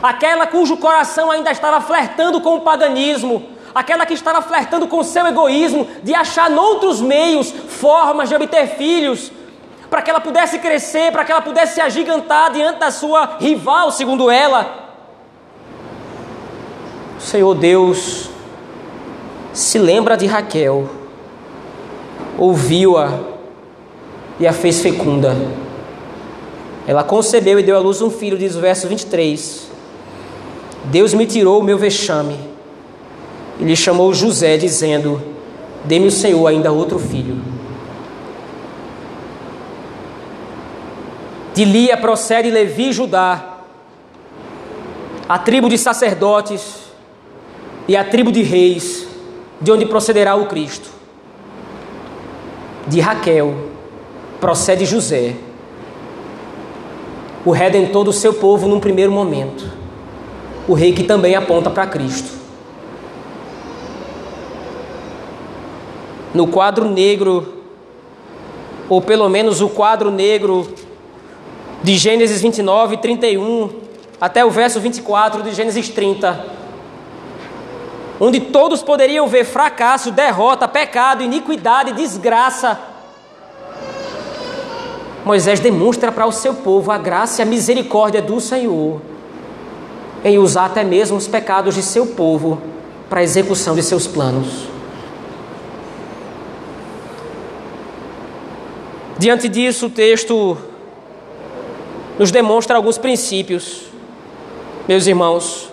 Aquela 0.00 0.46
cujo 0.46 0.76
coração 0.76 1.32
ainda 1.32 1.50
estava 1.50 1.80
flertando 1.80 2.40
com 2.40 2.54
o 2.54 2.60
paganismo. 2.60 3.44
Aquela 3.74 4.06
que 4.06 4.14
estava 4.14 4.40
flertando 4.40 4.86
com 4.86 4.98
o 4.98 5.02
seu 5.02 5.26
egoísmo 5.26 5.84
de 6.04 6.14
achar 6.14 6.48
noutros 6.48 7.00
meios 7.00 7.50
formas 7.50 8.28
de 8.28 8.36
obter 8.36 8.68
filhos, 8.76 9.32
para 9.90 10.00
que 10.00 10.10
ela 10.10 10.20
pudesse 10.20 10.60
crescer, 10.60 11.10
para 11.10 11.24
que 11.24 11.32
ela 11.32 11.42
pudesse 11.42 11.74
se 11.74 11.80
agigantar 11.80 12.52
diante 12.52 12.78
da 12.78 12.92
sua 12.92 13.38
rival, 13.40 13.90
segundo 13.90 14.30
ela. 14.30 14.92
Senhor 17.18 17.52
Deus 17.56 18.30
se 19.52 19.76
lembra 19.76 20.16
de 20.16 20.26
Raquel, 20.26 20.88
ouviu-a 22.38 23.33
e 24.38 24.46
a 24.46 24.52
fez 24.52 24.80
fecunda. 24.80 25.34
Ela 26.86 27.02
concebeu 27.02 27.58
e 27.58 27.62
deu 27.62 27.76
à 27.76 27.78
luz 27.78 28.02
um 28.02 28.10
filho, 28.10 28.36
diz 28.36 28.56
o 28.56 28.60
verso 28.60 28.86
23. 28.88 29.68
Deus 30.84 31.14
me 31.14 31.26
tirou 31.26 31.60
o 31.60 31.62
meu 31.62 31.78
vexame 31.78 32.38
e 33.58 33.64
lhe 33.64 33.76
chamou 33.76 34.12
José, 34.12 34.56
dizendo: 34.56 35.22
Dê-me 35.84 36.06
o 36.06 36.10
Senhor 36.10 36.46
ainda 36.46 36.72
outro 36.72 36.98
filho. 36.98 37.40
De 41.54 41.64
Lia 41.64 41.96
procede 41.96 42.50
Levi 42.50 42.88
e 42.88 42.92
Judá, 42.92 43.60
a 45.28 45.38
tribo 45.38 45.68
de 45.68 45.78
sacerdotes 45.78 46.84
e 47.86 47.96
a 47.96 48.02
tribo 48.02 48.32
de 48.32 48.42
reis, 48.42 49.06
de 49.60 49.70
onde 49.70 49.86
procederá 49.86 50.34
o 50.34 50.46
Cristo. 50.46 50.90
De 52.88 53.00
Raquel 53.00 53.73
procede 54.44 54.84
José, 54.84 55.36
o 57.46 57.50
redentor 57.50 58.04
do 58.04 58.12
seu 58.12 58.34
povo 58.34 58.68
num 58.68 58.78
primeiro 58.78 59.10
momento, 59.10 59.72
o 60.68 60.74
rei 60.74 60.92
que 60.92 61.02
também 61.02 61.34
aponta 61.34 61.70
para 61.70 61.86
Cristo. 61.86 62.30
No 66.34 66.46
quadro 66.46 66.90
negro, 66.90 67.54
ou 68.86 69.00
pelo 69.00 69.30
menos 69.30 69.62
o 69.62 69.68
quadro 69.70 70.10
negro 70.10 70.74
de 71.82 71.96
Gênesis 71.96 72.42
29, 72.42 72.98
31, 72.98 73.70
até 74.20 74.44
o 74.44 74.50
verso 74.50 74.78
24 74.78 75.42
de 75.42 75.54
Gênesis 75.54 75.88
30, 75.88 76.44
onde 78.20 78.40
todos 78.40 78.82
poderiam 78.82 79.26
ver 79.26 79.46
fracasso, 79.46 80.10
derrota, 80.10 80.68
pecado, 80.68 81.22
iniquidade, 81.22 81.94
desgraça. 81.94 82.92
Moisés 85.24 85.58
demonstra 85.58 86.12
para 86.12 86.26
o 86.26 86.32
seu 86.32 86.54
povo 86.54 86.90
a 86.90 86.98
graça 86.98 87.40
e 87.40 87.42
a 87.42 87.46
misericórdia 87.46 88.20
do 88.20 88.40
Senhor 88.40 89.00
em 90.24 90.38
usar 90.38 90.66
até 90.66 90.82
mesmo 90.82 91.18
os 91.18 91.28
pecados 91.28 91.74
de 91.74 91.82
seu 91.82 92.06
povo 92.06 92.60
para 93.10 93.20
a 93.20 93.22
execução 93.22 93.74
de 93.74 93.82
seus 93.82 94.06
planos. 94.06 94.66
Diante 99.18 99.48
disso, 99.48 99.86
o 99.86 99.90
texto 99.90 100.56
nos 102.18 102.30
demonstra 102.30 102.76
alguns 102.76 102.96
princípios, 102.96 103.82
meus 104.88 105.06
irmãos, 105.06 105.70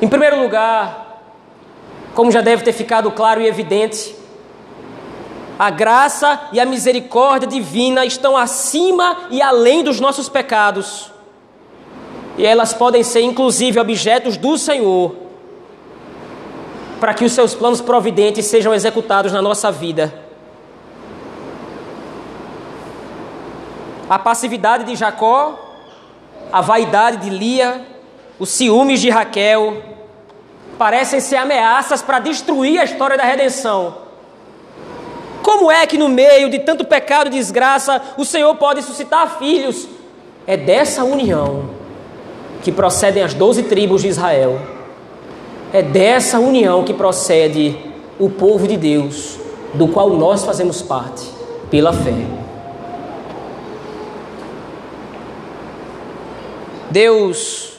em 0.00 0.08
primeiro 0.08 0.40
lugar, 0.40 1.20
como 2.14 2.30
já 2.30 2.40
deve 2.40 2.62
ter 2.62 2.72
ficado 2.72 3.10
claro 3.10 3.40
e 3.40 3.46
evidente, 3.46 4.14
a 5.58 5.70
graça 5.70 6.48
e 6.52 6.60
a 6.60 6.66
misericórdia 6.66 7.48
divina 7.48 8.04
estão 8.04 8.36
acima 8.36 9.16
e 9.30 9.40
além 9.40 9.82
dos 9.82 10.00
nossos 10.00 10.28
pecados. 10.28 11.10
E 12.36 12.44
elas 12.44 12.74
podem 12.74 13.02
ser, 13.02 13.22
inclusive, 13.22 13.80
objetos 13.80 14.36
do 14.36 14.58
Senhor, 14.58 15.16
para 17.00 17.14
que 17.14 17.24
os 17.24 17.32
seus 17.32 17.54
planos 17.54 17.80
providentes 17.80 18.44
sejam 18.44 18.74
executados 18.74 19.32
na 19.32 19.40
nossa 19.40 19.72
vida. 19.72 20.12
A 24.08 24.18
passividade 24.18 24.84
de 24.84 24.94
Jacó, 24.94 25.58
a 26.52 26.60
vaidade 26.60 27.16
de 27.16 27.30
Lia, 27.30 27.84
os 28.38 28.50
ciúmes 28.50 29.00
de 29.00 29.08
Raquel, 29.08 29.82
parecem 30.78 31.18
ser 31.18 31.36
ameaças 31.36 32.02
para 32.02 32.18
destruir 32.18 32.78
a 32.78 32.84
história 32.84 33.16
da 33.16 33.24
redenção. 33.24 34.05
Como 35.46 35.70
é 35.70 35.86
que 35.86 35.96
no 35.96 36.08
meio 36.08 36.50
de 36.50 36.58
tanto 36.58 36.84
pecado 36.84 37.28
e 37.28 37.30
desgraça 37.30 38.02
o 38.16 38.24
Senhor 38.24 38.52
pode 38.56 38.82
suscitar 38.82 39.38
filhos? 39.38 39.86
É 40.44 40.56
dessa 40.56 41.04
união 41.04 41.70
que 42.64 42.72
procedem 42.72 43.22
as 43.22 43.32
doze 43.32 43.62
tribos 43.62 44.02
de 44.02 44.08
Israel. 44.08 44.60
É 45.72 45.82
dessa 45.82 46.40
união 46.40 46.82
que 46.82 46.92
procede 46.92 47.78
o 48.18 48.28
povo 48.28 48.66
de 48.66 48.76
Deus, 48.76 49.38
do 49.72 49.86
qual 49.86 50.10
nós 50.10 50.44
fazemos 50.44 50.82
parte, 50.82 51.30
pela 51.70 51.92
fé. 51.92 52.26
Deus, 56.90 57.74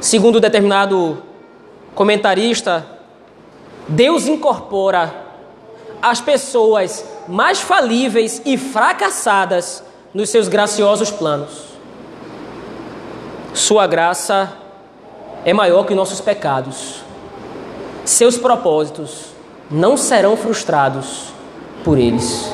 segundo 0.00 0.38
determinado 0.38 1.20
comentarista, 1.96 2.86
Deus 3.88 4.28
incorpora 4.28 5.23
as 6.04 6.20
pessoas 6.20 7.02
mais 7.26 7.62
falíveis 7.62 8.42
e 8.44 8.58
fracassadas 8.58 9.82
nos 10.12 10.28
seus 10.28 10.48
graciosos 10.48 11.10
planos. 11.10 11.64
Sua 13.54 13.86
graça 13.86 14.52
é 15.46 15.54
maior 15.54 15.84
que 15.84 15.94
nossos 15.94 16.20
pecados. 16.20 17.02
Seus 18.04 18.36
propósitos 18.36 19.28
não 19.70 19.96
serão 19.96 20.36
frustrados 20.36 21.28
por 21.82 21.96
eles. 21.96 22.52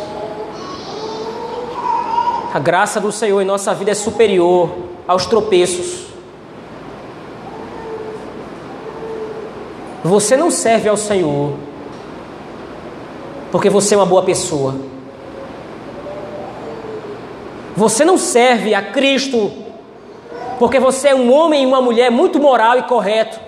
A 2.54 2.58
graça 2.60 3.00
do 3.00 3.10
Senhor 3.10 3.40
em 3.40 3.44
nossa 3.44 3.74
vida 3.74 3.90
é 3.90 3.94
superior 3.94 4.70
aos 5.08 5.26
tropeços. 5.26 6.06
Você 10.04 10.36
não 10.36 10.52
serve 10.52 10.88
ao 10.88 10.96
Senhor 10.96 11.69
porque 13.50 13.68
você 13.68 13.94
é 13.94 13.98
uma 13.98 14.06
boa 14.06 14.22
pessoa. 14.22 14.74
Você 17.76 18.04
não 18.04 18.18
serve 18.18 18.74
a 18.74 18.82
Cristo 18.82 19.52
porque 20.58 20.78
você 20.78 21.08
é 21.08 21.14
um 21.14 21.32
homem 21.32 21.62
e 21.62 21.66
uma 21.66 21.80
mulher 21.80 22.10
muito 22.10 22.38
moral 22.38 22.78
e 22.78 22.82
correto 22.82 23.40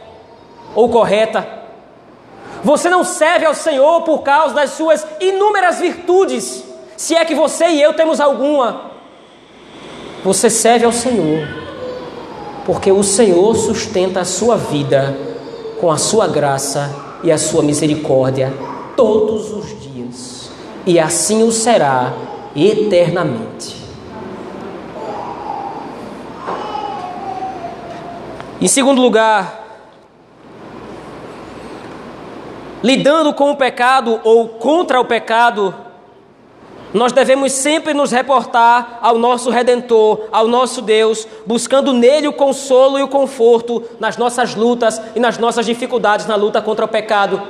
ou 0.75 0.89
correta. 0.89 1.47
Você 2.65 2.89
não 2.89 3.05
serve 3.05 3.45
ao 3.45 3.55
Senhor 3.55 4.03
por 4.03 4.23
causa 4.23 4.55
das 4.55 4.71
suas 4.71 5.07
inúmeras 5.21 5.81
virtudes, 5.81 6.65
se 6.97 7.15
é 7.15 7.25
que 7.25 7.35
você 7.35 7.67
e 7.67 7.83
eu 7.83 7.93
temos 7.95 8.21
alguma. 8.21 8.93
Você 10.25 10.49
serve 10.49 10.85
ao 10.85 10.93
Senhor 10.93 11.63
porque 12.65 12.93
o 12.93 13.03
Senhor 13.03 13.55
sustenta 13.57 14.21
a 14.21 14.25
sua 14.25 14.57
vida 14.57 15.17
com 15.81 15.91
a 15.91 15.97
sua 15.97 16.29
graça 16.29 16.95
e 17.23 17.33
a 17.33 17.39
sua 17.39 17.63
misericórdia 17.63 18.53
todos 18.97 19.53
os 19.53 19.69
dias, 19.69 19.82
e 20.87 20.99
assim 20.99 21.43
o 21.43 21.53
será 21.53 22.13
eternamente. 22.55 23.83
Em 28.61 28.69
segundo 28.69 29.03
lugar, 29.03 29.61
lidando 32.83 33.35
com 33.35 33.51
o 33.51 33.57
pecado 33.57 34.21
ou 34.23 34.49
contra 34.49 35.01
o 35.01 35.05
pecado, 35.05 35.75
nós 36.95 37.11
devemos 37.11 37.53
sempre 37.53 37.95
nos 37.95 38.13
reportar 38.13 38.99
ao 39.01 39.19
nosso 39.19 39.51
Redentor, 39.51 40.29
ao 40.31 40.47
nosso 40.47 40.83
Deus, 40.83 41.27
buscando 41.47 41.93
nele 41.93 42.29
o 42.29 42.33
consolo 42.33 42.99
e 42.99 43.03
o 43.03 43.09
conforto 43.09 43.83
nas 43.99 44.17
nossas 44.17 44.55
lutas 44.55 45.01
e 45.17 45.21
nas 45.21 45.39
nossas 45.39 45.65
dificuldades 45.65 46.27
na 46.27 46.37
luta 46.37 46.61
contra 46.61 46.85
o 46.85 46.89
pecado. 46.89 47.43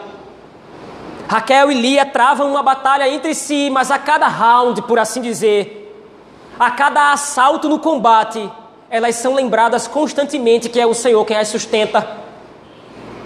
Raquel 1.33 1.72
e 1.72 1.74
Lia 1.80 2.05
travam 2.05 2.51
uma 2.51 2.62
batalha 2.62 3.09
entre 3.09 3.35
si, 3.35 3.70
mas 3.70 3.91
a 3.91 3.99
cada 3.99 4.28
round, 4.28 4.83
por 4.83 4.99
assim 4.99 5.22
dizer, 5.22 5.97
a 6.61 6.70
cada 6.70 7.11
assalto 7.11 7.70
no 7.70 7.78
combate, 7.78 8.53
elas 8.91 9.14
são 9.14 9.35
lembradas 9.35 9.89
constantemente 9.89 10.68
que 10.68 10.78
é 10.78 10.85
o 10.85 10.93
Senhor 10.93 11.24
quem 11.24 11.39
as 11.39 11.49
sustenta. 11.49 12.07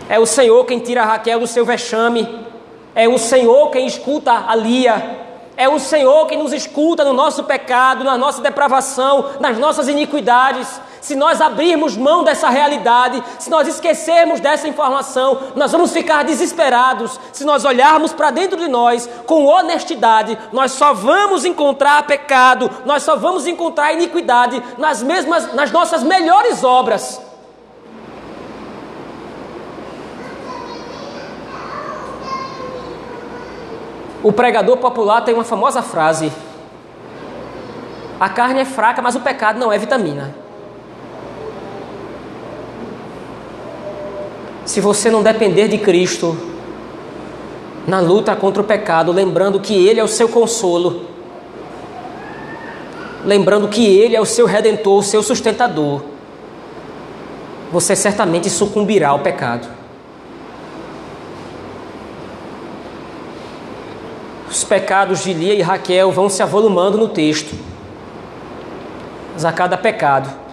É 0.09 0.21
o 0.21 0.25
Senhor 0.25 0.65
quem 0.67 0.79
tira 0.79 1.05
Raquel 1.05 1.41
do 1.41 1.49
seu 1.49 1.65
vexame. 1.65 2.47
É 2.95 3.09
o 3.09 3.19
Senhor 3.19 3.73
quem 3.73 3.89
escuta 3.89 4.45
a 4.47 4.55
Lia. 4.55 5.27
É 5.57 5.69
o 5.69 5.81
Senhor 5.81 6.27
quem 6.29 6.39
nos 6.39 6.53
escuta 6.53 7.05
no 7.05 7.13
nosso 7.13 7.43
pecado, 7.43 8.05
na 8.05 8.17
nossa 8.17 8.41
depravação, 8.41 9.31
nas 9.41 9.59
nossas 9.59 9.89
iniquidades. 9.89 10.81
Se 11.07 11.15
nós 11.15 11.41
abrirmos 11.41 11.97
mão 11.97 12.25
dessa 12.25 12.49
realidade, 12.49 13.23
se 13.39 13.49
nós 13.49 13.69
esquecermos 13.69 14.41
dessa 14.41 14.67
informação, 14.67 15.39
nós 15.55 15.71
vamos 15.71 15.93
ficar 15.93 16.25
desesperados. 16.25 17.21
Se 17.33 17.45
nós 17.45 17.65
olharmos 17.65 18.13
para 18.13 18.33
dentro 18.33 18.57
de 18.57 18.67
nós 18.67 19.09
com 19.25 19.45
honestidade, 19.45 20.37
nós 20.53 20.73
só 20.73 20.93
vamos 20.93 21.45
encontrar 21.45 22.03
pecado, 22.09 22.69
nós 22.85 23.05
só 23.05 23.15
vamos 23.15 23.47
encontrar 23.47 23.93
iniquidade 23.93 24.61
nas 24.79 25.01
mesmas 25.01 25.55
nas 25.55 25.71
nossas 25.71 26.03
melhores 26.03 26.65
obras. 26.65 27.23
O 34.25 34.33
pregador 34.33 34.77
popular 34.79 35.21
tem 35.21 35.35
uma 35.35 35.45
famosa 35.45 35.83
frase: 35.83 36.33
A 38.19 38.29
carne 38.29 38.63
é 38.63 38.65
fraca, 38.65 39.01
mas 39.01 39.15
o 39.15 39.21
pecado 39.21 39.61
não 39.61 39.73
é 39.73 39.79
vitamina. 39.79 40.46
Se 44.67 44.81
você 44.81 45.11
não 45.11 45.23
depender 45.23 45.69
de 45.69 45.79
Cristo 45.79 46.37
na 47.87 48.01
luta 48.01 48.35
contra 48.35 48.61
o 48.61 48.67
pecado, 48.67 49.13
lembrando 49.13 49.61
que 49.61 49.87
Ele 49.87 50.01
é 50.01 50.05
o 50.05 50.09
seu 50.09 50.29
consolo, 50.29 51.07
lembrando 53.25 53.69
que 53.69 53.87
Ele 53.87 54.17
é 54.17 54.21
o 54.21 54.27
seu 54.27 54.45
redentor, 54.45 54.99
o 54.99 55.03
seu 55.05 55.23
sustentador, 55.23 56.03
você 57.71 57.95
certamente 57.95 58.51
sucumbirá 58.51 59.11
ao 59.11 59.21
pecado. 59.21 59.69
Os 64.51 64.65
pecados 64.65 65.23
de 65.23 65.33
Lia 65.33 65.55
e 65.55 65.63
Raquel 65.63 66.11
vão 66.11 66.29
se 66.29 66.43
avolumando 66.43 66.99
no 66.99 67.09
texto. 67.09 67.55
Mas 69.35 69.45
a 69.45 69.53
cada 69.53 69.77
pecado, 69.77 70.46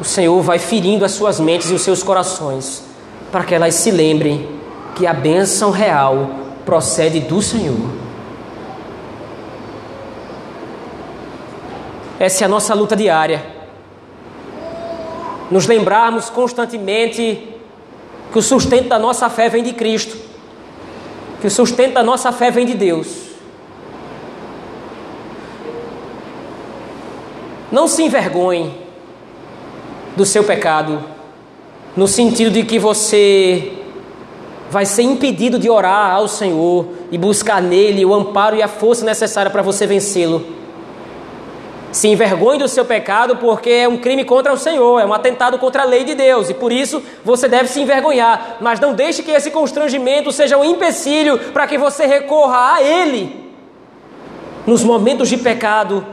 o 0.00 0.04
Senhor 0.04 0.40
vai 0.42 0.58
ferindo 0.58 1.04
as 1.04 1.12
suas 1.12 1.40
mentes 1.40 1.70
e 1.70 1.74
os 1.74 1.82
seus 1.82 2.02
corações, 2.02 2.84
para 3.32 3.44
que 3.44 3.54
elas 3.54 3.74
se 3.74 3.90
lembrem 3.90 4.48
que 4.94 5.06
a 5.06 5.12
bênção 5.12 5.70
real 5.70 6.30
procede 6.64 7.20
do 7.20 7.42
Senhor. 7.42 7.90
Essa 12.18 12.44
é 12.44 12.46
a 12.46 12.48
nossa 12.48 12.74
luta 12.74 12.96
diária. 12.96 13.44
Nos 15.50 15.66
lembrarmos 15.66 16.28
constantemente 16.30 17.54
que 18.32 18.38
o 18.38 18.42
sustento 18.42 18.88
da 18.88 18.98
nossa 18.98 19.30
fé 19.30 19.48
vem 19.48 19.62
de 19.62 19.72
Cristo 19.72 20.28
que 21.40 21.46
o 21.46 21.50
sustento 21.50 21.94
da 21.94 22.02
nossa 22.02 22.32
fé 22.32 22.50
vem 22.50 22.66
de 22.66 22.74
Deus. 22.74 23.28
Não 27.70 27.86
se 27.86 28.02
envergonhe 28.02 28.87
do 30.18 30.26
seu 30.26 30.42
pecado, 30.42 31.02
no 31.96 32.08
sentido 32.08 32.50
de 32.50 32.64
que 32.64 32.78
você 32.78 33.72
vai 34.68 34.84
ser 34.84 35.02
impedido 35.02 35.58
de 35.58 35.70
orar 35.70 36.10
ao 36.10 36.28
Senhor 36.28 36.86
e 37.10 37.16
buscar 37.16 37.62
nele 37.62 38.04
o 38.04 38.12
amparo 38.12 38.56
e 38.56 38.62
a 38.62 38.68
força 38.68 39.04
necessária 39.04 39.50
para 39.50 39.62
você 39.62 39.86
vencê-lo. 39.86 40.44
Se 41.92 42.08
envergonhe 42.08 42.58
do 42.58 42.68
seu 42.68 42.84
pecado 42.84 43.36
porque 43.36 43.70
é 43.70 43.88
um 43.88 43.96
crime 43.96 44.24
contra 44.24 44.52
o 44.52 44.58
Senhor, 44.58 45.00
é 45.00 45.06
um 45.06 45.14
atentado 45.14 45.56
contra 45.58 45.82
a 45.82 45.86
lei 45.86 46.04
de 46.04 46.14
Deus 46.14 46.50
e 46.50 46.54
por 46.54 46.70
isso 46.70 47.02
você 47.24 47.48
deve 47.48 47.68
se 47.68 47.80
envergonhar. 47.80 48.58
Mas 48.60 48.78
não 48.78 48.92
deixe 48.92 49.22
que 49.22 49.30
esse 49.30 49.50
constrangimento 49.50 50.30
seja 50.30 50.58
um 50.58 50.64
empecilho 50.64 51.38
para 51.52 51.66
que 51.66 51.78
você 51.78 52.04
recorra 52.06 52.74
a 52.74 52.82
Ele 52.82 53.48
nos 54.66 54.82
momentos 54.82 55.28
de 55.28 55.38
pecado 55.38 56.04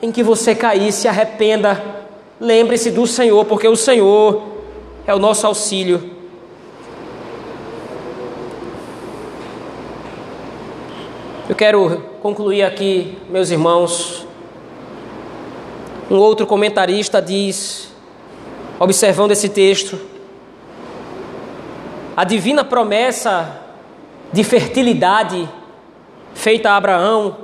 em 0.00 0.12
que 0.12 0.22
você 0.22 0.54
cair, 0.54 0.92
se 0.92 1.08
arrependa. 1.08 1.97
Lembre-se 2.40 2.90
do 2.92 3.06
Senhor, 3.06 3.44
porque 3.46 3.66
o 3.66 3.74
Senhor 3.74 4.42
é 5.06 5.14
o 5.14 5.18
nosso 5.18 5.46
auxílio. 5.46 6.10
Eu 11.48 11.56
quero 11.56 12.04
concluir 12.22 12.62
aqui, 12.62 13.18
meus 13.28 13.50
irmãos, 13.50 14.26
um 16.10 16.16
outro 16.16 16.46
comentarista 16.46 17.20
diz, 17.20 17.92
observando 18.78 19.32
esse 19.32 19.48
texto, 19.48 19.98
a 22.16 22.22
divina 22.22 22.64
promessa 22.64 23.60
de 24.32 24.44
fertilidade 24.44 25.48
feita 26.34 26.70
a 26.70 26.76
Abraão 26.76 27.36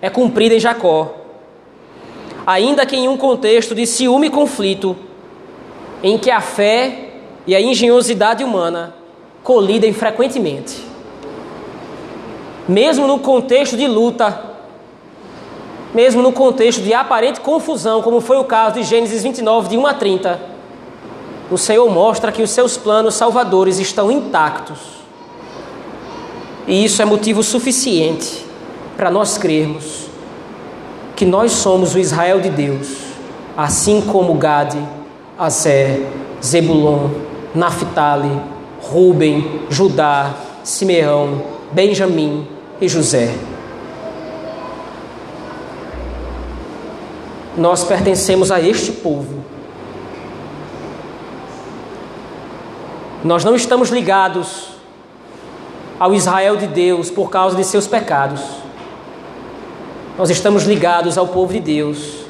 é 0.00 0.08
cumprida 0.08 0.54
em 0.54 0.60
Jacó, 0.60 1.21
ainda 2.46 2.84
que 2.84 2.96
em 2.96 3.08
um 3.08 3.16
contexto 3.16 3.74
de 3.74 3.86
ciúme 3.86 4.26
e 4.26 4.30
conflito, 4.30 4.96
em 6.02 6.18
que 6.18 6.30
a 6.30 6.40
fé 6.40 7.10
e 7.46 7.54
a 7.54 7.60
engenhosidade 7.60 8.42
humana 8.42 8.94
colidem 9.42 9.92
frequentemente. 9.92 10.84
Mesmo 12.68 13.06
no 13.06 13.18
contexto 13.18 13.76
de 13.76 13.86
luta, 13.86 14.50
mesmo 15.94 16.22
no 16.22 16.32
contexto 16.32 16.80
de 16.80 16.94
aparente 16.94 17.40
confusão, 17.40 18.02
como 18.02 18.20
foi 18.20 18.38
o 18.38 18.44
caso 18.44 18.76
de 18.76 18.82
Gênesis 18.82 19.22
29, 19.22 19.68
de 19.68 19.76
1 19.76 19.86
a 19.86 19.94
30, 19.94 20.40
o 21.50 21.58
Senhor 21.58 21.88
mostra 21.90 22.32
que 22.32 22.42
os 22.42 22.50
seus 22.50 22.76
planos 22.76 23.14
salvadores 23.14 23.78
estão 23.78 24.10
intactos. 24.10 24.78
E 26.66 26.84
isso 26.84 27.02
é 27.02 27.04
motivo 27.04 27.42
suficiente 27.42 28.46
para 28.96 29.10
nós 29.10 29.36
crermos 29.36 30.11
que 31.14 31.24
nós 31.24 31.52
somos 31.52 31.94
o 31.94 31.98
Israel 31.98 32.40
de 32.40 32.50
Deus, 32.50 32.96
assim 33.56 34.00
como 34.00 34.34
Gade, 34.34 34.78
Azé, 35.38 36.00
Zebulon, 36.42 37.10
Naphtali, 37.54 38.40
Ruben, 38.80 39.62
Judá, 39.68 40.34
Simeão, 40.64 41.42
Benjamim 41.72 42.46
e 42.80 42.88
José. 42.88 43.34
Nós 47.56 47.84
pertencemos 47.84 48.50
a 48.50 48.60
este 48.60 48.92
povo. 48.92 49.42
Nós 53.22 53.44
não 53.44 53.54
estamos 53.54 53.90
ligados 53.90 54.72
ao 56.00 56.12
Israel 56.12 56.56
de 56.56 56.66
Deus 56.66 57.10
por 57.10 57.30
causa 57.30 57.54
de 57.56 57.62
seus 57.62 57.86
pecados. 57.86 58.40
Nós 60.18 60.28
estamos 60.30 60.64
ligados 60.64 61.16
ao 61.16 61.28
povo 61.28 61.52
de 61.52 61.60
Deus 61.60 62.22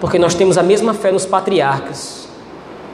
porque 0.00 0.18
nós 0.18 0.34
temos 0.34 0.56
a 0.56 0.62
mesma 0.62 0.94
fé 0.94 1.12
nos 1.12 1.26
patriarcas. 1.26 2.26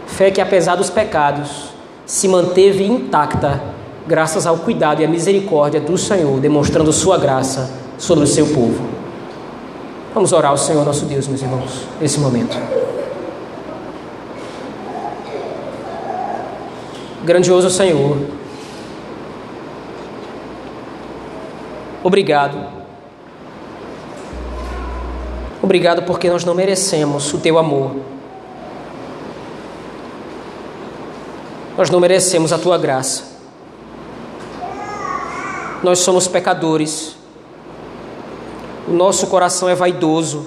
Fé 0.06 0.30
que, 0.30 0.40
apesar 0.40 0.74
dos 0.74 0.90
pecados, 0.90 1.68
se 2.04 2.26
manteve 2.26 2.84
intacta 2.84 3.62
graças 4.06 4.46
ao 4.46 4.58
cuidado 4.58 5.02
e 5.02 5.04
à 5.04 5.08
misericórdia 5.08 5.80
do 5.80 5.96
Senhor, 5.96 6.40
demonstrando 6.40 6.92
Sua 6.92 7.16
graça 7.18 7.70
sobre 7.98 8.24
o 8.24 8.26
seu 8.26 8.46
povo. 8.46 8.88
Vamos 10.14 10.32
orar 10.32 10.50
ao 10.50 10.58
Senhor 10.58 10.84
nosso 10.84 11.04
Deus, 11.04 11.28
meus 11.28 11.42
irmãos, 11.42 11.82
nesse 12.00 12.18
momento. 12.18 12.56
Grandioso 17.24 17.68
Senhor, 17.68 18.16
obrigado. 22.02 22.75
Obrigado 25.66 26.04
porque 26.04 26.30
nós 26.30 26.44
não 26.44 26.54
merecemos 26.54 27.34
o 27.34 27.38
teu 27.38 27.58
amor. 27.58 27.96
Nós 31.76 31.90
não 31.90 32.00
merecemos 32.00 32.52
a 32.52 32.58
tua 32.58 32.78
graça. 32.78 33.36
Nós 35.82 35.98
somos 35.98 36.26
pecadores. 36.26 37.16
O 38.88 38.92
nosso 38.92 39.26
coração 39.26 39.68
é 39.68 39.74
vaidoso, 39.74 40.46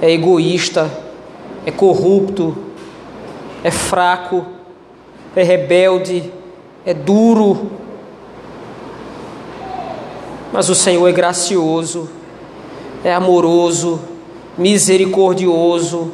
é 0.00 0.10
egoísta, 0.10 0.88
é 1.66 1.70
corrupto, 1.72 2.56
é 3.64 3.70
fraco 3.70 4.46
é 5.34 5.42
rebelde, 5.42 6.32
é 6.84 6.92
duro. 6.92 7.70
Mas 10.52 10.68
o 10.68 10.74
Senhor 10.74 11.06
é 11.06 11.12
gracioso, 11.12 12.08
é 13.04 13.12
amoroso, 13.12 14.00
misericordioso, 14.60 16.12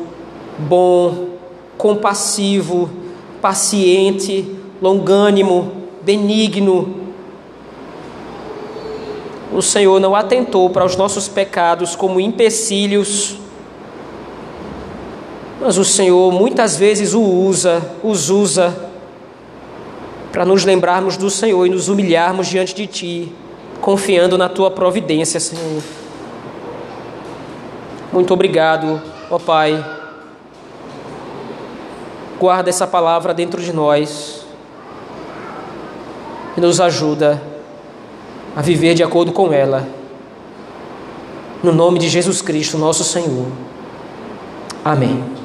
bom, 0.57 1.31
compassivo, 1.77 2.89
paciente, 3.43 4.57
longânimo, 4.81 5.73
benigno. 6.03 6.95
O 9.53 9.61
Senhor 9.61 10.01
não 10.01 10.15
atentou 10.15 10.71
para 10.71 10.85
os 10.85 10.97
nossos 10.97 11.27
pecados 11.27 11.97
como 11.97 12.21
empecilhos, 12.21 13.37
mas 15.61 15.77
o 15.77 15.85
Senhor 15.85 16.33
muitas 16.33 16.77
vezes 16.77 17.15
o 17.15 17.21
usa, 17.21 17.83
os 18.03 18.31
usa 18.31 18.91
para 20.31 20.45
nos 20.45 20.65
lembrarmos 20.65 21.17
do 21.17 21.31
Senhor 21.31 21.67
e 21.67 21.71
nos 21.71 21.89
humilharmos 21.89 22.47
diante 22.47 22.75
de 22.75 22.87
Ti, 22.87 23.33
confiando 23.81 24.39
na 24.39 24.49
Tua 24.49 24.71
providência, 24.71 25.41
Senhor. 25.41 25.83
Muito 28.17 28.33
obrigado, 28.33 28.99
ó 29.31 29.39
Pai. 29.39 29.85
Guarda 32.41 32.71
essa 32.71 32.87
palavra 32.87 33.35
dentro 33.35 33.61
de 33.61 33.75
nós 33.75 34.47
e 36.57 36.61
nos 36.63 36.81
ajuda 36.81 37.43
a 38.57 38.63
viver 38.63 38.95
de 38.95 39.03
acordo 39.03 39.33
com 39.33 39.53
ela. 39.53 39.87
No 41.63 41.75
nome 41.75 41.99
de 41.99 42.09
Jesus 42.09 42.41
Cristo, 42.41 42.79
nosso 42.79 43.05
Senhor. 43.05 43.49
Amém. 44.83 45.36